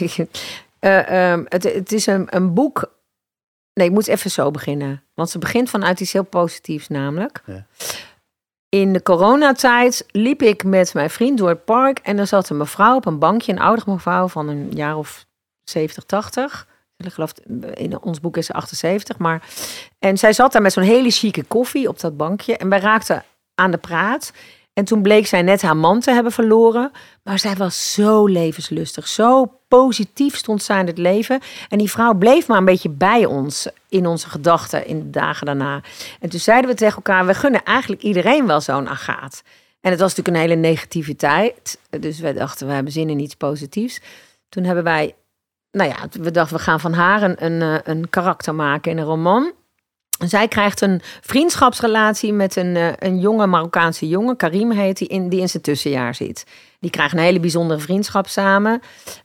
[0.79, 2.93] eh, ehm, het, het is een, een boek.
[3.73, 5.03] Nee, ik moet even zo beginnen.
[5.15, 7.43] Want ze begint vanuit iets heel positiefs namelijk.
[7.47, 7.67] Ja.
[8.69, 11.99] In de coronatijd liep ik met mijn vriend door het park.
[11.99, 13.53] En er zat een mevrouw op een bankje.
[13.53, 15.25] Een oudere mevrouw van een jaar of
[15.65, 16.67] 70, 80.
[16.97, 17.33] Ik geloof,
[17.75, 19.19] in ons boek is ze 78.
[19.19, 19.43] Maar...
[19.99, 22.57] En zij zat daar met zo'n hele chique koffie op dat bankje.
[22.57, 24.33] En wij raakten aan de praat.
[24.73, 26.91] En toen bleek zij net haar man te hebben verloren.
[27.23, 29.09] Maar zij was zo levenslustig.
[29.09, 31.41] Zo positief stond zij in het leven.
[31.69, 33.69] En die vrouw bleef maar een beetje bij ons.
[33.89, 35.81] In onze gedachten in de dagen daarna.
[36.21, 37.27] En toen zeiden we tegen elkaar.
[37.27, 39.43] We gunnen eigenlijk iedereen wel zo'n agaat.
[39.81, 41.79] En het was natuurlijk een hele negativiteit.
[41.91, 44.01] Dus wij dachten, we hebben zin in iets positiefs.
[44.49, 45.15] Toen hebben wij...
[45.75, 48.99] Nou ja, we dachten, we gaan van haar een, een, eh, een karakter maken in
[48.99, 49.53] een roman.
[50.18, 55.29] Zij krijgt een vriendschapsrelatie met een, eh, een jonge Marokkaanse jongen, Karim heet die, in,
[55.29, 56.47] die in zijn tussenjaar zit.
[56.81, 58.81] Die krijgen een hele bijzondere vriendschap samen.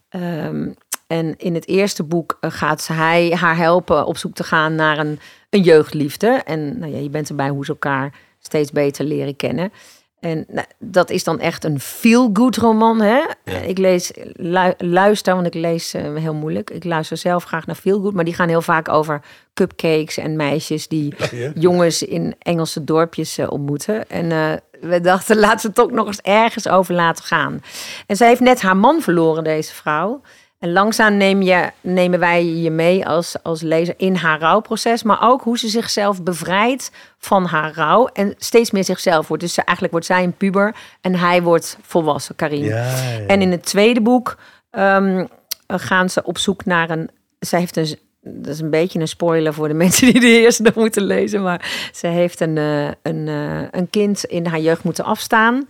[0.08, 0.68] Ehm,
[1.06, 4.98] en in het eerste boek eh, gaat hij haar helpen op zoek te gaan naar
[4.98, 5.20] een,
[5.50, 6.28] een jeugdliefde.
[6.28, 9.72] En nou ja, je bent erbij hoe ze elkaar steeds beter leren kennen.
[10.20, 13.00] En nou, dat is dan echt een feel-good roman.
[13.00, 13.20] Hè?
[13.66, 16.70] Ik lees, lu- luister, want ik lees eh, heel moeilijk.
[16.70, 19.20] Ik luister zelf graag naar feel-good, maar die gaan heel vaak over
[19.54, 21.50] cupcakes en meisjes die Ja.
[21.54, 24.08] jongens in Engelse dorpjes eh, ontmoeten.
[24.10, 24.52] En eh,
[24.90, 27.62] we dachten, laten we het ook nog eens ergens over laten gaan.
[28.06, 30.20] En zij heeft net haar man verloren, deze vrouw.
[30.60, 35.02] En langzaam neem je, nemen wij je mee als, als lezer in haar rouwproces.
[35.02, 38.06] Maar ook hoe ze zichzelf bevrijdt van haar rouw.
[38.06, 39.42] En steeds meer zichzelf wordt.
[39.42, 42.64] Dus eigenlijk wordt zij een puber en hij wordt volwassen, Karim.
[42.64, 43.26] Ja, ja.
[43.26, 44.36] En in het tweede boek
[44.70, 45.26] ehm,
[45.66, 47.10] gaan ze op zoek naar een.
[47.38, 47.96] Zij heeft een.
[48.22, 51.42] Dat is een beetje een spoiler voor de mensen die de eerste nog moeten lezen.
[51.42, 55.68] Maar ze heeft een, eh, een, eh, een kind in haar jeugd moeten afstaan.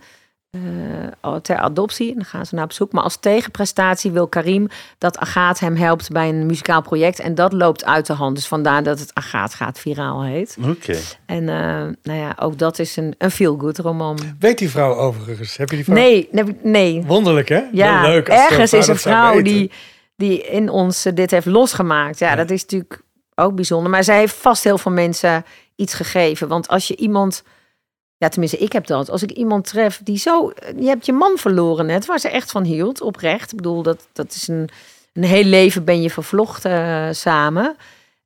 [0.51, 2.09] Eh, ter adoptie.
[2.09, 2.91] En dan gaan ze naar op zoek.
[2.91, 7.19] Maar als tegenprestatie wil Karim dat Agaat hem helpt bij een muzikaal project.
[7.19, 8.35] En dat loopt uit de hand.
[8.35, 10.57] Dus vandaar dat het Agaat gaat viraal heet.
[10.67, 10.97] Oké.
[11.25, 11.55] En eh,
[12.03, 14.17] nou ja, ook dat is een, een feel-good roman.
[14.39, 15.57] Weet die vrouw overigens?
[15.57, 15.95] Heb je die vrouw?
[15.95, 17.03] Nee, nee, nee.
[17.05, 17.61] Wonderlijk, hè?
[17.71, 19.71] Ja, Wel leuk als ergens is een vrouw die,
[20.15, 22.19] die in ons eh, dit heeft losgemaakt.
[22.19, 22.35] Ja, Ja.
[22.35, 23.01] dat is natuurlijk
[23.35, 23.89] ook bijzonder.
[23.91, 25.45] Maar zij heeft vast heel veel mensen
[25.75, 26.47] iets gegeven.
[26.47, 27.43] Want als je iemand...
[28.21, 29.09] Ja, tenminste, ik heb dat.
[29.09, 30.51] Als ik iemand tref die zo...
[30.77, 33.51] Je hebt je man verloren net, waar ze echt van hield, oprecht.
[33.51, 34.69] Ik bedoel, dat, dat is een,
[35.13, 37.75] een heel leven ben je vervlochten eh, samen.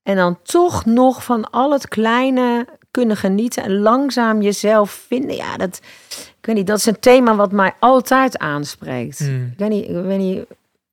[0.04, 5.36] En dan toch nog van al het kleine kunnen genieten en langzaam jezelf vinden.
[5.36, 9.18] Ja, dat, ik weet niet, dat is een thema wat mij altijd aanspreekt.
[9.18, 9.50] Hmm.
[9.52, 10.46] Ik weet, niet, ik weet niet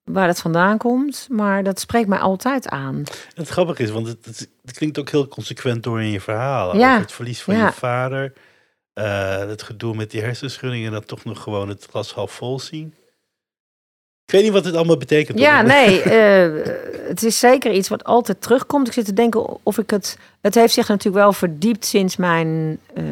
[0.05, 3.03] waar dat vandaan komt, maar dat spreekt mij altijd aan.
[3.35, 6.77] Het grappige is, want het, het, het klinkt ook heel consequent door in je verhaal.
[6.77, 6.99] Ja.
[6.99, 7.67] Het verlies van Ja.
[7.67, 8.33] je vader.
[8.93, 12.61] Eh, het gedoe met die hersenschudding en dan toch nog gewoon het glas half vol
[12.61, 12.95] zien.
[14.25, 15.39] Ik weet niet wat dit allemaal betekent.
[15.39, 16.65] Ja, nee, eh,
[17.09, 18.87] het is zeker iets wat altijd terugkomt.
[18.87, 20.19] Ik zit te denken of ik het...
[20.41, 23.05] Het heeft zich natuurlijk wel verdiept sinds mijn, eh,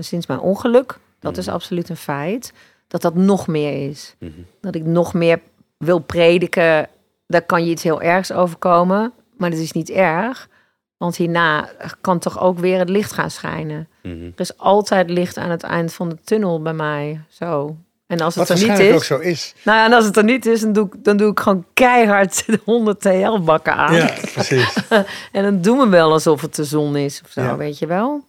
[0.00, 0.98] sinds mijn ongeluk.
[1.20, 1.54] Dat is Mhm.
[1.54, 2.52] absoluut een feit.
[2.88, 4.14] Dat dat nog meer is.
[4.18, 4.30] Mhm.
[4.60, 5.40] Dat ik nog meer
[5.76, 6.88] wil prediken.
[7.26, 9.12] Daar kan je iets heel ergs overkomen.
[9.36, 10.48] Maar dat is niet erg.
[10.96, 11.68] Want hierna
[12.00, 13.88] kan toch ook weer het licht gaan schijnen.
[14.02, 14.24] Mhm.
[14.24, 17.20] Er is altijd licht aan het eind van de tunnel bij mij.
[17.28, 17.76] Zo.
[18.06, 18.94] En als het Wat er niet is...
[18.94, 19.54] ook zo is.
[19.64, 22.42] Nou, en als het er niet is, dan doe ik, dan doe ik gewoon keihard
[22.46, 23.94] de 100 TL-bakken aan.
[23.94, 24.74] Ja, precies.
[25.32, 27.56] En dan doen we wel alsof het de zon is of zo, Ja.
[27.56, 28.24] weet je wel?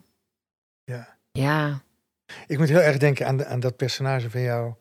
[0.84, 1.15] Ja.
[1.32, 1.82] Ja.
[2.47, 4.74] Ik moet heel erg denken aan, de- aan dat personage van jou,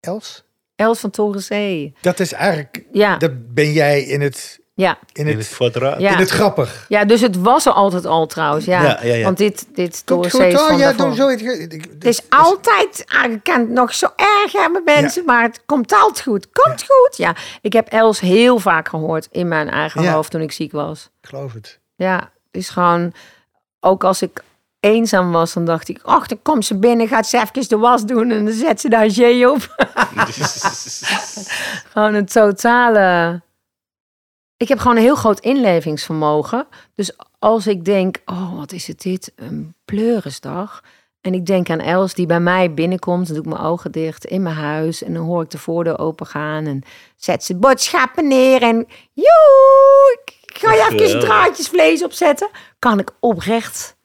[0.00, 0.44] Els.
[0.74, 1.94] Els van Torenzee.
[2.00, 6.00] Dat is eigenlijk, Ja, dat ben jij in het, ja, in In het het, kwadraat.
[6.00, 6.12] ja.
[6.12, 6.84] in het grappig.
[6.88, 8.64] Ja, dus het was er altijd al trouwens.
[8.64, 9.24] Ja, Ja, ja, ja.
[9.24, 11.06] want dit, dit Komt Torenzee goed is hoor, van ja, daarvoor.
[11.06, 11.42] doe zoiets.
[11.42, 16.20] Ik- ik- Het is altijd aangekend, nog zo erg hebben mensen, maar het komt altijd
[16.22, 16.48] goed.
[16.52, 17.16] Komt goed.
[17.16, 20.12] Ja, ik heb Els heel vaak gehoord in mijn eigen Ja.
[20.12, 21.10] hoofd toen ik ziek was.
[21.22, 21.78] Ik geloof het.
[21.96, 23.12] Ja, het is gewoon,
[23.80, 24.42] ook als ik
[24.80, 28.04] eenzaam was, dan dacht ik, ach, dan komt ze binnen, gaat ze even de was
[28.04, 29.74] doen en dan zet ze daar G op.
[31.92, 33.40] Gewoon een totale.
[34.62, 36.66] Ik heb gewoon een heel groot inlevingsvermogen.
[36.94, 39.32] Dus als ik denk, oh, wat is het dit?
[39.36, 40.82] Een pleurisdag.
[41.20, 43.26] En ik denk aan Els die bij mij binnenkomt.
[43.26, 45.02] Dan doe ik mijn ogen dicht in mijn huis.
[45.02, 46.66] En dan hoor ik de voordeur open gaan.
[46.66, 46.82] En
[47.16, 48.62] zet ze boodschappen neer.
[48.62, 52.48] En joe, ik ga je even draadjes vlees opzetten.
[52.78, 53.96] Kan ik oprecht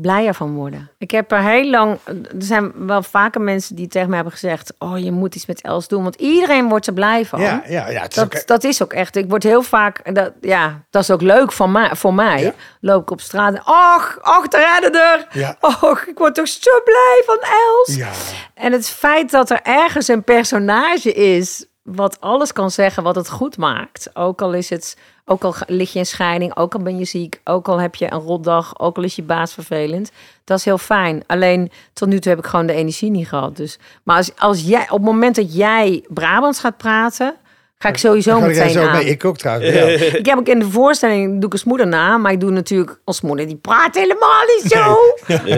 [0.00, 0.90] blijer van worden.
[0.98, 1.98] Ik heb er heel lang...
[2.04, 4.74] Er zijn wel vaker mensen die tegen mij hebben gezegd...
[4.78, 6.02] oh, je moet iets met Els doen.
[6.02, 7.40] Want iedereen wordt er blij van.
[7.40, 8.02] Ja, ja, ja.
[8.02, 9.16] Het is ook, Dat, is ook echt.
[9.16, 12.42] Ik word heel vaak, dat, ja, dat is ook leuk van mij, voor mij.
[12.42, 12.52] Ja.
[12.80, 15.26] Loop ik op straat en, och, och, daar redden er.
[15.30, 15.56] Ja.
[15.60, 17.96] Och, ik word toch zo blij van Els.
[17.96, 18.10] ja,
[18.54, 23.28] En het feit dat er ergens een personage is wat alles kan zeggen wat het
[23.28, 24.10] goed maakt.
[24.12, 24.96] Ook al is het,
[25.28, 28.12] ook al lig je in scheiding, ook al ben je ziek, ook al heb je
[28.12, 30.10] een rotdag, ook al is je baas vervelend.
[30.44, 31.22] Dat is heel fijn.
[31.26, 33.56] Alleen tot nu toe heb ik gewoon de energie niet gehad.
[33.56, 37.34] Dus, maar als, als jij, op het moment dat jij Brabants gaat praten,
[37.78, 38.96] ga ik sowieso ga meteen zo aan.
[38.96, 39.04] mee.
[39.04, 39.68] Ik ook trouwens.
[39.68, 39.82] Ja.
[40.18, 43.00] Ik heb ook in de voorstelling, doe ik als moeder na, maar ik doe natuurlijk
[43.04, 44.96] als moeder, die praat helemaal niet zo.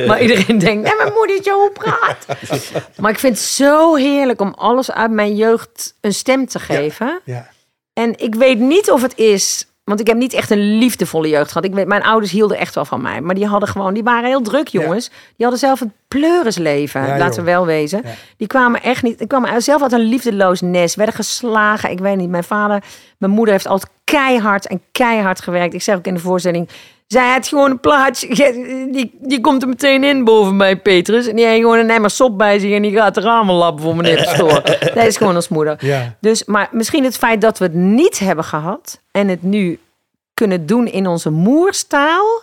[0.07, 2.27] Maar iedereen denkt, en mijn moeder zo praat.
[3.01, 7.21] Maar ik vind het zo heerlijk om alles uit mijn jeugd een stem te geven.
[7.25, 7.49] Ja.
[7.93, 11.49] En ik weet niet of het is, want ik heb niet echt een liefdevolle jeugd
[11.49, 11.65] gehad.
[11.65, 14.29] Ik weet, mijn ouders hielden echt wel van mij, maar die hadden gewoon, die waren
[14.29, 15.09] heel druk, jongens.
[15.09, 18.01] Die hadden zelf een pleurisleven, Ja, laten we wel wezen.
[18.05, 18.11] Ja.
[18.37, 21.91] Die kwamen echt niet, die kwamen zelf uit een liefdeloos nest, werden geslagen.
[21.91, 22.83] Ik weet niet, mijn vader,
[23.19, 25.75] mijn moeder heeft altijd keihard en keihard gewerkt.
[25.75, 26.69] Ik zeg ook in de voorstelling,
[27.13, 31.27] zij had gewoon een plaatje, die, die komt er meteen in boven mij, Petrus.
[31.27, 33.85] En die heeft gewoon een emmer sop bij zich en die gaat de ramen lappen
[33.85, 34.63] voor meneer de stoor.
[34.95, 35.77] Dat is gewoon als moeder.
[35.87, 36.17] Ja.
[36.21, 39.79] Dus, maar misschien het feit dat we het niet hebben gehad en het nu
[40.35, 42.43] kunnen doen in onze moerstaal,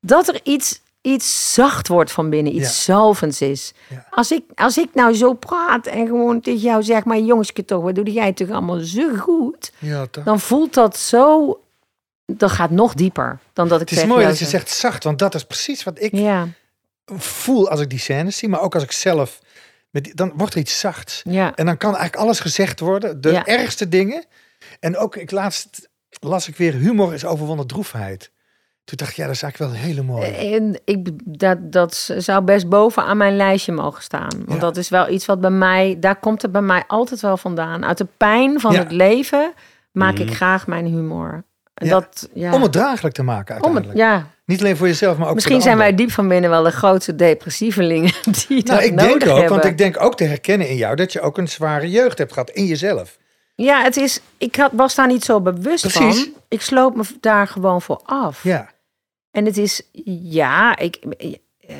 [0.00, 3.74] dat er iets, iets zacht wordt van binnen, iets zalvends is.
[3.88, 4.06] Ja.
[4.10, 7.82] Als, ik, als ik nou zo praat en gewoon tegen jou zeg, maar jongske toch,
[7.82, 9.72] wat doe jij toch allemaal zo goed?
[9.78, 10.06] Ja?
[10.24, 11.58] Dan voelt dat zo,
[12.26, 14.50] dat gaat nog dieper dan dat ik Het is mooi dat je zeg.
[14.60, 16.48] zegt zacht, want dat is precies wat ik Ja,
[17.16, 19.38] voel als ik die scènes zie, maar ook als ik zelf,
[19.90, 21.20] met die- dan wordt er iets zachts.
[21.24, 23.46] ja, En dan kan eigenlijk alles gezegd worden, de Ja.
[23.46, 24.24] ergste dingen.
[24.80, 25.88] En ook, ik laatst
[26.20, 28.30] las ik weer, humor is overwonnen droefheid.
[28.84, 30.30] Toen dacht ik, ja, dat is eigenlijk wel hele mooi.
[30.54, 34.28] En ik, dat, dat zou best boven aan mijn lijstje mogen staan.
[34.36, 34.58] Want Ja.
[34.58, 37.84] dat is wel iets wat bij mij, daar komt het bij mij altijd wel vandaan.
[37.84, 38.78] Uit de pijn van Ja.
[38.78, 39.52] het leven
[39.92, 40.34] maak ik Mhm.
[40.34, 41.44] graag mijn humor.
[41.84, 41.88] Ja.
[41.90, 42.52] Dat, ja.
[42.54, 43.98] Om het draaglijk te maken het- uiteindelijk.
[44.08, 44.30] ja.
[44.44, 46.70] Niet alleen voor jezelf, maar ook Misschien voor zijn wij diep van binnen wel de
[46.70, 48.12] grootste depressievelingen
[48.48, 49.48] die Nou, dat ik nodig denk ook, hebben.
[49.50, 52.32] want ik denk ook te herkennen in jou dat je ook een zware jeugd hebt
[52.32, 53.16] gehad in jezelf.
[53.54, 56.22] Ja, het is, ik had, was daar niet zo bewust Precies.
[56.22, 56.32] van.
[56.48, 58.42] Ik sloop me daar gewoon voor af.
[58.42, 58.68] Ja,
[59.30, 59.82] En het is,
[60.22, 61.76] ja, ik, eh,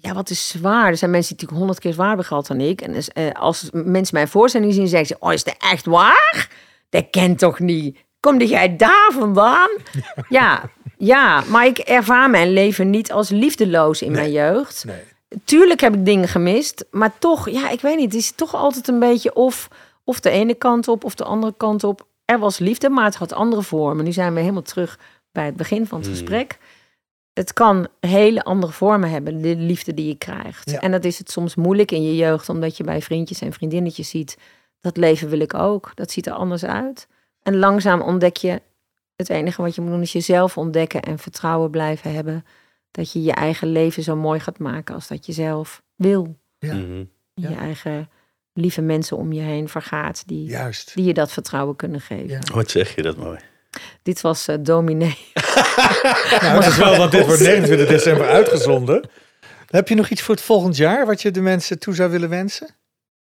[0.00, 0.86] ja, wat is zwaar?
[0.88, 2.80] Er zijn mensen die natuurlijk honderd keer zwaarder gehad dan ik.
[2.80, 6.48] En dus, eh, als mensen mijn voorstelling zien, zeggen ze, oh, is dat echt waar?
[6.90, 7.98] Dat kent toch niet?
[8.24, 9.70] Kom jij daar vandaan?
[10.28, 14.84] Ja, ja, maar ik ervaar mijn leven niet als liefdeloos in mijn jeugd.
[14.84, 15.02] nee.
[15.44, 18.12] Tuurlijk heb ik dingen gemist, maar toch, ja, ik weet niet.
[18.12, 19.68] Het is toch altijd een beetje of,
[20.04, 22.06] of de ene kant op of de andere kant op.
[22.24, 24.04] Er was liefde, maar het had andere vormen.
[24.04, 24.98] Nu zijn we helemaal terug
[25.32, 26.16] bij het begin van het Hmm.
[26.16, 26.58] gesprek.
[27.32, 30.70] Het kan hele andere vormen hebben, de liefde die je krijgt.
[30.70, 30.80] Ja.
[30.80, 34.08] En dat is het soms moeilijk in je jeugd, omdat je bij vriendjes en vriendinnetjes
[34.08, 34.38] ziet.
[34.80, 35.92] Dat leven wil ik ook.
[35.94, 37.06] Dat ziet er anders uit.
[37.44, 38.62] En langzaam ontdek je,
[39.16, 42.44] het enige wat je moet doen is jezelf ontdekken en vertrouwen blijven hebben.
[42.90, 46.38] Dat je je eigen leven zo mooi gaat maken als dat je zelf wil.
[46.58, 46.74] Ja.
[46.74, 47.04] Mhm.
[47.34, 48.08] Je eigen
[48.52, 50.94] lieve mensen om je heen vergaat die, Juist.
[50.94, 52.28] die je dat vertrouwen kunnen geven.
[52.28, 52.40] Ja.
[52.52, 53.38] Wat zeg je dat mooi?
[54.02, 55.18] Dit was eh dominee.
[56.40, 59.08] Nou, dat is wel, want dit wordt 29 december uitgezonden.
[59.66, 62.28] Heb je nog iets voor het volgend jaar wat je de mensen toe zou willen
[62.28, 62.68] wensen?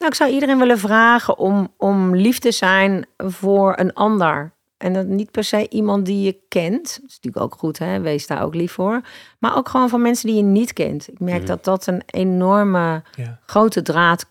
[0.06, 4.54] Nou, ik zou iedereen willen vragen om, om lief te zijn voor een ander.
[4.78, 6.84] En dat niet per se iemand die je kent.
[7.02, 8.00] Dat is natuurlijk ook goed, hè?
[8.00, 9.02] wees daar ook lief voor.
[9.40, 11.08] Maar ook gewoon van mensen die je niet kent.
[11.12, 11.48] Ik merk Mhm.
[11.48, 13.40] dat dat een enorme Ja.
[13.46, 14.26] grote draad,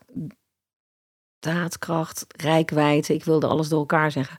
[1.39, 3.15] draadkracht, rijkwijde.
[3.15, 4.39] Ik wilde alles door elkaar zeggen.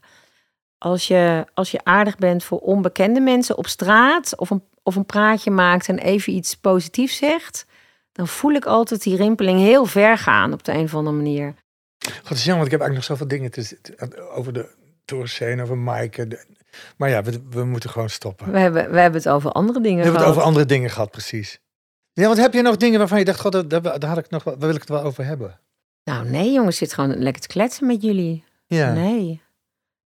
[0.78, 5.06] Als je, als je aardig bent voor onbekende mensen op straat of een, of een
[5.06, 7.66] praatje maakt en even iets positiefs zegt,
[8.16, 11.54] dan voel ik altijd die rimpeling heel ver gaan op de een of andere manier.
[12.06, 14.74] God, het is jammer, want ik heb eigenlijk nog zoveel dingen te, te- over de
[15.04, 16.28] Torenscene, over Maaike.
[16.28, 16.44] de-
[16.96, 18.52] maar ja, we, we moeten gewoon stoppen.
[18.52, 20.36] We hebben, we hebben het over andere dingen We hebben het gehad.
[20.36, 21.58] over andere dingen gehad, precies.
[22.12, 24.30] Ja, want heb je nog dingen waarvan je dacht, god, daar, daar, daar had ik
[24.30, 25.60] nog, wel- daar wil ik het wel over hebben?
[26.04, 28.44] Nou nee jongens, zit gewoon lekker te kletsen met jullie.
[28.66, 28.92] Ja.
[28.92, 29.42] Nee.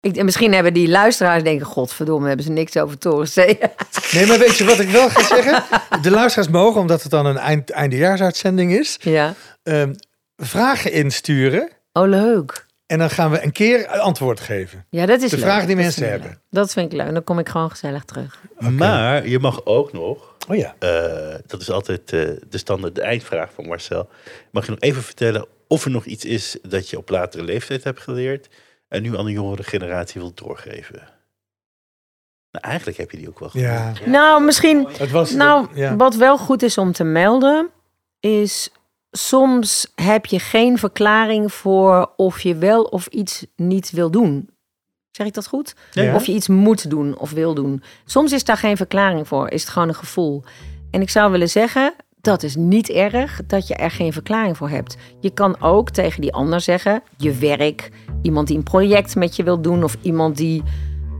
[0.00, 3.58] Ik, en misschien hebben die luisteraars denken, godverdomme, hebben ze niks over Torenzee.
[4.12, 5.62] Nee, maar weet je wat ik wel ga zeggen?
[6.02, 9.34] De luisteraars mogen, omdat het dan een eind, eindejaarsuitzending is, ja.
[9.62, 9.94] ehm,
[10.36, 11.70] vragen insturen.
[11.92, 12.66] Oh leuk.
[12.86, 14.86] En dan gaan we een keer antwoord geven.
[14.90, 15.44] Ja, dat is De leuk.
[15.44, 16.28] vragen die Dat mensen hebben.
[16.28, 16.38] leuk.
[16.50, 17.12] Dat vind ik leuk.
[17.12, 18.40] Dan kom ik gewoon gezellig terug.
[18.58, 20.74] Maar je mag ook nog, Oh ja.
[20.78, 24.08] eh, dat is altijd eh, de standaard de eindvraag van Marcel.
[24.50, 27.84] Mag je nog even vertellen of er nog iets is dat je op latere leeftijd
[27.84, 28.48] hebt geleerd
[28.90, 31.08] en nu aan de jongere generatie wilt doorgeven?
[32.50, 33.94] Nou, eigenlijk heb je die ook wel gedaan.
[34.04, 34.10] Ja.
[34.10, 35.96] Nou, misschien Het was, Nou, ja.
[35.96, 37.70] wat wel goed is om te melden,
[38.20, 38.70] is
[39.10, 44.48] soms heb je geen verklaring voor of je wel of iets niet wil doen.
[45.10, 45.74] Zeg ik dat goed?
[45.92, 46.14] Ja.
[46.14, 47.82] Of je iets moet doen of wil doen.
[48.04, 50.42] Soms is daar geen verklaring voor, is het gewoon een gevoel.
[50.90, 54.68] En ik zou willen zeggen, dat is niet erg dat je er geen verklaring voor
[54.68, 54.96] hebt.
[55.20, 57.90] Je kan ook tegen die ander zeggen, je werk,
[58.22, 60.62] iemand die een project met je wil doen of iemand die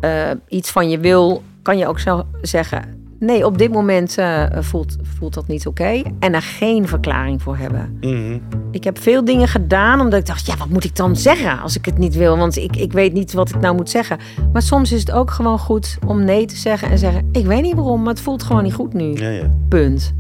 [0.01, 2.99] eh, iets van je wil, kan je ook zo zeggen.
[3.19, 6.03] Nee, op dit moment eh, voelt, voelt dat niet oké.
[6.19, 7.99] En er geen verklaring voor hebben.
[8.01, 8.39] Mhm.
[8.71, 11.77] Ik heb veel dingen gedaan omdat ik dacht, ja, wat moet ik dan zeggen als
[11.77, 12.37] ik het niet wil?
[12.37, 14.19] Want ik, ik weet niet wat ik nou moet zeggen.
[14.53, 17.63] Maar soms is het ook gewoon goed om nee te zeggen en zeggen, ik weet
[17.63, 19.15] niet waarom, maar het voelt gewoon niet goed nu.
[19.15, 19.51] Ja, ja.
[19.69, 20.15] Punt.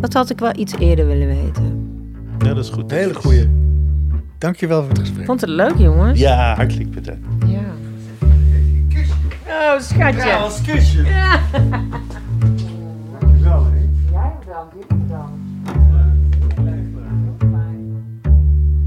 [0.00, 1.90] Dat had ik wel iets eerder willen weten.
[2.38, 2.90] ja, dat is goed.
[2.92, 3.48] Een hele goeie.
[4.38, 5.26] Dankjewel voor het gesprek.
[5.26, 6.18] Vond het leuk, jongens?
[6.18, 7.26] Ja, hartelijk bedankt.
[7.46, 7.60] Ja.
[9.48, 10.26] Oh, schatje.
[10.26, 11.04] Ja, als kusje.
[11.04, 11.40] Ja.
[13.20, 13.78] Dankjewel, hè.
[14.12, 15.44] Jij bedankt, bedankt.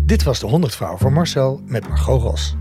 [0.05, 2.55] Dit was de 100 vrouw van Marcel met Margot Ros.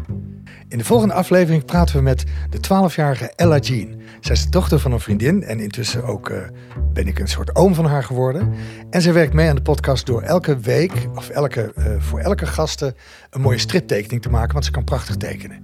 [0.69, 4.01] In de volgende aflevering praten we met de 12-jarige Ella Jean.
[4.21, 6.49] Zij is de dochter van een vriendin en intussen ook eh,
[6.93, 8.55] ben ik een soort oom van haar geworden.
[8.91, 12.47] En zij werkt mee aan de podcast door elke week, of elke, eh, voor elke
[12.47, 12.95] gasten,
[13.31, 15.62] een mooie striptekening te maken, want ze kan prachtig tekenen.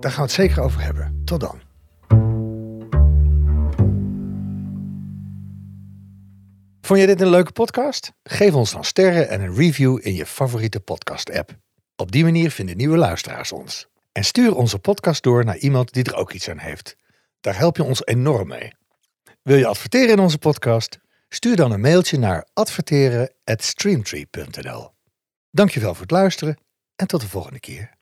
[0.00, 1.22] Daar gaan we het zeker over hebben.
[1.24, 1.60] Tot dan.
[6.80, 8.12] Vond je dit een leuke podcast?
[8.22, 11.50] Geef ons dan sterren en een review in je favoriete podcast-app.
[11.96, 13.88] Op die manier vinden nieuwe luisteraars ons.
[14.16, 16.96] En stuur onze podcast door naar iemand die er ook iets aan heeft.
[17.40, 18.72] Daar help je ons enorm mee.
[19.42, 20.98] Wil je adverteren in onze podcast?
[21.28, 24.90] Stuur dan een mailtje naar adverteren@streamtree.nl.
[25.50, 26.58] Dankjewel voor het luisteren
[26.96, 27.95] en tot de volgende keer.